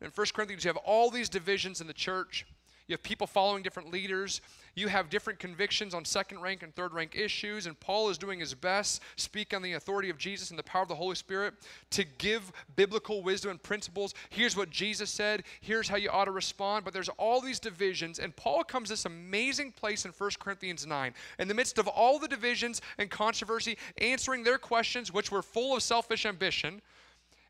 In 0.00 0.10
1 0.10 0.26
Corinthians, 0.34 0.64
you 0.64 0.68
have 0.70 0.78
all 0.78 1.10
these 1.10 1.28
divisions 1.28 1.82
in 1.82 1.86
the 1.86 1.92
church. 1.92 2.46
You 2.88 2.94
have 2.94 3.02
people 3.02 3.26
following 3.26 3.62
different 3.62 3.92
leaders. 3.92 4.40
You 4.76 4.88
have 4.88 5.08
different 5.08 5.38
convictions 5.38 5.94
on 5.94 6.04
second 6.04 6.40
rank 6.40 6.62
and 6.62 6.72
third 6.74 6.92
rank 6.92 7.16
issues. 7.16 7.66
And 7.66 7.80
Paul 7.80 8.10
is 8.10 8.18
doing 8.18 8.40
his 8.40 8.52
best, 8.52 9.00
speak 9.16 9.54
on 9.54 9.62
the 9.62 9.72
authority 9.72 10.10
of 10.10 10.18
Jesus 10.18 10.50
and 10.50 10.58
the 10.58 10.62
power 10.62 10.82
of 10.82 10.88
the 10.88 10.94
Holy 10.94 11.14
Spirit, 11.14 11.54
to 11.90 12.04
give 12.18 12.52
biblical 12.76 13.22
wisdom 13.22 13.52
and 13.52 13.62
principles. 13.62 14.12
Here's 14.28 14.54
what 14.54 14.68
Jesus 14.68 15.10
said. 15.10 15.44
Here's 15.62 15.88
how 15.88 15.96
you 15.96 16.10
ought 16.10 16.26
to 16.26 16.30
respond. 16.30 16.84
But 16.84 16.92
there's 16.92 17.08
all 17.16 17.40
these 17.40 17.58
divisions. 17.58 18.18
And 18.18 18.36
Paul 18.36 18.64
comes 18.64 18.88
to 18.88 18.92
this 18.92 19.06
amazing 19.06 19.72
place 19.72 20.04
in 20.04 20.12
1 20.12 20.30
Corinthians 20.38 20.86
9. 20.86 21.14
In 21.38 21.48
the 21.48 21.54
midst 21.54 21.78
of 21.78 21.88
all 21.88 22.18
the 22.18 22.28
divisions 22.28 22.82
and 22.98 23.10
controversy, 23.10 23.78
answering 23.96 24.44
their 24.44 24.58
questions, 24.58 25.10
which 25.10 25.32
were 25.32 25.42
full 25.42 25.74
of 25.74 25.82
selfish 25.82 26.26
ambition. 26.26 26.82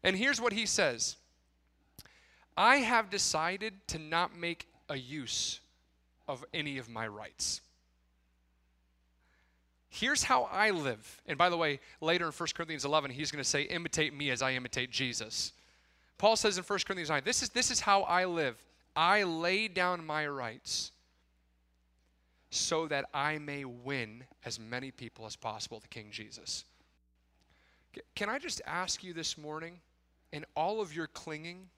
And 0.05 0.15
here's 0.15 0.41
what 0.41 0.53
he 0.53 0.65
says 0.65 1.17
I 2.57 2.77
have 2.77 3.11
decided 3.11 3.75
to 3.89 3.99
not 3.99 4.37
make 4.37 4.69
a 4.89 4.97
use 4.97 5.59
of 6.29 6.45
any 6.53 6.79
of 6.79 6.89
my 6.89 7.07
rights. 7.07 7.61
Here's 9.89 10.25
how 10.25 10.45
I 10.53 10.71
live. 10.71 11.23
And 11.27 11.39
by 11.39 11.49
the 11.49 11.57
way, 11.57 11.81
later 12.01 12.27
in 12.27 12.33
1 12.33 12.49
Corinthians 12.55 12.85
11, 12.85 13.11
he's 13.11 13.31
going 13.31 13.43
to 13.43 13.49
say, 13.49 13.63
Imitate 13.63 14.15
me 14.15 14.31
as 14.31 14.43
I 14.43 14.53
imitate 14.53 14.91
Jesus. 14.91 15.53
Paul 16.19 16.37
says 16.37 16.59
in 16.59 16.65
1 16.65 16.79
Corinthians 16.87 17.11
9, 17.11 17.23
this 17.25 17.43
is, 17.43 17.51
this 17.51 17.71
is 17.71 17.81
how 17.81 18.03
I 18.03 18.25
live. 18.25 18.57
I 18.95 19.25
lay 19.25 19.69
down 19.69 20.05
my 20.07 20.27
rights 20.27 20.93
so 22.51 22.87
that 22.89 23.05
I 23.13 23.39
may 23.39 23.65
win 23.65 24.25
as 24.45 24.59
many 24.59 24.91
people 24.91 25.27
as 25.27 25.37
possible 25.37 25.81
to 25.81 25.89
King 25.89 26.09
Jesus. 26.11 26.65
Can 28.15 28.29
I 28.29 28.39
just 28.39 28.63
ask 28.67 29.03
you 29.05 29.13
this 29.13 29.37
morning, 29.37 29.81
in 30.33 30.45
all 30.55 30.81
of 30.81 30.95
your 30.95 31.07
clinging, 31.07 31.69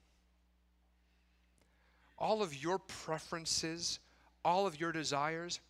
all 2.18 2.42
of 2.42 2.54
your 2.54 2.78
preferences, 2.78 3.98
all 4.48 4.66
of 4.66 4.80
your 4.80 4.92
desires, 4.92 5.60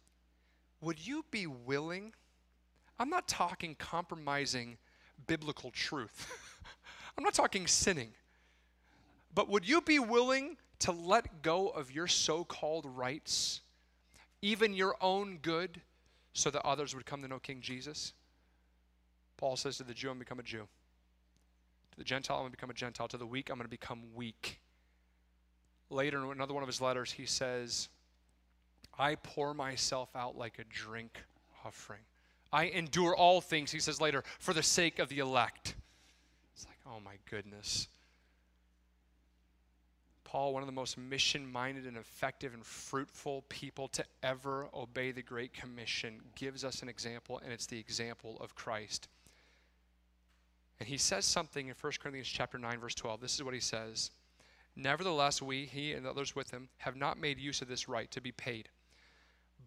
would 0.80 1.04
you 1.04 1.24
be 1.32 1.48
willing? 1.48 2.12
I'm 3.00 3.10
not 3.10 3.26
talking 3.26 3.74
compromising 3.74 4.78
biblical 5.26 5.72
truth. 5.72 6.32
I'm 7.18 7.24
not 7.24 7.34
talking 7.34 7.66
sinning. 7.66 8.10
But 9.34 9.48
would 9.48 9.68
you 9.68 9.80
be 9.80 9.98
willing 9.98 10.58
to 10.78 10.92
let 10.92 11.42
go 11.42 11.68
of 11.70 11.90
your 11.90 12.06
so 12.06 12.44
called 12.44 12.86
rights, 12.86 13.62
even 14.42 14.72
your 14.72 14.94
own 15.00 15.38
good, 15.42 15.80
so 16.32 16.48
that 16.48 16.64
others 16.64 16.94
would 16.94 17.04
come 17.04 17.20
to 17.22 17.28
know 17.28 17.40
King 17.40 17.60
Jesus? 17.60 18.12
Paul 19.38 19.56
says 19.56 19.78
to 19.78 19.82
the 19.82 19.94
Jew, 19.94 20.08
I'm 20.08 20.20
become 20.20 20.38
a 20.38 20.44
Jew. 20.44 20.68
To 21.90 21.98
the 21.98 22.04
Gentile, 22.04 22.36
I'm 22.36 22.42
going 22.42 22.52
to 22.52 22.56
become 22.56 22.70
a 22.70 22.74
Gentile. 22.74 23.08
To 23.08 23.18
the 23.18 23.26
weak, 23.26 23.50
I'm 23.50 23.56
going 23.56 23.64
to 23.64 23.68
become 23.68 24.04
weak. 24.14 24.60
Later, 25.90 26.24
in 26.24 26.30
another 26.30 26.54
one 26.54 26.62
of 26.62 26.68
his 26.68 26.80
letters, 26.80 27.10
he 27.10 27.26
says, 27.26 27.88
I 28.98 29.14
pour 29.14 29.54
myself 29.54 30.14
out 30.16 30.36
like 30.36 30.58
a 30.58 30.64
drink 30.64 31.18
offering. 31.64 32.00
I 32.52 32.64
endure 32.64 33.14
all 33.14 33.40
things, 33.40 33.70
he 33.70 33.78
says 33.78 34.00
later, 34.00 34.24
for 34.38 34.52
the 34.52 34.62
sake 34.62 34.98
of 34.98 35.08
the 35.08 35.18
elect. 35.18 35.74
It's 36.54 36.66
like, 36.66 36.78
oh 36.86 37.00
my 37.04 37.14
goodness. 37.30 37.88
Paul, 40.24 40.52
one 40.52 40.62
of 40.62 40.66
the 40.66 40.72
most 40.72 40.98
mission 40.98 41.50
minded 41.50 41.86
and 41.86 41.96
effective 41.96 42.52
and 42.52 42.64
fruitful 42.64 43.44
people 43.48 43.88
to 43.88 44.04
ever 44.22 44.68
obey 44.74 45.10
the 45.10 45.22
Great 45.22 45.54
Commission, 45.54 46.20
gives 46.34 46.64
us 46.64 46.82
an 46.82 46.88
example, 46.88 47.40
and 47.42 47.52
it's 47.52 47.66
the 47.66 47.78
example 47.78 48.36
of 48.40 48.54
Christ. 48.54 49.08
And 50.80 50.88
he 50.88 50.98
says 50.98 51.24
something 51.24 51.68
in 51.68 51.74
1 51.80 51.92
Corinthians 52.00 52.28
chapter 52.28 52.58
9, 52.58 52.78
verse 52.78 52.94
12. 52.94 53.20
This 53.20 53.34
is 53.34 53.42
what 53.42 53.54
he 53.54 53.60
says. 53.60 54.10
Nevertheless, 54.76 55.40
we, 55.42 55.64
he 55.64 55.92
and 55.92 56.06
others 56.06 56.36
with 56.36 56.50
him, 56.50 56.68
have 56.78 56.94
not 56.94 57.18
made 57.18 57.38
use 57.38 57.62
of 57.62 57.68
this 57.68 57.88
right 57.88 58.10
to 58.10 58.20
be 58.20 58.32
paid. 58.32 58.68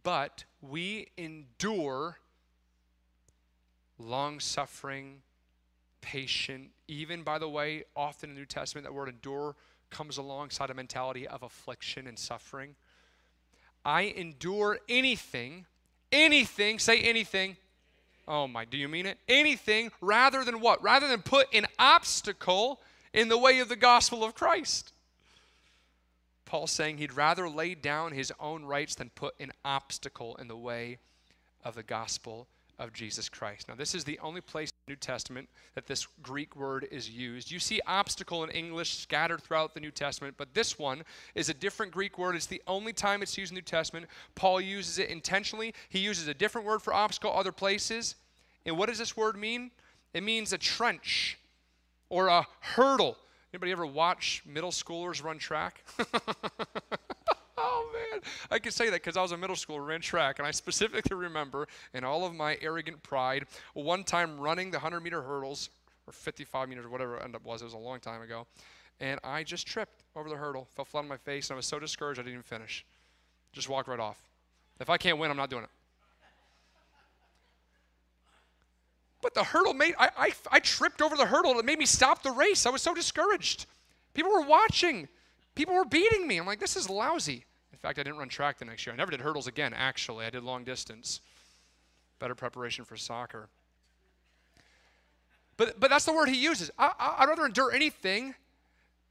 But 0.03 0.45
we 0.61 1.09
endure 1.17 2.17
long 3.99 4.39
suffering, 4.39 5.21
patient, 6.01 6.71
even, 6.87 7.23
by 7.23 7.37
the 7.37 7.49
way, 7.49 7.83
often 7.95 8.29
in 8.29 8.35
the 8.35 8.41
New 8.41 8.45
Testament, 8.45 8.85
that 8.85 8.93
word 8.93 9.09
endure 9.09 9.55
comes 9.89 10.17
alongside 10.17 10.69
a 10.69 10.73
mentality 10.73 11.27
of 11.27 11.43
affliction 11.43 12.07
and 12.07 12.17
suffering. 12.17 12.75
I 13.85 14.03
endure 14.03 14.79
anything, 14.89 15.65
anything, 16.11 16.79
say 16.79 16.99
anything. 16.99 17.57
Oh 18.27 18.47
my, 18.47 18.65
do 18.65 18.77
you 18.77 18.87
mean 18.87 19.05
it? 19.05 19.17
Anything 19.27 19.91
rather 19.99 20.43
than 20.43 20.61
what? 20.61 20.81
Rather 20.81 21.07
than 21.07 21.21
put 21.21 21.47
an 21.53 21.65
obstacle 21.77 22.79
in 23.13 23.27
the 23.27 23.37
way 23.37 23.59
of 23.59 23.69
the 23.69 23.75
gospel 23.75 24.23
of 24.23 24.33
Christ. 24.33 24.93
Paul 26.51 26.67
saying 26.67 26.97
he'd 26.97 27.13
rather 27.13 27.47
lay 27.47 27.75
down 27.75 28.11
his 28.11 28.33
own 28.37 28.65
rights 28.65 28.93
than 28.95 29.09
put 29.11 29.35
an 29.39 29.53
obstacle 29.63 30.35
in 30.35 30.49
the 30.49 30.57
way 30.57 30.97
of 31.63 31.75
the 31.75 31.81
gospel 31.81 32.45
of 32.77 32.91
Jesus 32.91 33.29
Christ. 33.29 33.69
Now, 33.69 33.75
this 33.75 33.95
is 33.95 34.03
the 34.03 34.19
only 34.19 34.41
place 34.41 34.67
in 34.67 34.75
the 34.85 34.91
New 34.91 34.97
Testament 34.97 35.47
that 35.75 35.87
this 35.87 36.05
Greek 36.21 36.53
word 36.57 36.89
is 36.91 37.09
used. 37.09 37.51
You 37.51 37.59
see 37.59 37.79
obstacle 37.87 38.43
in 38.43 38.49
English 38.49 38.97
scattered 38.97 39.41
throughout 39.41 39.73
the 39.73 39.79
New 39.79 39.91
Testament, 39.91 40.35
but 40.37 40.53
this 40.53 40.77
one 40.77 41.03
is 41.35 41.47
a 41.47 41.53
different 41.53 41.93
Greek 41.93 42.17
word. 42.17 42.35
It's 42.35 42.47
the 42.47 42.61
only 42.67 42.91
time 42.91 43.21
it's 43.21 43.37
used 43.37 43.53
in 43.53 43.55
the 43.55 43.61
New 43.61 43.65
Testament. 43.65 44.07
Paul 44.35 44.59
uses 44.59 44.99
it 44.99 45.07
intentionally. 45.07 45.73
He 45.87 45.99
uses 45.99 46.27
a 46.27 46.33
different 46.33 46.67
word 46.67 46.81
for 46.81 46.93
obstacle 46.93 47.31
other 47.31 47.53
places. 47.53 48.15
And 48.65 48.77
what 48.77 48.89
does 48.89 48.97
this 48.97 49.15
word 49.15 49.37
mean? 49.37 49.71
It 50.13 50.21
means 50.21 50.51
a 50.51 50.57
trench 50.57 51.39
or 52.09 52.27
a 52.27 52.45
hurdle. 52.59 53.15
Anybody 53.53 53.71
ever 53.73 53.85
watch 53.85 54.43
middle 54.45 54.71
schoolers 54.71 55.23
run 55.23 55.37
track? 55.37 55.83
oh 57.57 57.89
man, 57.93 58.21
I 58.49 58.59
can 58.59 58.71
say 58.71 58.85
that 58.85 58.93
because 58.93 59.17
I 59.17 59.21
was 59.21 59.33
a 59.33 59.37
middle 59.37 59.57
schooler, 59.57 59.85
ran 59.85 59.99
track, 59.99 60.39
and 60.39 60.47
I 60.47 60.51
specifically 60.51 61.17
remember, 61.17 61.67
in 61.93 62.05
all 62.05 62.25
of 62.25 62.33
my 62.33 62.57
arrogant 62.61 63.03
pride, 63.03 63.45
one 63.73 64.05
time 64.05 64.39
running 64.39 64.71
the 64.71 64.77
100 64.77 65.01
meter 65.01 65.21
hurdles, 65.21 65.69
or 66.07 66.13
55 66.13 66.69
meters, 66.69 66.87
whatever 66.87 67.17
it 67.17 67.23
ended 67.23 67.35
up 67.35 67.45
was. 67.45 67.61
It 67.61 67.65
was 67.65 67.73
a 67.73 67.77
long 67.77 67.99
time 67.99 68.21
ago, 68.21 68.47
and 69.01 69.19
I 69.23 69.43
just 69.43 69.67
tripped 69.67 70.03
over 70.15 70.29
the 70.29 70.37
hurdle, 70.37 70.67
fell 70.75 70.85
flat 70.85 71.01
on 71.01 71.09
my 71.09 71.17
face, 71.17 71.49
and 71.49 71.55
I 71.55 71.57
was 71.57 71.65
so 71.65 71.77
discouraged 71.77 72.19
I 72.19 72.23
didn't 72.23 72.35
even 72.35 72.43
finish. 72.43 72.85
Just 73.51 73.67
walked 73.67 73.89
right 73.89 73.99
off. 73.99 74.17
If 74.79 74.89
I 74.89 74.97
can't 74.97 75.17
win, 75.17 75.29
I'm 75.29 75.37
not 75.37 75.49
doing 75.49 75.63
it. 75.63 75.69
But 79.21 79.33
the 79.33 79.43
hurdle 79.43 79.73
made, 79.73 79.93
I, 79.99 80.09
I, 80.17 80.31
I 80.51 80.59
tripped 80.59 81.01
over 81.01 81.15
the 81.15 81.25
hurdle. 81.25 81.57
It 81.59 81.65
made 81.65 81.79
me 81.79 81.85
stop 81.85 82.23
the 82.23 82.31
race. 82.31 82.65
I 82.65 82.69
was 82.69 82.81
so 82.81 82.93
discouraged. 82.93 83.67
People 84.13 84.31
were 84.31 84.41
watching, 84.41 85.07
people 85.55 85.75
were 85.75 85.85
beating 85.85 86.27
me. 86.27 86.37
I'm 86.37 86.45
like, 86.45 86.59
this 86.59 86.75
is 86.75 86.89
lousy. 86.89 87.45
In 87.71 87.77
fact, 87.77 87.99
I 87.99 88.03
didn't 88.03 88.17
run 88.17 88.29
track 88.29 88.57
the 88.57 88.65
next 88.65 88.85
year. 88.85 88.93
I 88.93 88.97
never 88.97 89.11
did 89.11 89.21
hurdles 89.21 89.47
again, 89.47 89.73
actually. 89.73 90.25
I 90.25 90.29
did 90.29 90.43
long 90.43 90.63
distance. 90.63 91.21
Better 92.19 92.35
preparation 92.35 92.83
for 92.85 92.97
soccer. 92.97 93.49
But, 95.57 95.79
but 95.79 95.89
that's 95.89 96.05
the 96.05 96.13
word 96.13 96.29
he 96.29 96.41
uses. 96.41 96.71
I, 96.77 96.91
I, 96.99 97.15
I'd 97.19 97.29
rather 97.29 97.45
endure 97.45 97.71
anything 97.71 98.35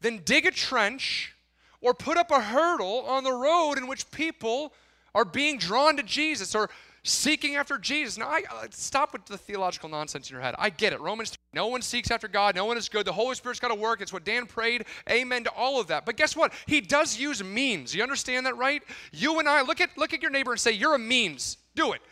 than 0.01 0.19
dig 0.25 0.47
a 0.47 0.51
trench 0.51 1.35
or 1.81 1.95
put 1.95 2.17
up 2.17 2.31
a 2.31 2.41
hurdle 2.41 3.05
on 3.07 3.25
the 3.25 3.33
road 3.33 3.75
in 3.75 3.87
which 3.87 4.11
people 4.11 4.73
are 5.15 5.25
being 5.25 5.59
drawn 5.59 5.97
to 5.97 6.03
Jesus 6.03 6.55
or 6.55 6.71
seeking 7.03 7.57
after 7.57 7.79
Jesus. 7.79 8.19
Now, 8.19 8.29
I, 8.29 8.43
uh, 8.51 8.67
stop 8.71 9.13
with 9.13 9.25
the 9.27 9.39
theological 9.39 9.89
nonsense 9.89 10.29
in 10.29 10.35
your 10.35 10.43
head. 10.43 10.55
I 10.59 10.71
get 10.71 10.93
it. 10.93 11.01
Romans 11.01 11.31
3, 11.31 11.39
no 11.55 11.67
one 11.69 11.83
seeks 11.83 12.11
after 12.11 12.29
God. 12.29 12.55
No 12.55 12.65
one 12.65 12.77
is 12.77 12.89
good. 12.89 13.07
The 13.07 13.13
Holy 13.13 13.35
Spirit's 13.35 13.61
got 13.61 13.69
to 13.69 13.75
work. 13.75 14.01
It's 14.01 14.13
what 14.13 14.25
Dan 14.25 14.47
prayed. 14.47 14.85
Amen 15.09 15.45
to 15.45 15.51
all 15.51 15.81
of 15.81 15.87
that. 15.89 16.05
But 16.05 16.17
guess 16.17 16.37
what? 16.37 16.53
He 16.67 16.81
does 16.81 17.19
use 17.19 17.43
means. 17.43 17.95
You 17.95 18.03
understand 18.03 18.47
that, 18.47 18.57
right? 18.57 18.83
You 19.13 19.39
and 19.39 19.49
I, 19.49 19.63
look 19.63 19.81
at, 19.81 19.97
look 19.97 20.13
at 20.13 20.23
your 20.23 20.31
neighbor 20.31 20.53
and 20.53 20.61
say, 20.61 20.73
You're 20.73 20.95
a 20.95 20.99
means. 20.99 21.57
Do 21.75 21.93
it. 21.93 22.03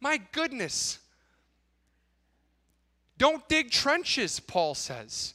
My 0.00 0.20
goodness. 0.32 0.98
Don't 3.18 3.46
dig 3.48 3.70
trenches, 3.70 4.40
Paul 4.40 4.74
says. 4.74 5.34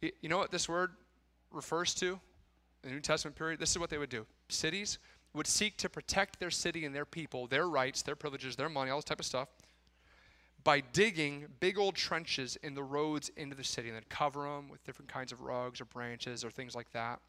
You 0.00 0.28
know 0.28 0.38
what 0.38 0.50
this 0.50 0.68
word 0.68 0.92
refers 1.52 1.92
to? 1.96 2.18
the 2.86 2.92
New 2.92 3.00
Testament 3.00 3.36
period, 3.36 3.58
this 3.58 3.70
is 3.70 3.78
what 3.78 3.90
they 3.90 3.98
would 3.98 4.08
do. 4.08 4.24
Cities 4.48 4.98
would 5.36 5.46
seek 5.46 5.76
to 5.78 5.88
protect 5.88 6.40
their 6.40 6.50
city 6.50 6.84
and 6.84 6.94
their 6.94 7.04
people, 7.04 7.46
their 7.46 7.68
rights, 7.68 8.02
their 8.02 8.16
privileges, 8.16 8.56
their 8.56 8.68
money, 8.68 8.90
all 8.90 8.98
this 8.98 9.04
type 9.04 9.20
of 9.20 9.26
stuff, 9.26 9.48
by 10.64 10.80
digging 10.80 11.46
big 11.60 11.78
old 11.78 11.94
trenches 11.94 12.56
in 12.62 12.74
the 12.74 12.82
roads 12.82 13.30
into 13.36 13.54
the 13.54 13.62
city 13.62 13.88
and 13.88 13.96
then 13.96 14.04
cover 14.08 14.42
them 14.42 14.68
with 14.68 14.84
different 14.84 15.08
kinds 15.08 15.30
of 15.30 15.42
rugs 15.42 15.80
or 15.80 15.84
branches 15.84 16.44
or 16.44 16.50
things 16.50 16.74
like 16.74 16.90
that. 16.92 17.20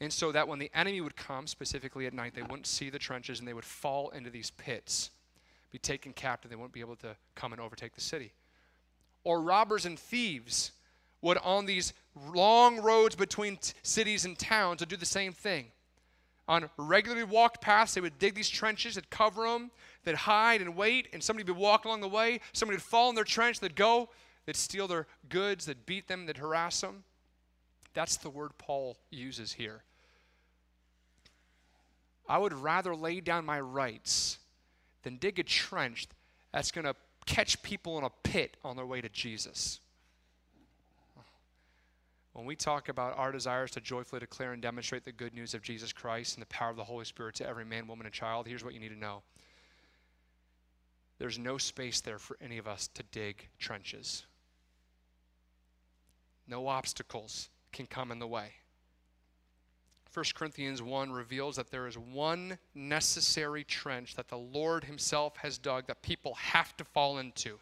And 0.00 0.12
so 0.12 0.32
that 0.32 0.46
when 0.46 0.58
the 0.58 0.70
enemy 0.74 1.00
would 1.00 1.16
come, 1.16 1.46
specifically 1.46 2.06
at 2.06 2.14
night, 2.14 2.34
they 2.34 2.42
wouldn't 2.42 2.66
see 2.66 2.88
the 2.88 2.98
trenches 2.98 3.40
and 3.40 3.48
they 3.48 3.52
would 3.52 3.64
fall 3.64 4.10
into 4.10 4.30
these 4.30 4.50
pits, 4.52 5.10
be 5.70 5.78
taken 5.78 6.12
captive. 6.12 6.50
They 6.50 6.56
wouldn't 6.56 6.72
be 6.72 6.80
able 6.80 6.96
to 6.96 7.16
come 7.34 7.52
and 7.52 7.60
overtake 7.60 7.94
the 7.94 8.00
city. 8.00 8.32
Or 9.24 9.42
robbers 9.42 9.84
and 9.84 9.98
thieves 9.98 10.72
would, 11.20 11.36
on 11.38 11.66
these 11.66 11.92
long 12.32 12.80
roads 12.80 13.16
between 13.16 13.56
t- 13.56 13.72
cities 13.82 14.24
and 14.24 14.38
towns, 14.38 14.80
would 14.80 14.88
do 14.88 14.96
the 14.96 15.04
same 15.04 15.32
thing. 15.32 15.66
On 16.48 16.68
regularly 16.78 17.24
walked 17.24 17.60
paths, 17.60 17.92
they 17.92 18.00
would 18.00 18.18
dig 18.18 18.34
these 18.34 18.48
trenches, 18.48 18.94
they'd 18.94 19.10
cover 19.10 19.46
them, 19.46 19.70
they'd 20.04 20.14
hide 20.14 20.62
and 20.62 20.74
wait, 20.74 21.08
and 21.12 21.22
somebody 21.22 21.50
would 21.50 21.60
walk 21.60 21.84
along 21.84 22.00
the 22.00 22.08
way. 22.08 22.40
Somebody 22.54 22.76
would 22.76 22.82
fall 22.82 23.10
in 23.10 23.14
their 23.14 23.24
trench, 23.24 23.60
they'd 23.60 23.76
go, 23.76 24.08
they'd 24.46 24.56
steal 24.56 24.88
their 24.88 25.06
goods, 25.28 25.66
they'd 25.66 25.84
beat 25.84 26.08
them, 26.08 26.24
they'd 26.24 26.38
harass 26.38 26.80
them. 26.80 27.04
That's 27.92 28.16
the 28.16 28.30
word 28.30 28.52
Paul 28.56 28.96
uses 29.10 29.52
here. 29.52 29.82
I 32.28 32.38
would 32.38 32.52
rather 32.52 32.94
lay 32.94 33.20
down 33.20 33.44
my 33.44 33.60
rights 33.60 34.38
than 35.02 35.16
dig 35.16 35.38
a 35.38 35.42
trench 35.42 36.06
that's 36.52 36.70
going 36.70 36.84
to 36.84 36.94
catch 37.26 37.62
people 37.62 37.98
in 37.98 38.04
a 38.04 38.10
pit 38.22 38.56
on 38.64 38.76
their 38.76 38.86
way 38.86 39.00
to 39.00 39.08
Jesus. 39.08 39.80
When 42.32 42.46
we 42.46 42.54
talk 42.54 42.88
about 42.88 43.18
our 43.18 43.32
desires 43.32 43.70
to 43.72 43.80
joyfully 43.80 44.20
declare 44.20 44.52
and 44.52 44.62
demonstrate 44.62 45.04
the 45.04 45.12
good 45.12 45.34
news 45.34 45.54
of 45.54 45.62
Jesus 45.62 45.92
Christ 45.92 46.36
and 46.36 46.42
the 46.42 46.46
power 46.46 46.70
of 46.70 46.76
the 46.76 46.84
Holy 46.84 47.04
Spirit 47.04 47.34
to 47.36 47.46
every 47.46 47.64
man, 47.64 47.86
woman, 47.86 48.06
and 48.06 48.14
child, 48.14 48.46
here's 48.46 48.64
what 48.64 48.74
you 48.74 48.80
need 48.80 48.90
to 48.90 48.98
know 48.98 49.22
there's 51.18 51.38
no 51.38 51.58
space 51.58 52.00
there 52.00 52.18
for 52.18 52.36
any 52.40 52.58
of 52.58 52.68
us 52.68 52.88
to 52.94 53.02
dig 53.10 53.48
trenches. 53.58 54.24
No 56.46 56.68
obstacles 56.68 57.50
can 57.72 57.86
come 57.86 58.12
in 58.12 58.20
the 58.20 58.26
way. 58.26 58.52
1 60.14 60.24
Corinthians 60.34 60.80
1 60.80 61.12
reveals 61.12 61.56
that 61.56 61.70
there 61.70 61.86
is 61.86 61.98
one 61.98 62.58
necessary 62.74 63.62
trench 63.62 64.14
that 64.14 64.28
the 64.28 64.38
Lord 64.38 64.84
Himself 64.84 65.36
has 65.38 65.58
dug 65.58 65.86
that 65.86 66.02
people 66.02 66.34
have 66.34 66.76
to 66.78 66.84
fall 66.84 67.18
into. 67.18 67.58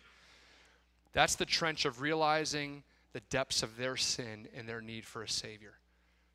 That's 1.13 1.35
the 1.35 1.45
trench 1.45 1.87
of 1.87 2.01
realizing 2.01 2.85
the 3.17 3.21
depths 3.31 3.63
of 3.63 3.79
their 3.79 3.97
sin 3.97 4.47
and 4.55 4.69
their 4.69 4.83
need 4.83 5.07
for 5.07 5.23
a 5.23 5.29
Savior. 5.29 5.73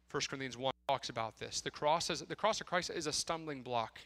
1 0.10 0.24
Corinthians 0.28 0.58
1 0.58 0.74
talks 0.88 1.10
about 1.10 1.38
this. 1.38 1.62
The 1.62 1.70
cross, 1.70 2.10
is, 2.10 2.22
the 2.22 2.36
cross 2.36 2.60
of 2.60 2.66
Christ 2.66 2.90
is 2.90 3.06
a 3.06 3.14
stumbling 3.14 3.62
block. 3.62 4.00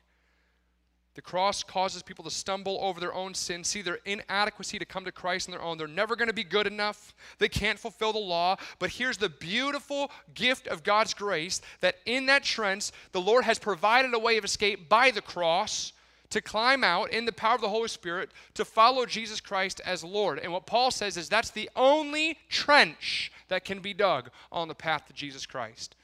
The 1.14 1.22
cross 1.22 1.64
causes 1.64 2.04
people 2.04 2.26
to 2.26 2.30
stumble 2.30 2.78
over 2.82 3.00
their 3.00 3.14
own 3.14 3.34
sin, 3.34 3.64
see 3.64 3.82
their 3.82 4.00
inadequacy 4.04 4.78
to 4.78 4.84
come 4.84 5.06
to 5.06 5.14
Christ 5.14 5.48
on 5.48 5.54
their 5.54 5.62
own. 5.62 5.78
They're 5.78 5.88
never 5.88 6.18
going 6.18 6.28
to 6.28 6.34
be 6.34 6.44
good 6.44 6.68
enough. 6.68 7.16
They 7.40 7.48
can't 7.48 7.80
fulfill 7.80 8.12
the 8.12 8.20
law. 8.20 8.58
But 8.78 8.90
here's 8.90 9.16
the 9.16 9.30
beautiful 9.30 10.12
gift 10.34 10.68
of 10.68 10.84
God's 10.84 11.14
grace 11.14 11.62
that 11.80 11.96
in 12.06 12.26
that 12.26 12.44
trench, 12.44 12.92
the 13.14 13.22
Lord 13.22 13.46
has 13.46 13.58
provided 13.58 14.14
a 14.14 14.20
way 14.20 14.36
of 14.36 14.44
escape 14.44 14.90
by 14.90 15.12
the 15.12 15.22
cross 15.22 15.94
to 16.30 16.42
climb 16.42 16.84
out 16.84 17.12
in 17.12 17.26
the 17.26 17.32
power 17.32 17.56
of 17.56 17.62
the 17.62 17.70
Holy 17.70 17.88
Spirit 17.88 18.32
to 18.56 18.66
follow 18.66 19.06
Jesus 19.06 19.40
Christ 19.40 19.82
as 19.86 20.04
Lord. 20.04 20.40
And 20.40 20.52
what 20.52 20.66
Paul 20.66 20.92
says 20.92 21.18
is 21.18 21.30
that's 21.30 21.52
the 21.52 21.70
only 21.76 22.38
trench 22.50 23.32
that 23.48 23.66
can 23.66 23.80
be 23.80 23.94
dug 23.94 24.30
on 24.52 24.68
the 24.68 24.76
path 24.76 25.08
to 25.08 25.14
Jesus 25.14 25.46
Christ. 25.46 25.96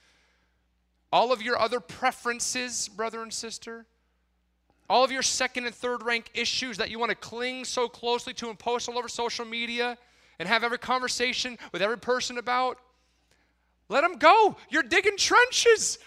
All 1.12 1.34
of 1.34 1.42
your 1.42 1.60
other 1.60 1.80
preferences, 1.80 2.88
brother 2.88 3.22
and 3.22 3.34
sister, 3.34 3.86
all 4.90 5.04
of 5.04 5.12
your 5.12 5.22
second 5.22 5.66
and 5.66 5.74
third 5.74 6.04
rank 6.04 6.30
issues 6.34 6.78
that 6.78 6.90
you 6.90 7.00
want 7.00 7.10
to 7.12 7.16
cling 7.16 7.66
so 7.66 7.88
closely 7.88 8.34
to 8.34 8.50
and 8.50 8.60
post 8.60 8.90
all 8.90 8.98
over 8.98 9.08
social 9.08 9.46
media 9.46 9.98
and 10.38 10.48
have 10.48 10.64
every 10.64 10.78
conversation 10.78 11.58
with 11.72 11.82
every 11.82 11.98
person 11.98 12.38
about, 12.38 12.78
let 13.90 14.02
them 14.02 14.18
go. 14.18 14.56
You're 14.70 14.84
digging 14.84 15.18
trenches. 15.18 16.00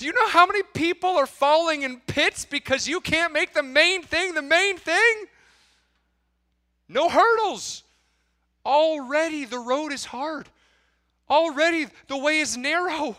Do 0.00 0.06
you 0.06 0.14
know 0.14 0.28
how 0.28 0.46
many 0.46 0.62
people 0.62 1.10
are 1.10 1.26
falling 1.26 1.82
in 1.82 2.00
pits 2.00 2.46
because 2.46 2.88
you 2.88 3.02
can't 3.02 3.34
make 3.34 3.52
the 3.52 3.62
main 3.62 4.02
thing 4.02 4.32
the 4.32 4.40
main 4.40 4.78
thing? 4.78 5.26
No 6.88 7.10
hurdles. 7.10 7.82
Already 8.64 9.44
the 9.44 9.58
road 9.58 9.92
is 9.92 10.06
hard. 10.06 10.48
Already 11.28 11.86
the 12.08 12.16
way 12.16 12.38
is 12.38 12.56
narrow. 12.56 13.14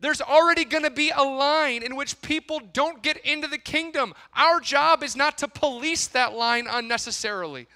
There's 0.00 0.20
already 0.20 0.64
going 0.64 0.82
to 0.82 0.90
be 0.90 1.10
a 1.10 1.22
line 1.22 1.84
in 1.84 1.94
which 1.94 2.20
people 2.22 2.58
don't 2.72 3.00
get 3.00 3.18
into 3.18 3.46
the 3.46 3.56
kingdom. 3.56 4.14
Our 4.34 4.58
job 4.58 5.04
is 5.04 5.14
not 5.14 5.38
to 5.38 5.46
police 5.46 6.08
that 6.08 6.32
line 6.32 6.66
unnecessarily. 6.68 7.68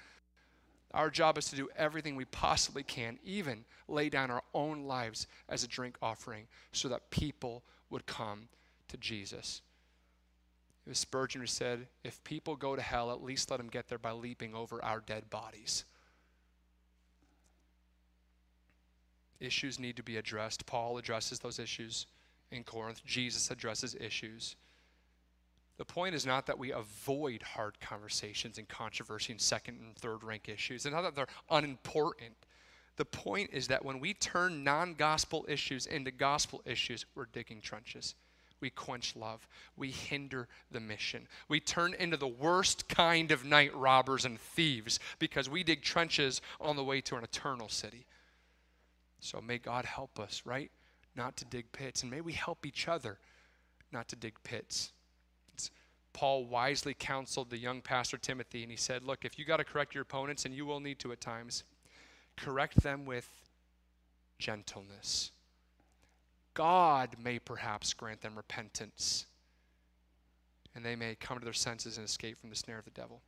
Our 0.93 1.09
job 1.09 1.37
is 1.37 1.45
to 1.51 1.55
do 1.55 1.69
everything 1.77 2.17
we 2.17 2.25
possibly 2.25 2.83
can, 2.83 3.17
even 3.23 3.63
lay 3.87 4.09
down 4.09 4.29
our 4.29 4.43
own 4.53 4.83
lives 4.83 5.25
as 5.47 5.63
a 5.63 5.69
drink 5.69 5.97
offering, 6.01 6.47
so 6.73 6.89
that 6.89 7.09
people 7.11 7.63
would 7.89 8.05
come 8.05 8.49
to 8.87 8.97
Jesus. 8.97 9.61
It 10.85 10.89
was 10.89 10.99
Spurgeon 10.99 11.41
who 11.41 11.47
said, 11.47 11.87
If 12.03 12.23
people 12.23 12.55
go 12.55 12.75
to 12.75 12.81
hell, 12.81 13.11
at 13.11 13.23
least 13.23 13.51
let 13.51 13.57
them 13.57 13.67
get 13.67 13.87
there 13.89 13.97
by 13.97 14.11
leaping 14.11 14.55
over 14.55 14.83
our 14.83 15.01
dead 15.01 15.29
bodies. 15.29 15.83
Issues 19.39 19.79
need 19.79 19.97
to 19.97 20.03
be 20.03 20.17
addressed. 20.17 20.65
Paul 20.65 20.97
addresses 20.97 21.39
those 21.39 21.59
issues 21.59 22.07
in 22.51 22.63
Corinth, 22.63 23.03
Jesus 23.05 23.51
addresses 23.51 23.95
issues. 23.99 24.55
The 25.77 25.85
point 25.85 26.15
is 26.15 26.25
not 26.25 26.47
that 26.47 26.57
we 26.57 26.71
avoid 26.71 27.43
hard 27.43 27.79
conversations 27.79 28.57
and 28.57 28.67
controversy 28.67 29.33
and 29.33 29.41
second 29.41 29.79
and 29.79 29.95
third 29.95 30.23
rank 30.23 30.49
issues, 30.49 30.85
and 30.85 30.95
not 30.95 31.01
that 31.01 31.15
they're 31.15 31.27
unimportant. 31.51 32.35
The 32.97 33.05
point 33.05 33.51
is 33.53 33.67
that 33.67 33.85
when 33.85 33.99
we 33.99 34.13
turn 34.13 34.63
non 34.63 34.95
gospel 34.95 35.45
issues 35.47 35.85
into 35.85 36.11
gospel 36.11 36.61
issues, 36.65 37.05
we're 37.15 37.25
digging 37.25 37.61
trenches. 37.61 38.15
We 38.59 38.71
quench 38.71 39.15
love. 39.15 39.47
We 39.75 39.91
hinder 39.91 40.47
the 40.71 40.79
mission. 40.79 41.27
We 41.47 41.59
turn 41.59 41.93
into 41.93 42.17
the 42.17 42.27
worst 42.27 42.89
kind 42.89 43.31
of 43.31 43.45
night 43.45 43.75
robbers 43.75 44.25
and 44.25 44.39
thieves 44.39 44.99
because 45.19 45.47
we 45.47 45.63
dig 45.63 45.83
trenches 45.83 46.41
on 46.59 46.75
the 46.75 46.83
way 46.83 47.01
to 47.01 47.15
an 47.15 47.23
eternal 47.23 47.69
city. 47.69 48.07
So 49.19 49.41
may 49.41 49.59
God 49.59 49.85
help 49.85 50.19
us, 50.19 50.41
right? 50.43 50.71
Not 51.15 51.37
to 51.37 51.45
dig 51.45 51.71
pits. 51.71 52.01
And 52.01 52.09
may 52.09 52.21
we 52.21 52.33
help 52.33 52.65
each 52.65 52.87
other 52.87 53.19
not 53.91 54.07
to 54.09 54.15
dig 54.15 54.33
pits. 54.43 54.91
It's, 55.53 55.69
Paul 56.13 56.45
wisely 56.45 56.95
counseled 56.97 57.51
the 57.51 57.57
young 57.57 57.81
pastor 57.81 58.17
Timothy, 58.17 58.63
and 58.63 58.71
he 58.71 58.77
said, 58.77 59.03
Look, 59.03 59.23
if 59.23 59.37
you 59.37 59.45
got 59.45 59.57
to 59.57 59.63
correct 59.63 59.93
your 59.93 60.01
opponents, 60.01 60.45
and 60.45 60.53
you 60.53 60.65
will 60.65 60.79
need 60.79 60.99
to 60.99 61.11
at 61.11 61.21
times, 61.21 61.63
correct 62.37 62.81
them 62.83 63.05
with 63.05 63.27
gentleness. 64.39 65.31
God 66.53 67.15
may 67.21 67.39
perhaps 67.39 67.93
grant 67.93 68.21
them 68.21 68.35
repentance, 68.35 69.25
and 70.75 70.85
they 70.85 70.95
may 70.95 71.15
come 71.15 71.39
to 71.39 71.43
their 71.43 71.53
senses 71.53 71.97
and 71.97 72.05
escape 72.05 72.37
from 72.37 72.49
the 72.49 72.55
snare 72.55 72.79
of 72.79 72.85
the 72.85 72.91
devil. 72.91 73.21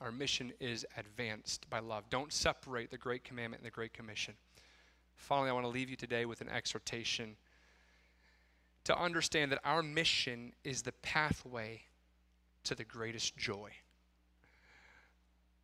Our 0.00 0.10
mission 0.10 0.52
is 0.58 0.84
advanced 0.96 1.70
by 1.70 1.78
love. 1.78 2.04
Don't 2.10 2.32
separate 2.32 2.90
the 2.90 2.98
Great 2.98 3.24
Commandment 3.24 3.62
and 3.62 3.66
the 3.66 3.74
Great 3.74 3.92
Commission. 3.92 4.34
Finally, 5.14 5.50
I 5.50 5.52
want 5.52 5.64
to 5.64 5.70
leave 5.70 5.88
you 5.88 5.96
today 5.96 6.24
with 6.24 6.40
an 6.40 6.48
exhortation 6.48 7.36
to 8.84 8.98
understand 8.98 9.52
that 9.52 9.60
our 9.64 9.82
mission 9.82 10.52
is 10.64 10.82
the 10.82 10.92
pathway 10.92 11.82
to 12.64 12.74
the 12.74 12.84
greatest 12.84 13.36
joy. 13.36 13.70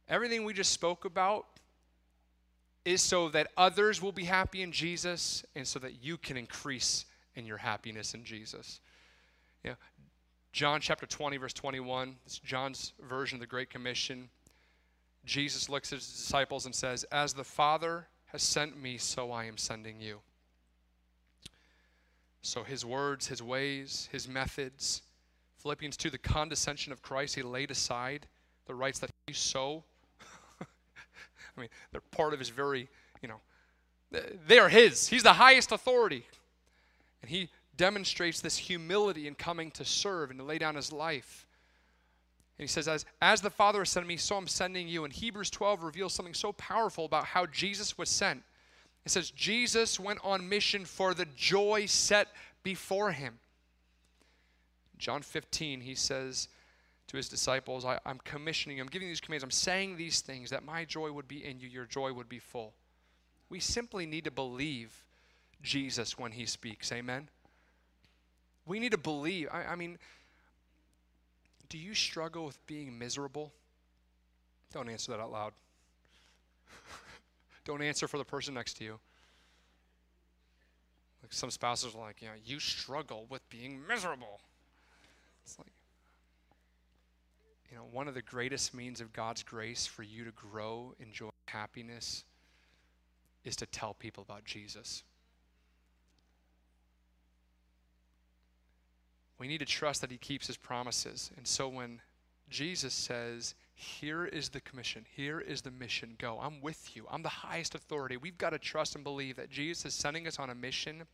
Everything 0.08 0.44
we 0.44 0.52
just 0.52 0.72
spoke 0.72 1.04
about 1.04 1.46
is 2.88 3.02
so 3.02 3.28
that 3.28 3.48
others 3.56 4.00
will 4.00 4.12
be 4.12 4.24
happy 4.24 4.62
in 4.62 4.72
Jesus 4.72 5.44
and 5.54 5.66
so 5.66 5.78
that 5.78 6.02
you 6.02 6.16
can 6.16 6.36
increase 6.36 7.04
in 7.34 7.44
your 7.44 7.58
happiness 7.58 8.14
in 8.14 8.24
Jesus. 8.24 8.80
You 9.62 9.70
know, 9.70 9.76
John 10.52 10.80
chapter 10.80 11.04
20, 11.04 11.36
verse 11.36 11.52
21, 11.52 12.16
it's 12.24 12.38
John's 12.38 12.94
version 13.06 13.36
of 13.36 13.40
the 13.40 13.46
Great 13.46 13.68
Commission. 13.68 14.30
Jesus 15.26 15.68
looks 15.68 15.92
at 15.92 15.98
his 15.98 16.08
disciples 16.08 16.64
and 16.64 16.74
says, 16.74 17.04
As 17.04 17.34
the 17.34 17.44
Father 17.44 18.08
has 18.26 18.42
sent 18.42 18.80
me, 18.80 18.96
so 18.96 19.30
I 19.30 19.44
am 19.44 19.58
sending 19.58 20.00
you. 20.00 20.20
So 22.40 22.62
his 22.62 22.84
words, 22.84 23.26
his 23.26 23.42
ways, 23.42 24.08
his 24.10 24.26
methods, 24.26 25.02
Philippians 25.58 25.96
2, 25.98 26.08
the 26.08 26.18
condescension 26.18 26.92
of 26.92 27.02
Christ, 27.02 27.34
he 27.34 27.42
laid 27.42 27.70
aside 27.70 28.26
the 28.66 28.74
rights 28.74 29.00
that 29.00 29.10
he 29.26 29.34
so. 29.34 29.84
I 31.58 31.62
mean, 31.62 31.70
they're 31.92 32.00
part 32.00 32.32
of 32.32 32.38
his 32.38 32.48
very, 32.48 32.88
you 33.22 33.28
know, 33.28 33.40
they 34.46 34.58
are 34.58 34.68
his. 34.68 35.08
He's 35.08 35.22
the 35.22 35.34
highest 35.34 35.72
authority. 35.72 36.24
And 37.20 37.30
he 37.30 37.50
demonstrates 37.76 38.40
this 38.40 38.56
humility 38.56 39.26
in 39.26 39.34
coming 39.34 39.70
to 39.72 39.84
serve 39.84 40.30
and 40.30 40.38
to 40.38 40.44
lay 40.44 40.58
down 40.58 40.74
his 40.74 40.92
life. 40.92 41.46
And 42.58 42.64
he 42.64 42.68
says, 42.68 42.88
as, 42.88 43.04
as 43.22 43.40
the 43.40 43.50
Father 43.50 43.80
has 43.80 43.90
sent 43.90 44.06
me, 44.06 44.16
so 44.16 44.36
I'm 44.36 44.48
sending 44.48 44.88
you. 44.88 45.04
And 45.04 45.12
Hebrews 45.12 45.50
12 45.50 45.82
reveals 45.82 46.12
something 46.12 46.34
so 46.34 46.52
powerful 46.54 47.04
about 47.04 47.24
how 47.24 47.46
Jesus 47.46 47.96
was 47.96 48.08
sent. 48.08 48.42
It 49.04 49.12
says, 49.12 49.30
Jesus 49.30 50.00
went 50.00 50.18
on 50.24 50.48
mission 50.48 50.84
for 50.84 51.14
the 51.14 51.26
joy 51.36 51.86
set 51.86 52.28
before 52.62 53.12
him. 53.12 53.38
John 54.98 55.22
15, 55.22 55.80
he 55.80 55.94
says 55.94 56.48
to 57.08 57.16
his 57.16 57.28
disciples, 57.28 57.84
I, 57.84 57.98
am 58.06 58.18
commissioning, 58.24 58.76
you. 58.76 58.82
I'm 58.82 58.88
giving 58.88 59.08
these 59.08 59.20
commands, 59.20 59.42
I'm 59.42 59.50
saying 59.50 59.96
these 59.96 60.20
things 60.20 60.50
that 60.50 60.64
my 60.64 60.84
joy 60.84 61.10
would 61.10 61.26
be 61.26 61.44
in 61.44 61.58
you, 61.58 61.68
your 61.68 61.86
joy 61.86 62.12
would 62.12 62.28
be 62.28 62.38
full. 62.38 62.74
We 63.48 63.60
simply 63.60 64.06
need 64.06 64.24
to 64.24 64.30
believe 64.30 65.04
Jesus 65.62 66.18
when 66.18 66.32
he 66.32 66.44
speaks. 66.44 66.92
Amen? 66.92 67.28
We 68.66 68.78
need 68.78 68.92
to 68.92 68.98
believe. 68.98 69.48
I, 69.50 69.64
I 69.64 69.74
mean, 69.74 69.98
do 71.70 71.78
you 71.78 71.94
struggle 71.94 72.44
with 72.44 72.64
being 72.66 72.98
miserable? 72.98 73.52
Don't 74.72 74.90
answer 74.90 75.12
that 75.12 75.20
out 75.20 75.32
loud. 75.32 75.52
Don't 77.64 77.80
answer 77.80 78.06
for 78.06 78.18
the 78.18 78.24
person 78.24 78.52
next 78.52 78.74
to 78.74 78.84
you. 78.84 79.00
Like 81.22 81.32
some 81.32 81.50
spouses 81.50 81.94
are 81.94 82.00
like, 82.00 82.20
you 82.20 82.28
know, 82.28 82.34
you 82.44 82.60
struggle 82.60 83.26
with 83.30 83.48
being 83.48 83.80
miserable. 83.88 84.40
It's 85.44 85.58
like, 85.58 85.72
you 87.70 87.76
know, 87.76 87.84
one 87.92 88.08
of 88.08 88.14
the 88.14 88.22
greatest 88.22 88.74
means 88.74 89.00
of 89.00 89.12
God's 89.12 89.42
grace 89.42 89.86
for 89.86 90.02
you 90.02 90.24
to 90.24 90.30
grow, 90.32 90.94
enjoy 91.00 91.28
happiness, 91.46 92.24
is 93.44 93.56
to 93.56 93.66
tell 93.66 93.94
people 93.94 94.22
about 94.22 94.44
Jesus. 94.44 95.02
We 99.38 99.48
need 99.48 99.58
to 99.58 99.66
trust 99.66 100.00
that 100.00 100.10
he 100.10 100.16
keeps 100.16 100.46
his 100.46 100.56
promises. 100.56 101.30
And 101.36 101.46
so 101.46 101.68
when 101.68 102.00
Jesus 102.50 102.92
says, 102.94 103.54
Here 103.74 104.24
is 104.24 104.48
the 104.48 104.60
commission, 104.60 105.04
here 105.14 105.38
is 105.38 105.62
the 105.62 105.70
mission, 105.70 106.16
go. 106.18 106.38
I'm 106.42 106.60
with 106.60 106.96
you. 106.96 107.06
I'm 107.10 107.22
the 107.22 107.28
highest 107.28 107.74
authority. 107.74 108.16
We've 108.16 108.38
got 108.38 108.50
to 108.50 108.58
trust 108.58 108.94
and 108.94 109.04
believe 109.04 109.36
that 109.36 109.50
Jesus 109.50 109.86
is 109.86 109.94
sending 109.94 110.26
us 110.26 110.38
on 110.38 110.50
a 110.50 110.54
mission 110.54 111.04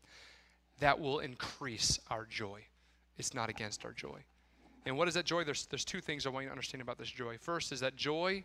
that 0.79 0.99
will 0.99 1.19
increase 1.19 1.99
our 2.09 2.25
joy. 2.25 2.61
It's 3.17 3.33
not 3.33 3.49
against 3.49 3.85
our 3.85 3.93
joy. 3.93 4.23
And 4.85 4.97
what 4.97 5.07
is 5.07 5.15
that 5.15 5.25
joy? 5.25 5.43
There's, 5.43 5.65
there's 5.65 5.85
two 5.85 6.01
things 6.01 6.25
I 6.25 6.29
want 6.29 6.43
you 6.43 6.49
to 6.49 6.53
understand 6.53 6.81
about 6.81 6.97
this 6.97 7.09
joy. 7.09 7.37
First 7.39 7.71
is 7.71 7.79
that 7.79 7.95
joy, 7.95 8.43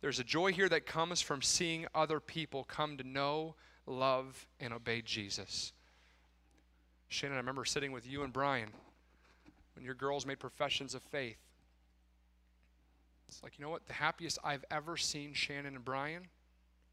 there's 0.00 0.20
a 0.20 0.24
joy 0.24 0.52
here 0.52 0.68
that 0.68 0.84
comes 0.84 1.20
from 1.20 1.40
seeing 1.40 1.86
other 1.94 2.20
people 2.20 2.64
come 2.64 2.96
to 2.98 3.04
know, 3.04 3.54
love, 3.86 4.46
and 4.60 4.72
obey 4.74 5.00
Jesus. 5.00 5.72
Shannon, 7.08 7.36
I 7.36 7.40
remember 7.40 7.64
sitting 7.64 7.92
with 7.92 8.06
you 8.06 8.22
and 8.22 8.32
Brian 8.32 8.68
when 9.74 9.84
your 9.84 9.94
girls 9.94 10.26
made 10.26 10.38
professions 10.38 10.94
of 10.94 11.02
faith. 11.02 11.38
It's 13.28 13.42
like, 13.42 13.58
you 13.58 13.64
know 13.64 13.70
what? 13.70 13.86
The 13.86 13.94
happiest 13.94 14.38
I've 14.44 14.64
ever 14.70 14.98
seen 14.98 15.32
Shannon 15.32 15.74
and 15.74 15.84
Brian 15.84 16.28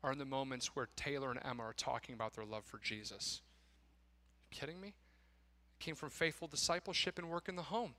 are 0.04 0.14
in 0.14 0.18
the 0.18 0.26
moments 0.26 0.76
where 0.76 0.88
Taylor 0.96 1.32
and 1.32 1.40
Emma 1.44 1.64
are 1.64 1.74
talking 1.74 2.16
about 2.16 2.34
their 2.34 2.46
love 2.46 2.64
for 2.64 2.78
Jesus. 2.78 3.42
kidding 4.50 4.80
me? 4.80 4.88
It 4.90 5.84
came 5.84 5.96
from 5.96 6.10
faithful 6.10 6.48
discipleship 6.48 7.20
and 7.20 7.30
work 7.30 7.50
in 7.50 7.58
the 7.58 7.64
home. 7.64 7.94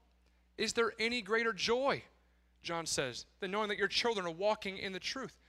Is 0.61 0.73
there 0.73 0.93
any 0.99 1.23
greater 1.23 1.53
joy, 1.53 2.03
John 2.61 2.85
says, 2.85 3.25
than 3.39 3.49
knowing 3.49 3.69
that 3.69 3.79
your 3.79 3.87
children 3.87 4.27
are 4.27 4.31
walking 4.31 4.77
in 4.77 4.93
the 4.93 4.99
truth? 4.99 5.40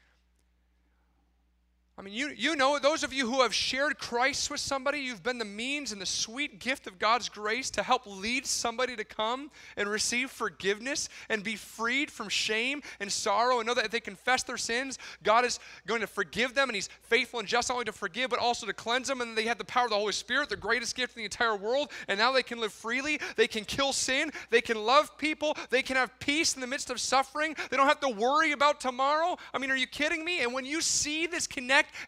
I 1.99 2.01
mean, 2.01 2.15
you, 2.15 2.33
you 2.35 2.57
know, 2.57 2.79
those 2.79 3.05
of 3.05 3.13
you 3.13 3.31
who 3.31 3.43
have 3.43 3.55
shared 3.55 3.99
Christ 3.99 4.51
with 4.51 4.61
somebody, 4.61 5.01
you've 5.01 5.23
been 5.23 5.37
the 5.37 5.45
means 5.45 5.93
and 5.93 6.01
the 6.01 6.07
sweet 6.07 6.59
gift 6.59 6.87
of 6.87 6.99
God's 6.99 7.29
grace 7.29 7.69
to 7.73 7.83
help 7.83 8.07
lead 8.07 8.47
somebody 8.47 8.97
to 8.97 9.05
come 9.05 9.51
and 9.77 9.87
receive 9.87 10.31
forgiveness 10.31 11.11
and 11.29 11.45
be 11.45 11.55
freed 11.55 12.11
from 12.11 12.31
shame 12.31 12.83
and 12.99 13.13
sorrow 13.13 13.59
and 13.59 13.67
know 13.67 13.75
that 13.75 13.85
if 13.85 13.91
they 13.91 14.01
confess 14.01 14.43
their 14.43 14.57
sins, 14.57 14.99
God 15.23 15.45
is 15.45 15.61
going 15.87 16.01
to 16.01 16.07
forgive 16.07 16.55
them 16.55 16.71
and 16.71 16.77
He's 16.77 16.89
faithful 17.03 17.41
and 17.41 17.49
just 17.49 17.69
not 17.69 17.75
only 17.75 17.85
to 17.85 17.93
forgive, 17.93 18.31
but 18.31 18.39
also 18.39 18.65
to 18.65 18.73
cleanse 18.73 19.09
them. 19.09 19.21
And 19.21 19.37
they 19.37 19.45
have 19.45 19.59
the 19.59 19.65
power 19.65 19.85
of 19.85 19.91
the 19.91 19.97
Holy 19.97 20.13
Spirit, 20.13 20.49
the 20.49 20.57
greatest 20.57 20.97
gift 20.97 21.15
in 21.15 21.21
the 21.21 21.25
entire 21.25 21.57
world. 21.57 21.91
And 22.09 22.19
now 22.19 22.33
they 22.33 22.43
can 22.43 22.59
live 22.59 22.73
freely. 22.73 23.21
They 23.37 23.47
can 23.47 23.67
kill 23.67 23.93
sin. 23.93 24.33
They 24.49 24.63
can 24.63 24.83
love 24.83 25.19
people. 25.19 25.59
They 25.69 25.83
can 25.83 25.97
have 25.97 26.19
peace 26.21 26.55
in 26.55 26.63
the 26.63 26.67
midst 26.67 26.89
of 26.89 27.01
suffering. 27.01 27.55
They 27.69 27.77
don't 27.77 27.87
have 27.87 28.01
to 28.01 28.09
worry 28.09 28.53
about 28.53 28.81
tomorrow. 28.81 29.37
I 29.53 29.59
mean, 29.59 29.71
are 29.71 29.77
you 29.77 29.87
kidding 29.87 30.25
me? 30.25 30.41
And 30.41 30.55
when 30.55 30.65
you 30.65 30.81
see 30.81 31.27
this 31.27 31.47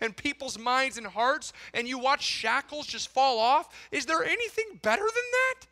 and 0.01 0.17
people's 0.17 0.59
minds 0.59 0.99
and 0.99 1.07
hearts 1.07 1.53
and 1.73 1.87
you 1.89 1.99
watch 1.99 2.23
shackles 2.23 2.87
just 2.87 3.09
fall 3.09 3.39
off? 3.39 3.69
Is 3.91 4.07
there 4.07 4.25
anything 4.25 4.79
better 4.83 5.03
than 5.03 5.11
that? 5.13 5.67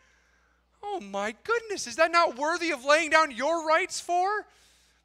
Oh 0.83 1.01
my 1.01 1.35
goodness, 1.45 1.87
is 1.87 1.97
that 1.97 2.11
not 2.11 2.37
worthy 2.37 2.73
of 2.73 2.85
laying 2.85 3.11
down 3.11 3.31
your 3.31 3.67
rights 3.67 4.01
for? 4.01 4.47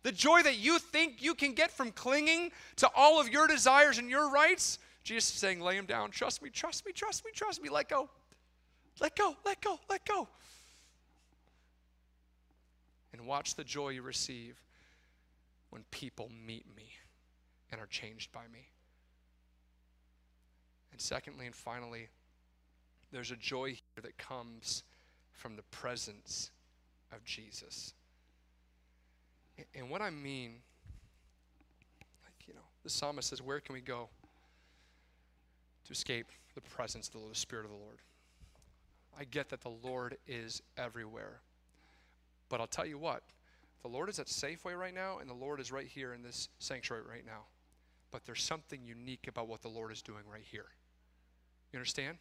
The 0.04 0.12
joy 0.12 0.42
that 0.44 0.58
you 0.58 0.80
think 0.80 1.22
you 1.22 1.36
can 1.36 1.54
get 1.54 1.72
from 1.72 1.92
clinging 1.92 2.52
to 2.78 2.90
all 2.96 3.20
of 3.20 3.30
your 3.30 3.48
desires 3.48 3.98
and 3.98 4.10
your 4.10 4.32
rights? 4.32 4.80
Jesus 5.04 5.34
is 5.34 5.40
saying, 5.40 5.62
lay 5.62 5.76
them 5.76 5.86
down. 5.86 6.12
Trust 6.12 6.42
me, 6.42 6.50
trust 6.50 6.86
me, 6.86 6.92
trust 6.92 7.26
me, 7.26 7.32
trust 7.34 7.62
me. 7.62 7.70
Let 7.70 7.90
go. 7.90 8.10
Let 9.00 9.16
go, 9.16 9.36
let 9.46 9.62
go, 9.62 9.80
let 9.90 10.06
go. 10.06 10.28
And 13.14 13.26
watch 13.26 13.56
the 13.56 13.64
joy 13.64 13.90
you 13.90 14.02
receive 14.02 14.56
when 15.70 15.84
people 15.92 16.30
meet 16.46 16.66
me 16.76 16.90
and 17.72 17.80
are 17.80 17.88
changed 17.88 18.32
by 18.32 18.44
me. 18.52 18.68
And 20.98 21.02
secondly 21.04 21.46
and 21.46 21.54
finally, 21.54 22.08
there's 23.12 23.30
a 23.30 23.36
joy 23.36 23.68
here 23.68 24.02
that 24.02 24.18
comes 24.18 24.82
from 25.32 25.56
the 25.56 25.62
presence 25.62 26.50
of 27.14 27.24
Jesus. 27.24 27.94
And 29.76 29.92
what 29.92 30.02
I 30.02 30.10
mean, 30.10 30.54
like, 32.24 32.48
you 32.48 32.56
know, 32.56 32.66
the 32.82 32.90
psalmist 32.90 33.30
says, 33.30 33.44
Where 33.44 33.60
can 33.60 33.74
we 33.74 33.82
go 33.82 34.10
to 35.86 35.92
escape 35.92 36.32
the 36.56 36.62
presence 36.62 37.10
of 37.10 37.22
the, 37.22 37.30
the 37.30 37.36
Spirit 37.36 37.66
of 37.66 37.70
the 37.70 37.78
Lord? 37.78 38.00
I 39.20 39.24
get 39.26 39.50
that 39.50 39.62
the 39.62 39.70
Lord 39.70 40.18
is 40.26 40.64
everywhere. 40.80 41.42
But 42.50 42.60
I'll 42.60 42.66
tell 42.66 42.88
you 42.88 42.98
what, 42.98 43.22
the 43.84 43.88
Lord 43.88 44.10
is 44.10 44.18
at 44.18 44.26
Safeway 44.26 44.76
right 44.76 44.96
now, 44.96 45.20
and 45.20 45.30
the 45.30 45.36
Lord 45.36 45.60
is 45.60 45.72
right 45.72 45.86
here 45.86 46.16
in 46.16 46.24
this 46.24 46.50
sanctuary 46.58 47.04
right 47.08 47.24
now. 47.24 47.44
But 48.10 48.26
there's 48.26 48.42
something 48.42 48.84
unique 48.84 49.28
about 49.28 49.48
what 49.48 49.62
the 49.62 49.68
Lord 49.68 49.92
is 49.92 50.02
doing 50.02 50.24
right 50.28 50.44
here. 50.44 50.66
You 51.71 51.77
understand? 51.77 52.17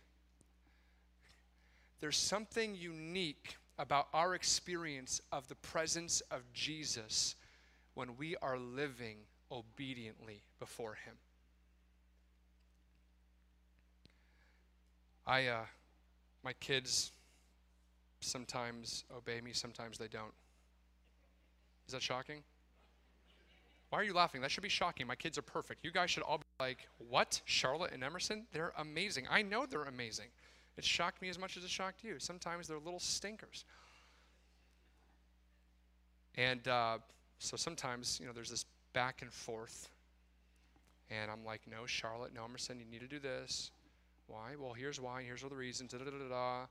There's 2.00 2.16
something 2.16 2.74
unique 2.74 3.56
about 3.78 4.08
our 4.12 4.34
experience 4.34 5.20
of 5.32 5.48
the 5.48 5.54
presence 5.56 6.20
of 6.30 6.40
Jesus 6.52 7.34
when 7.94 8.16
we 8.16 8.36
are 8.42 8.58
living 8.58 9.18
obediently 9.50 10.42
before 10.58 10.94
Him. 11.04 11.14
I, 15.26 15.46
uh, 15.46 15.64
my 16.44 16.52
kids 16.54 17.12
sometimes 18.20 19.04
obey 19.14 19.40
me, 19.40 19.52
sometimes 19.52 19.98
they 19.98 20.08
don't. 20.08 20.32
Is 21.86 21.92
that 21.92 22.02
shocking? 22.02 22.42
Why 23.96 24.02
are 24.02 24.04
you 24.04 24.12
laughing? 24.12 24.42
That 24.42 24.50
should 24.50 24.62
be 24.62 24.68
shocking. 24.68 25.06
My 25.06 25.14
kids 25.14 25.38
are 25.38 25.42
perfect. 25.42 25.82
You 25.82 25.90
guys 25.90 26.10
should 26.10 26.22
all 26.22 26.36
be 26.36 26.44
like, 26.60 26.86
what? 27.08 27.40
Charlotte 27.46 27.92
and 27.94 28.04
Emerson? 28.04 28.44
They're 28.52 28.74
amazing. 28.76 29.26
I 29.30 29.40
know 29.40 29.64
they're 29.64 29.84
amazing. 29.84 30.26
It 30.76 30.84
shocked 30.84 31.22
me 31.22 31.30
as 31.30 31.38
much 31.38 31.56
as 31.56 31.64
it 31.64 31.70
shocked 31.70 32.04
you. 32.04 32.16
Sometimes 32.18 32.68
they're 32.68 32.76
little 32.76 33.00
stinkers. 33.00 33.64
And 36.34 36.68
uh, 36.68 36.98
so 37.38 37.56
sometimes, 37.56 38.18
you 38.20 38.26
know, 38.26 38.34
there's 38.34 38.50
this 38.50 38.66
back 38.92 39.22
and 39.22 39.32
forth. 39.32 39.88
And 41.10 41.30
I'm 41.30 41.42
like, 41.42 41.62
no, 41.66 41.86
Charlotte, 41.86 42.34
no, 42.34 42.44
Emerson, 42.44 42.78
you 42.78 42.84
need 42.84 43.00
to 43.00 43.08
do 43.08 43.18
this. 43.18 43.70
Why? 44.26 44.56
Well, 44.60 44.74
here's 44.74 45.00
why, 45.00 45.22
here's 45.22 45.42
all 45.42 45.48
the 45.48 45.56
reasons, 45.56 45.92
da 45.92 45.98
da 46.00 46.04
da 46.04 46.28
da. 46.28 46.66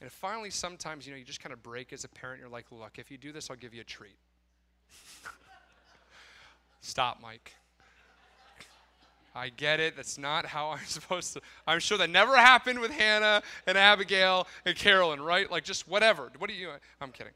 And 0.00 0.10
finally, 0.10 0.48
sometimes, 0.48 1.06
you 1.06 1.12
know, 1.12 1.18
you 1.18 1.24
just 1.26 1.42
kind 1.42 1.52
of 1.52 1.62
break 1.62 1.92
as 1.92 2.04
a 2.04 2.08
parent. 2.08 2.40
You're 2.40 2.48
like, 2.48 2.72
look, 2.72 2.98
if 2.98 3.10
you 3.10 3.18
do 3.18 3.30
this, 3.30 3.50
I'll 3.50 3.56
give 3.56 3.74
you 3.74 3.82
a 3.82 3.84
treat. 3.84 4.16
Stop, 6.86 7.20
Mike. 7.20 7.52
I 9.34 9.48
get 9.48 9.80
it. 9.80 9.96
That's 9.96 10.18
not 10.18 10.46
how 10.46 10.70
I'm 10.70 10.84
supposed 10.86 11.34
to. 11.34 11.40
I'm 11.66 11.80
sure 11.80 11.98
that 11.98 12.08
never 12.08 12.36
happened 12.36 12.78
with 12.78 12.92
Hannah 12.92 13.42
and 13.66 13.76
Abigail 13.76 14.46
and 14.64 14.76
Carolyn, 14.76 15.20
right? 15.20 15.50
Like 15.50 15.64
just 15.64 15.88
whatever. 15.88 16.30
What 16.38 16.48
are 16.48 16.54
you? 16.54 16.70
I'm 17.00 17.10
kidding. 17.10 17.32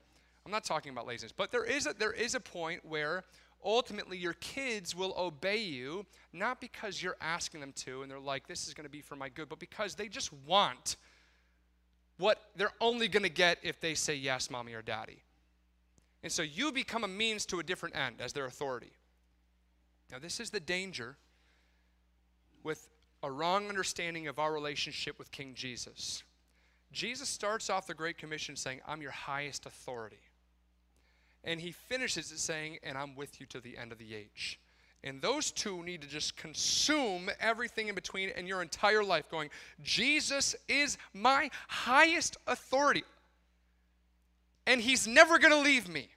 I'm 0.47 0.53
not 0.53 0.63
talking 0.63 0.93
about 0.93 1.07
laziness, 1.07 1.33
but 1.37 1.51
there 1.51 1.65
is 1.65 1.87
a, 1.87 1.95
there 1.95 2.13
is 2.13 2.37
a 2.37 2.41
point 2.41 2.85
where 2.85 3.25
ultimately 3.63 4.17
your 4.17 4.35
kids 4.35 4.95
will 4.95 5.15
obey 5.19 5.59
you 5.59 6.07
not 6.33 6.61
because 6.61 7.03
you're 7.03 7.17
asking 7.21 7.61
them 7.61 7.73
to 7.73 8.03
and 8.03 8.11
they're 8.11 8.21
like 8.21 8.47
this 8.47 8.69
is 8.69 8.73
going 8.73 8.87
to 8.87 8.91
be 8.91 9.03
for 9.03 9.17
my 9.17 9.29
good, 9.29 9.49
but 9.49 9.59
because 9.59 9.97
they 9.97 10.07
just 10.07 10.33
want 10.47 10.97
what 12.19 12.41
they're 12.55 12.73
only 12.81 13.09
going 13.09 13.25
to 13.25 13.29
get 13.29 13.59
if 13.63 13.81
they 13.81 13.95
say 13.95 14.15
yes, 14.15 14.49
mommy 14.49 14.75
or 14.75 14.83
daddy. 14.83 15.25
And 16.23 16.31
so 16.31 16.43
you 16.43 16.71
become 16.71 17.03
a 17.03 17.09
means 17.09 17.45
to 17.47 17.59
a 17.59 17.65
different 17.65 17.97
end 17.97 18.21
as 18.21 18.33
their 18.33 18.47
authority. 18.47 18.93
Now, 20.11 20.19
this 20.19 20.41
is 20.41 20.51
the 20.51 20.61
danger 20.61 21.17
with 22.63 22.89
a 23.23 23.31
wrong 23.31 23.69
understanding 23.69 24.27
of 24.29 24.39
our 24.39 24.53
relationship 24.53 25.19
with 25.19 25.31
King 25.31 25.55
Jesus. 25.55 26.23
Jesus 26.93 27.29
starts 27.29 27.71
off 27.71 27.87
the 27.87 27.95
Great 27.95 28.19
Commission 28.19 28.57
saying, 28.57 28.81
I'm 28.87 29.03
your 29.03 29.13
highest 29.13 29.67
authority. 29.67 30.19
And 31.45 31.61
he 31.61 31.73
finishes 31.73 32.33
it 32.33 32.39
saying, 32.39 32.79
and 32.83 32.99
I'm 32.99 33.15
with 33.15 33.41
you 33.41 33.47
to 33.47 33.61
the 33.61 33.79
end 33.79 33.93
of 33.93 33.99
the 33.99 34.15
age. 34.15 34.59
And 35.03 35.23
those 35.23 35.51
two 35.51 35.83
need 35.83 36.03
to 36.03 36.09
just 36.09 36.37
consume 36.37 37.31
everything 37.41 37.89
in 37.89 37.95
between 37.95 38.31
and 38.31 38.47
your 38.47 38.61
entire 38.61 39.03
life, 39.03 39.31
going, 39.31 39.49
Jesus 39.83 40.55
is 40.69 40.99
my 41.15 41.51
highest 41.69 42.37
authority. 42.47 43.05
And 44.67 44.81
he's 44.81 45.07
never 45.07 45.39
going 45.39 45.53
to 45.53 45.61
leave 45.61 45.89
me. 45.89 46.11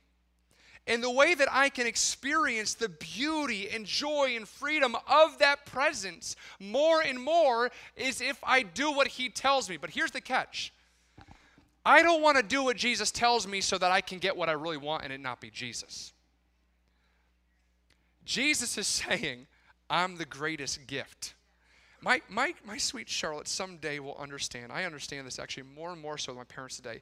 And 0.86 1.02
the 1.02 1.12
way 1.12 1.34
that 1.34 1.48
I 1.50 1.70
can 1.70 1.88
experience 1.88 2.74
the 2.74 2.90
beauty 2.90 3.70
and 3.70 3.86
joy 3.86 4.34
and 4.36 4.48
freedom 4.48 4.96
of 5.08 5.40
that 5.40 5.66
presence 5.66 6.36
more 6.60 7.02
and 7.02 7.22
more 7.22 7.72
is 7.96 8.20
if 8.20 8.38
I 8.44 8.64
do 8.64 8.92
what 8.92 9.08
he 9.08 9.30
tells 9.30 9.70
me. 9.70 9.78
But 9.78 9.92
here's 9.92 10.12
the 10.12 10.22
catch 10.22 10.74
I 11.86 12.02
don't 12.02 12.22
want 12.22 12.38
to 12.38 12.44
do 12.44 12.64
what 12.64 12.78
Jesus 12.78 13.12
tells 13.12 13.48
me 13.48 13.62
so 13.62 13.78
that 13.78 13.92
I 13.92 14.02
can 14.02 14.20
get 14.20 14.36
what 14.36 14.50
I 14.50 14.54
really 14.54 14.78
want 14.78 15.04
and 15.04 15.14
it 15.14 15.20
not 15.20 15.40
be 15.40 15.50
Jesus. 15.50 16.14
Jesus 18.26 18.78
is 18.78 18.88
saying, 18.88 19.48
I'm 19.90 20.18
the 20.18 20.26
greatest 20.26 20.86
gift. 20.88 21.34
My, 22.02 22.22
my, 22.28 22.54
my 22.66 22.78
sweet 22.78 23.08
Charlotte 23.08 23.48
someday 23.48 24.00
will 24.00 24.18
understand. 24.18 24.74
I 24.74 24.84
understand 24.84 25.26
this 25.26 25.40
actually 25.40 25.64
more 25.64 25.92
and 25.92 26.02
more 26.02 26.18
so 26.18 26.32
than 26.32 26.40
my 26.40 26.44
parents 26.44 26.76
today. 26.76 27.02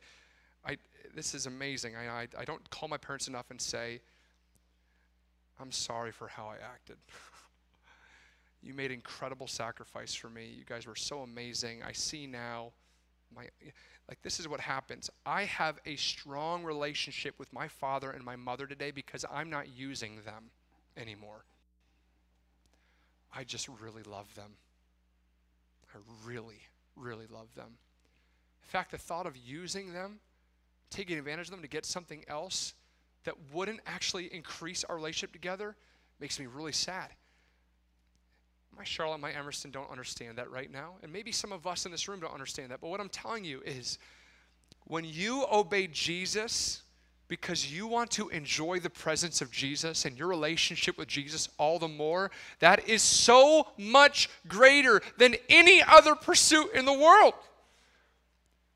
I, 0.63 0.77
this 1.15 1.33
is 1.33 1.45
amazing. 1.45 1.95
I, 1.95 2.21
I, 2.21 2.27
I 2.39 2.45
don't 2.45 2.69
call 2.69 2.89
my 2.89 2.97
parents 2.97 3.27
enough 3.27 3.51
and 3.51 3.59
say, 3.59 4.01
I'm 5.59 5.71
sorry 5.71 6.11
for 6.11 6.27
how 6.27 6.47
I 6.47 6.55
acted. 6.55 6.97
you 8.61 8.73
made 8.73 8.91
incredible 8.91 9.47
sacrifice 9.47 10.13
for 10.13 10.29
me. 10.29 10.53
You 10.57 10.65
guys 10.65 10.87
were 10.87 10.95
so 10.95 11.21
amazing. 11.21 11.83
I 11.83 11.91
see 11.91 12.27
now 12.27 12.71
my 13.35 13.47
like 14.09 14.21
this 14.23 14.39
is 14.39 14.47
what 14.47 14.59
happens. 14.59 15.09
I 15.25 15.45
have 15.45 15.79
a 15.85 15.95
strong 15.95 16.63
relationship 16.63 17.39
with 17.39 17.53
my 17.53 17.67
father 17.67 18.11
and 18.11 18.23
my 18.23 18.35
mother 18.35 18.67
today 18.67 18.91
because 18.91 19.23
I'm 19.31 19.49
not 19.49 19.69
using 19.69 20.17
them 20.25 20.51
anymore. 20.97 21.45
I 23.33 23.43
just 23.45 23.69
really 23.69 24.03
love 24.03 24.35
them. 24.35 24.51
I 25.95 25.99
really, 26.25 26.61
really 26.95 27.27
love 27.27 27.55
them. 27.55 27.77
In 28.63 28.67
fact, 28.67 28.91
the 28.91 28.97
thought 28.97 29.25
of 29.25 29.37
using 29.37 29.93
them 29.93 30.19
taking 30.91 31.17
advantage 31.17 31.47
of 31.47 31.51
them 31.51 31.61
to 31.61 31.67
get 31.67 31.85
something 31.85 32.23
else 32.27 32.73
that 33.23 33.33
wouldn't 33.51 33.79
actually 33.87 34.33
increase 34.33 34.83
our 34.83 34.95
relationship 34.95 35.31
together 35.31 35.75
makes 36.19 36.39
me 36.39 36.45
really 36.45 36.71
sad. 36.71 37.07
My 38.77 38.83
Charlotte, 38.83 39.19
my 39.19 39.31
Emerson 39.31 39.71
don't 39.71 39.89
understand 39.89 40.37
that 40.37 40.49
right 40.49 40.71
now. 40.71 40.93
And 41.03 41.11
maybe 41.11 41.31
some 41.31 41.51
of 41.51 41.67
us 41.67 41.85
in 41.85 41.91
this 41.91 42.07
room 42.07 42.19
don't 42.19 42.33
understand 42.33 42.71
that. 42.71 42.79
But 42.79 42.89
what 42.89 42.99
I'm 42.99 43.09
telling 43.09 43.43
you 43.43 43.61
is 43.65 43.99
when 44.85 45.03
you 45.03 45.45
obey 45.51 45.87
Jesus 45.87 46.83
because 47.27 47.71
you 47.71 47.87
want 47.87 48.11
to 48.11 48.27
enjoy 48.29 48.79
the 48.79 48.89
presence 48.89 49.41
of 49.41 49.49
Jesus 49.51 50.03
and 50.03 50.17
your 50.17 50.27
relationship 50.27 50.97
with 50.97 51.07
Jesus 51.07 51.47
all 51.57 51.79
the 51.79 51.87
more, 51.87 52.29
that 52.59 52.89
is 52.89 53.01
so 53.01 53.67
much 53.77 54.29
greater 54.49 55.01
than 55.17 55.35
any 55.47 55.81
other 55.81 56.13
pursuit 56.13 56.73
in 56.73 56.83
the 56.83 56.93
world. 56.93 57.33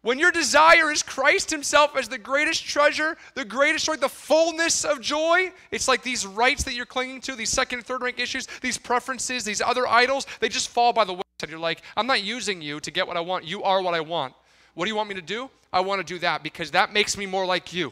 When 0.06 0.20
your 0.20 0.32
desire 0.32 0.91
is 0.91 1.01
Christ 1.01 1.49
Himself 1.49 1.97
as 1.97 2.08
the 2.08 2.20
greatest 2.20 2.64
treasure, 2.64 3.18
the 3.34 3.43
greatest 3.43 3.88
joy, 3.88 3.95
the 3.95 4.08
fullness 4.08 4.86
of 4.86 5.01
joy, 5.01 5.51
it's 5.72 5.88
like 5.88 6.03
these 6.03 6.28
rights 6.28 6.62
that 6.66 6.76
you're 6.76 6.86
clinging 6.86 7.22
to, 7.22 7.36
these 7.36 7.49
second 7.49 7.80
and 7.80 7.88
third 7.88 8.03
rank 8.03 8.20
issues, 8.20 8.45
these 8.62 8.78
preferences, 8.78 9.43
these 9.43 9.62
other 9.62 9.88
idols, 9.88 10.28
they 10.41 10.47
just 10.47 10.70
fall 10.70 10.93
by 10.93 11.06
the 11.06 11.14
wayside. 11.14 11.49
You're 11.49 11.58
like, 11.58 11.82
I'm 11.97 12.06
not 12.06 12.22
using 12.22 12.62
you 12.62 12.80
to 12.82 12.91
get 12.91 13.08
what 13.08 13.18
I 13.18 13.20
want. 13.22 13.45
You 13.45 13.64
are 13.64 13.82
what 13.82 13.95
I 13.95 13.99
want. 13.99 14.36
What 14.76 14.86
do 14.86 14.91
you 14.91 14.95
want 14.95 15.10
me 15.10 15.16
to 15.16 15.24
do? 15.24 15.49
I 15.74 15.80
want 15.80 16.06
to 16.06 16.14
do 16.14 16.20
that 16.20 16.43
because 16.43 16.70
that 16.70 16.93
makes 16.93 17.18
me 17.18 17.26
more 17.26 17.47
like 17.47 17.74
you. 17.74 17.91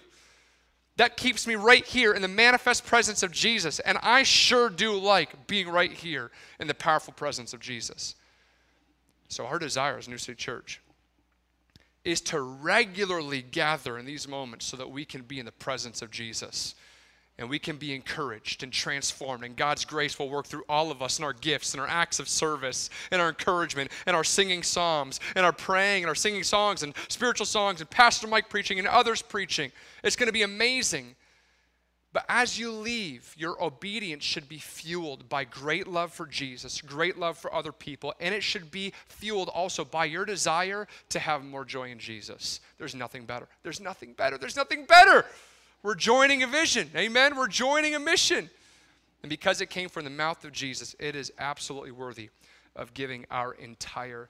That 0.98 1.18
keeps 1.18 1.48
me 1.48 1.56
right 1.56 1.84
here 1.84 2.14
in 2.14 2.22
the 2.22 2.28
manifest 2.28 2.86
presence 2.86 3.24
of 3.24 3.32
Jesus. 3.32 3.80
And 3.80 3.98
I 4.04 4.22
sure 4.22 4.70
do 4.70 4.94
like 4.94 5.48
being 5.48 5.68
right 5.68 5.92
here 5.92 6.30
in 6.60 6.68
the 6.68 6.76
powerful 6.76 7.12
presence 7.12 7.54
of 7.54 7.60
Jesus. 7.60 8.14
So, 9.30 9.48
our 9.48 9.58
desire 9.58 9.98
is 9.98 10.08
New 10.08 10.20
City 10.20 10.36
Church 10.36 10.80
is 12.06 12.22
to 12.22 12.42
regularly 12.42 13.42
gather 13.42 13.98
in 13.98 14.06
these 14.06 14.28
moments 14.28 14.66
so 14.66 14.78
that 14.78 14.92
we 14.92 15.06
can 15.06 15.22
be 15.22 15.40
in 15.40 15.46
the 15.46 15.52
presence 15.52 16.02
of 16.02 16.12
Jesus. 16.12 16.76
And 17.40 17.50
we 17.50 17.58
can 17.58 17.78
be 17.78 17.96
encouraged 17.96 18.62
and 18.62 18.72
transformed. 18.72 19.44
And 19.44 19.56
god's 19.56 19.86
grace 19.86 20.20
will 20.20 20.30
work 20.30 20.46
through 20.46 20.66
all 20.70 20.92
of 20.92 21.02
us 21.02 21.18
in 21.18 21.26
our 21.26 21.34
gifts 21.34 21.74
and 21.74 21.82
our 21.82 21.88
acts 21.88 22.20
of 22.20 22.30
service 22.30 22.92
and 23.10 23.20
our 23.20 23.30
encouragement 23.30 23.92
and 24.06 24.16
our 24.16 24.24
singing 24.24 24.62
psalms 24.62 25.20
and 25.36 25.44
our 25.44 25.52
praying 25.52 26.04
and 26.04 26.10
our 26.10 26.16
singing 26.16 26.44
songs 26.44 26.84
and 26.84 26.94
spiritual 27.08 27.48
songs 27.48 27.82
and 27.82 27.90
pastor 27.90 28.28
mike 28.28 28.50
preaching 28.50 28.78
and 28.78 28.88
others 28.88 29.24
preaching. 29.24 29.72
It's 30.04 30.16
going 30.16 30.28
to 30.28 30.34
be 30.34 30.44
amazing 30.44 31.16
but 32.14 32.26
as 32.30 32.60
you 32.60 32.72
leave, 32.72 33.34
your 33.38 33.62
obedience 33.62 34.24
should 34.24 34.48
be 34.48 34.60
fueled 34.60 35.28
by 35.28 35.44
great 35.46 35.88
love 35.88 36.14
for 36.14 36.28
Jesus, 36.28 36.80
great 36.80 37.18
love 37.18 37.40
for 37.40 37.52
other 37.52 37.72
people, 37.72 38.14
and 38.20 38.36
it 38.36 38.44
should 38.44 38.70
be 38.70 38.94
fueled 39.08 39.50
also 39.50 39.84
by 39.84 40.06
your 40.06 40.24
desire 40.24 40.88
to 41.10 41.20
have 41.20 41.44
more 41.44 41.66
joy 41.66 41.90
in 41.90 41.98
Jesus. 41.98 42.62
There's 42.78 42.94
nothing 42.94 43.26
better. 43.26 43.48
There's 43.64 43.82
nothing 43.82 44.14
better. 44.14 44.38
There's 44.38 44.56
nothing 44.56 44.86
better. 44.86 45.26
We're 45.82 45.96
joining 45.96 46.44
a 46.44 46.48
vision. 46.48 46.92
Amen. 46.96 47.36
We're 47.36 47.48
joining 47.48 47.96
a 47.96 48.00
mission. 48.00 48.52
And 49.24 49.30
because 49.30 49.60
it 49.60 49.72
came 49.72 49.90
from 49.90 50.04
the 50.04 50.12
mouth 50.12 50.46
of 50.46 50.52
Jesus, 50.52 50.96
it 51.00 51.16
is 51.16 51.34
absolutely 51.40 51.92
worthy 51.92 52.30
of 52.76 52.94
giving 52.94 53.26
our 53.32 53.54
entire 53.54 54.30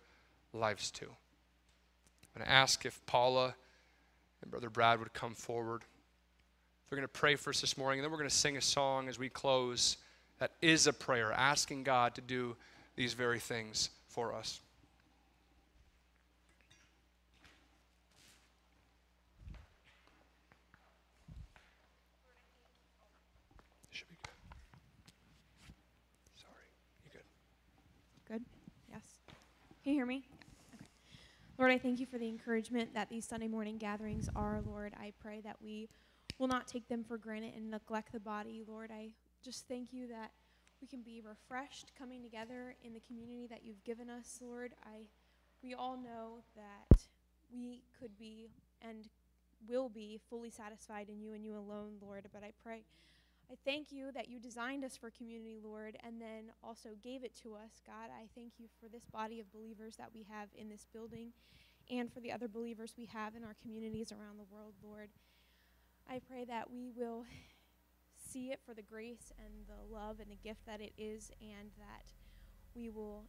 lives 0.54 0.90
to. 0.92 1.06
I'm 1.06 2.40
going 2.40 2.46
to 2.46 2.52
ask 2.52 2.86
if 2.86 3.06
Paula 3.06 3.56
and 4.42 4.50
Brother 4.50 4.70
Brad 4.70 5.00
would 5.00 5.14
come 5.14 5.34
forward. 5.34 5.84
They're 6.94 7.00
going 7.00 7.08
to 7.08 7.20
pray 7.20 7.36
for 7.38 7.50
us 7.50 7.60
this 7.60 7.76
morning, 7.76 8.00
and 8.00 8.04
then 8.06 8.12
we're 8.12 8.20
going 8.20 8.30
to 8.30 8.36
sing 8.36 8.56
a 8.56 8.62
song 8.62 9.10
as 9.10 9.18
we 9.18 9.28
close 9.28 9.98
that 10.38 10.52
is 10.62 10.86
a 10.86 10.94
prayer, 10.94 11.32
asking 11.32 11.82
God 11.82 12.14
to 12.14 12.22
do 12.22 12.56
these 12.96 13.14
very 13.14 13.40
things 13.40 13.90
for 14.10 14.32
us. 14.32 14.62
Should 23.90 24.08
be 24.10 24.18
good. 24.22 24.30
Sorry. 26.36 26.54
You 27.06 27.12
good? 27.12 28.34
Good? 28.34 28.46
Yes. 28.92 29.02
Can 29.84 29.94
you 29.94 29.98
hear 29.98 30.06
me? 30.06 30.22
Okay. 30.76 30.86
Lord, 31.58 31.72
I 31.72 31.80
thank 31.80 32.00
you 32.00 32.06
for 32.06 32.20
the 32.20 32.28
encouragement 32.28 32.94
that 32.94 33.10
these 33.10 33.26
Sunday 33.26 33.48
morning 33.48 33.80
gatherings 33.80 34.30
are, 34.36 34.62
Lord. 34.64 34.94
I 35.02 35.12
pray 35.20 35.42
that 35.42 35.56
we 35.60 35.90
will 36.38 36.48
not 36.48 36.68
take 36.68 36.88
them 36.88 37.04
for 37.04 37.18
granted 37.18 37.54
and 37.56 37.70
neglect 37.70 38.12
the 38.12 38.20
body. 38.20 38.64
Lord, 38.68 38.92
I 38.92 39.10
just 39.44 39.68
thank 39.68 39.94
you 39.94 40.08
that 40.08 40.32
we 40.82 40.88
can 40.88 41.02
be 41.02 41.22
refreshed 41.22 41.92
coming 41.98 42.22
together 42.22 42.76
in 42.84 42.94
the 42.94 43.00
community 43.02 43.48
that 43.50 43.64
you've 43.64 43.84
given 43.84 44.10
us, 44.10 44.40
Lord. 44.42 44.74
I 44.84 45.08
we 45.64 45.74
all 45.74 45.96
know 45.96 46.44
that 46.56 47.04
we 47.54 47.84
could 47.98 48.18
be 48.18 48.50
and 48.82 49.08
will 49.68 49.88
be 49.88 50.20
fully 50.30 50.50
satisfied 50.50 51.08
in 51.08 51.22
you 51.22 51.34
and 51.34 51.46
you 51.46 51.56
alone, 51.56 51.94
Lord. 52.02 52.28
But 52.34 52.44
I 52.44 52.52
pray 52.62 52.84
I 53.52 53.56
thank 53.66 53.92
you 53.92 54.12
that 54.14 54.30
you 54.30 54.40
designed 54.40 54.84
us 54.84 54.98
for 54.98 55.12
community, 55.12 55.60
Lord, 55.64 55.98
and 56.04 56.20
then 56.20 56.52
also 56.64 56.90
gave 57.04 57.24
it 57.24 57.36
to 57.44 57.56
us, 57.56 57.82
God. 57.86 58.10
I 58.10 58.26
thank 58.36 58.54
you 58.58 58.68
for 58.80 58.90
this 58.90 59.06
body 59.06 59.40
of 59.40 59.52
believers 59.52 59.96
that 59.98 60.10
we 60.14 60.26
have 60.30 60.50
in 60.56 60.70
this 60.70 60.88
building 60.92 61.34
and 61.92 62.12
for 62.12 62.20
the 62.20 62.32
other 62.32 62.48
believers 62.48 62.96
we 62.98 63.06
have 63.06 63.36
in 63.36 63.44
our 63.44 63.56
communities 63.62 64.12
around 64.12 64.40
the 64.40 64.52
world, 64.52 64.74
Lord. 64.84 65.10
I 66.10 66.20
pray 66.20 66.46
that 66.46 66.70
we 66.70 66.90
will 66.96 67.26
see 68.32 68.52
it 68.52 68.60
for 68.66 68.74
the 68.74 68.82
grace 68.82 69.32
and 69.38 69.68
the 69.68 69.94
love 69.94 70.20
and 70.20 70.30
the 70.30 70.36
gift 70.36 70.66
that 70.66 70.82
it 70.82 70.94
is, 70.98 71.32
and 71.42 71.72
that 71.78 72.12
we 72.76 72.90
will 72.90 73.26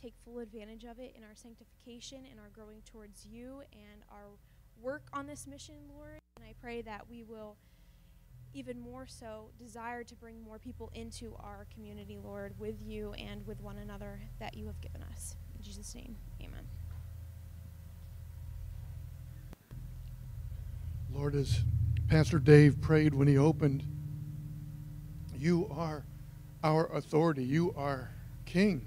take 0.00 0.14
full 0.24 0.40
advantage 0.40 0.84
of 0.84 0.98
it 0.98 1.14
in 1.16 1.22
our 1.22 1.34
sanctification 1.34 2.24
and 2.30 2.40
our 2.40 2.48
growing 2.52 2.82
towards 2.84 3.24
you 3.24 3.62
and 3.72 4.02
our 4.10 4.26
work 4.80 5.04
on 5.12 5.26
this 5.26 5.46
mission, 5.46 5.76
Lord. 5.94 6.18
And 6.36 6.44
I 6.44 6.54
pray 6.60 6.82
that 6.82 7.08
we 7.08 7.22
will 7.22 7.56
even 8.54 8.80
more 8.80 9.06
so 9.06 9.50
desire 9.58 10.04
to 10.04 10.14
bring 10.16 10.42
more 10.42 10.58
people 10.58 10.90
into 10.94 11.34
our 11.40 11.66
community, 11.72 12.18
Lord, 12.22 12.54
with 12.58 12.82
you 12.82 13.12
and 13.14 13.46
with 13.46 13.60
one 13.60 13.78
another 13.78 14.20
that 14.40 14.56
you 14.56 14.66
have 14.66 14.80
given 14.80 15.02
us. 15.02 15.36
In 15.56 15.62
Jesus' 15.62 15.94
name, 15.94 16.16
amen. 16.40 16.66
Lord, 21.10 21.34
as 21.34 21.60
Pastor 22.12 22.38
Dave 22.38 22.78
prayed 22.82 23.14
when 23.14 23.26
he 23.26 23.38
opened, 23.38 23.86
you 25.34 25.66
are 25.70 26.04
our 26.62 26.94
authority. 26.94 27.42
You 27.42 27.72
are 27.74 28.10
King. 28.44 28.84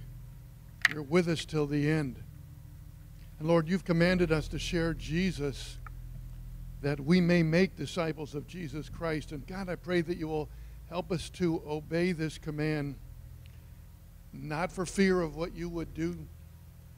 You're 0.93 1.01
with 1.01 1.27
us 1.27 1.43
till 1.43 1.65
the 1.65 1.89
end. 1.89 2.17
And 3.39 3.47
Lord, 3.47 3.67
you've 3.67 3.83
commanded 3.83 4.31
us 4.31 4.47
to 4.49 4.59
share 4.59 4.93
Jesus 4.93 5.79
that 6.83 6.99
we 6.99 7.19
may 7.19 7.41
make 7.41 7.75
disciples 7.75 8.35
of 8.35 8.45
Jesus 8.45 8.89
Christ. 8.89 9.31
And 9.31 9.47
God, 9.47 9.69
I 9.69 9.75
pray 9.75 10.01
that 10.01 10.17
you 10.19 10.27
will 10.27 10.47
help 10.87 11.11
us 11.11 11.31
to 11.31 11.63
obey 11.65 12.11
this 12.11 12.37
command, 12.37 12.93
not 14.33 14.71
for 14.71 14.85
fear 14.85 15.21
of 15.21 15.35
what 15.35 15.55
you 15.55 15.67
would 15.67 15.95
do 15.95 16.15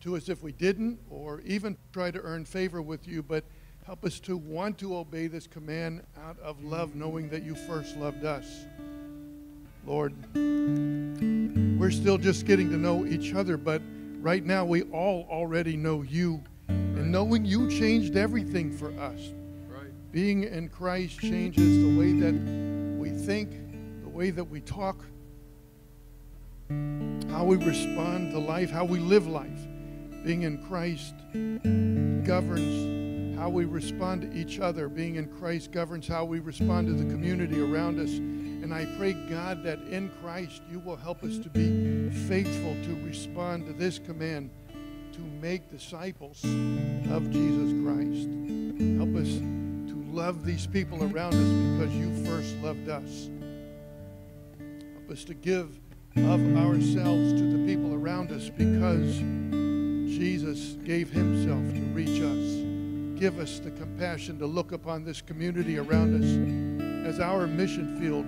to 0.02 0.18
us 0.18 0.28
if 0.28 0.44
we 0.44 0.52
didn't, 0.52 1.00
or 1.10 1.40
even 1.46 1.78
try 1.94 2.12
to 2.12 2.20
earn 2.20 2.44
favor 2.44 2.82
with 2.82 3.08
you, 3.08 3.24
but 3.24 3.46
help 3.88 4.04
us 4.04 4.20
to 4.20 4.36
want 4.36 4.78
to 4.78 4.98
obey 4.98 5.28
this 5.28 5.48
command 5.48 6.04
out 6.26 6.38
of 6.40 6.62
love, 6.62 6.94
knowing 6.94 7.30
that 7.30 7.42
you 7.42 7.56
first 7.56 7.96
loved 7.96 8.26
us. 8.26 8.66
Lord, 9.86 10.14
we're 10.36 11.92
still 11.92 12.18
just 12.18 12.46
getting 12.46 12.70
to 12.72 12.76
know 12.76 13.06
each 13.06 13.34
other, 13.34 13.56
but 13.56 13.82
right 14.20 14.44
now 14.44 14.66
we 14.66 14.82
all 14.92 15.26
already 15.32 15.78
know 15.78 16.02
you. 16.02 16.44
And 16.68 17.14
knowing 17.14 17.46
you 17.46 17.70
changed 17.70 18.18
everything 18.18 18.78
for 18.78 18.90
us. 19.00 19.32
Right. 19.70 19.88
Being 20.12 20.44
in 20.44 20.68
Christ 20.68 21.22
changes 21.22 21.78
the 21.78 21.98
way 21.98 22.12
that 22.12 22.34
we 23.00 23.10
think, 23.10 23.52
the 24.04 24.10
way 24.10 24.32
that 24.32 24.44
we 24.44 24.60
talk, 24.60 24.98
how 27.30 27.46
we 27.46 27.56
respond 27.56 28.34
to 28.34 28.40
life, 28.40 28.70
how 28.70 28.84
we 28.84 29.00
live 29.00 29.28
life. 29.28 29.66
Being 30.26 30.42
in 30.42 30.62
Christ 30.68 31.14
governs 32.28 33.07
how 33.38 33.50
we 33.50 33.66
respond 33.66 34.24
to 34.24 34.34
each 34.38 34.60
other. 34.60 34.90
Being 34.90 35.16
in 35.16 35.28
Christ 35.38 35.72
governs 35.72 36.08
how 36.08 36.26
we 36.26 36.40
respond 36.40 36.88
to 36.88 36.94
the 36.94 37.10
community 37.10 37.62
around 37.62 38.00
us. 38.00 38.10
And 38.10 38.74
I 38.74 38.86
pray, 38.98 39.14
God, 39.14 39.64
that 39.64 39.80
in 39.84 40.12
Christ 40.22 40.62
you 40.70 40.80
will 40.80 40.96
help 40.96 41.24
us 41.24 41.38
to 41.38 41.50
be 41.50 42.10
faithful 42.28 42.76
to 42.84 43.06
respond 43.06 43.68
to 43.68 43.74
this 43.74 44.00
command 44.00 44.50
to 45.14 45.22
make 45.42 45.70
disciples 45.70 46.44
of 46.44 47.30
Jesus 47.32 47.74
Christ. 47.84 48.28
Help 48.98 49.16
us 49.16 49.38
to 49.90 50.06
love 50.12 50.44
these 50.44 50.68
people 50.68 51.04
around 51.04 51.34
us 51.34 51.80
because 51.80 51.96
you 51.96 52.26
first 52.26 52.56
loved 52.64 52.90
us. 52.90 53.30
Help 54.94 55.12
us 55.12 55.24
to 55.26 55.34
give 55.34 55.80
of 56.18 56.58
ourselves 56.58 57.34
to 57.34 57.52
the 57.52 57.66
people 57.68 57.94
around 57.94 58.32
us 58.32 58.50
because 58.50 59.20
Jesus 60.10 60.74
gave 60.84 61.12
himself 61.12 61.62
to 61.74 61.82
reach 61.94 62.22
us. 62.22 62.57
Give 63.18 63.40
us 63.40 63.58
the 63.58 63.72
compassion 63.72 64.38
to 64.38 64.46
look 64.46 64.74
upon 64.74 65.04
this 65.04 65.22
community 65.22 65.80
around 65.80 66.24
us 66.24 67.12
as 67.12 67.20
our 67.20 67.48
mission 67.48 68.00
field 68.00 68.28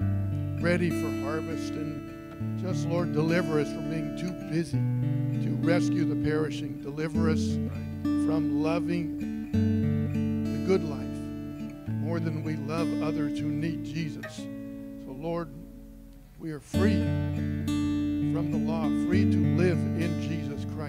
ready 0.64 0.90
for 0.90 1.12
harvest. 1.24 1.74
And 1.74 2.60
just, 2.60 2.88
Lord, 2.88 3.14
deliver 3.14 3.60
us 3.60 3.68
from 3.68 3.88
being 3.92 4.18
too 4.18 4.32
busy 4.50 4.80
to 5.46 5.56
rescue 5.62 6.06
the 6.06 6.16
perishing. 6.28 6.82
Deliver 6.82 7.30
us 7.30 7.54
from 8.02 8.64
loving 8.64 9.52
the 10.44 10.66
good 10.66 10.84
life 10.84 11.06
more 11.88 12.20
than 12.20 12.44
we 12.44 12.56
love 12.56 12.88
others 13.04 13.38
who 13.38 13.46
need 13.46 13.86
Jesus. 13.86 14.38
So, 14.38 15.12
Lord, 15.12 15.50
we 16.40 16.50
are 16.50 16.60
free 16.60 17.00
from 17.68 18.50
the 18.52 18.58
law, 18.58 18.88
free 19.08 19.30
to 19.30 19.38
live 19.56 19.78
in 19.78 20.20
Jesus 20.24 20.39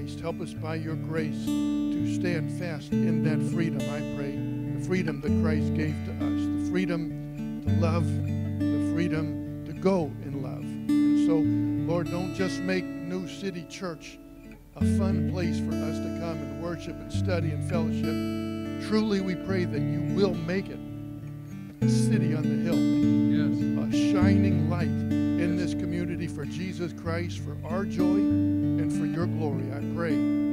Christ. 0.01 0.21
Help 0.21 0.41
us 0.41 0.55
by 0.55 0.77
your 0.77 0.95
grace 0.95 1.45
to 1.45 2.15
stand 2.15 2.51
fast 2.59 2.91
in 2.93 3.23
that 3.25 3.53
freedom, 3.53 3.81
I 3.83 4.17
pray. 4.17 4.35
The 4.79 4.87
freedom 4.87 5.21
that 5.21 5.43
Christ 5.43 5.75
gave 5.75 5.95
to 6.07 6.13
us, 6.13 6.65
the 6.65 6.71
freedom 6.71 7.63
to 7.67 7.73
love, 7.75 8.07
the 8.07 8.93
freedom 8.95 9.63
to 9.67 9.73
go 9.75 10.11
in 10.23 10.43
love. 10.43 10.63
And 10.63 11.27
so, 11.27 11.93
Lord, 11.93 12.11
don't 12.11 12.35
just 12.35 12.61
make 12.61 12.85
New 12.85 13.29
City 13.29 13.67
Church 13.69 14.19
a 14.77 14.81
fun 14.97 15.31
place 15.33 15.59
for 15.59 15.75
us 15.75 15.99
to 15.99 16.19
come 16.21 16.39
and 16.39 16.63
worship 16.63 16.95
and 16.95 17.13
study 17.13 17.51
and 17.51 17.69
fellowship. 17.69 18.89
Truly, 18.89 19.21
we 19.21 19.35
pray 19.35 19.65
that 19.67 19.81
you 19.81 20.01
will 20.15 20.35
make 20.35 20.69
it 20.69 20.81
a 21.83 21.89
city 21.91 22.35
on 22.35 22.43
the 22.43 22.65
hill 22.65 22.79
Yes. 22.79 23.95
a 23.95 24.13
shining 24.13 24.71
light 24.71 24.87
in 24.89 25.57
this 25.57 25.75
community 25.75 26.27
for 26.27 26.47
Jesus 26.47 26.93
Christ, 26.95 27.41
for 27.41 27.57
our 27.65 27.85
joy, 27.85 28.60
and 28.81 28.93
for 28.93 29.05
your 29.05 29.27
glory. 29.27 29.71
I 29.73 29.81
pray 29.95 30.50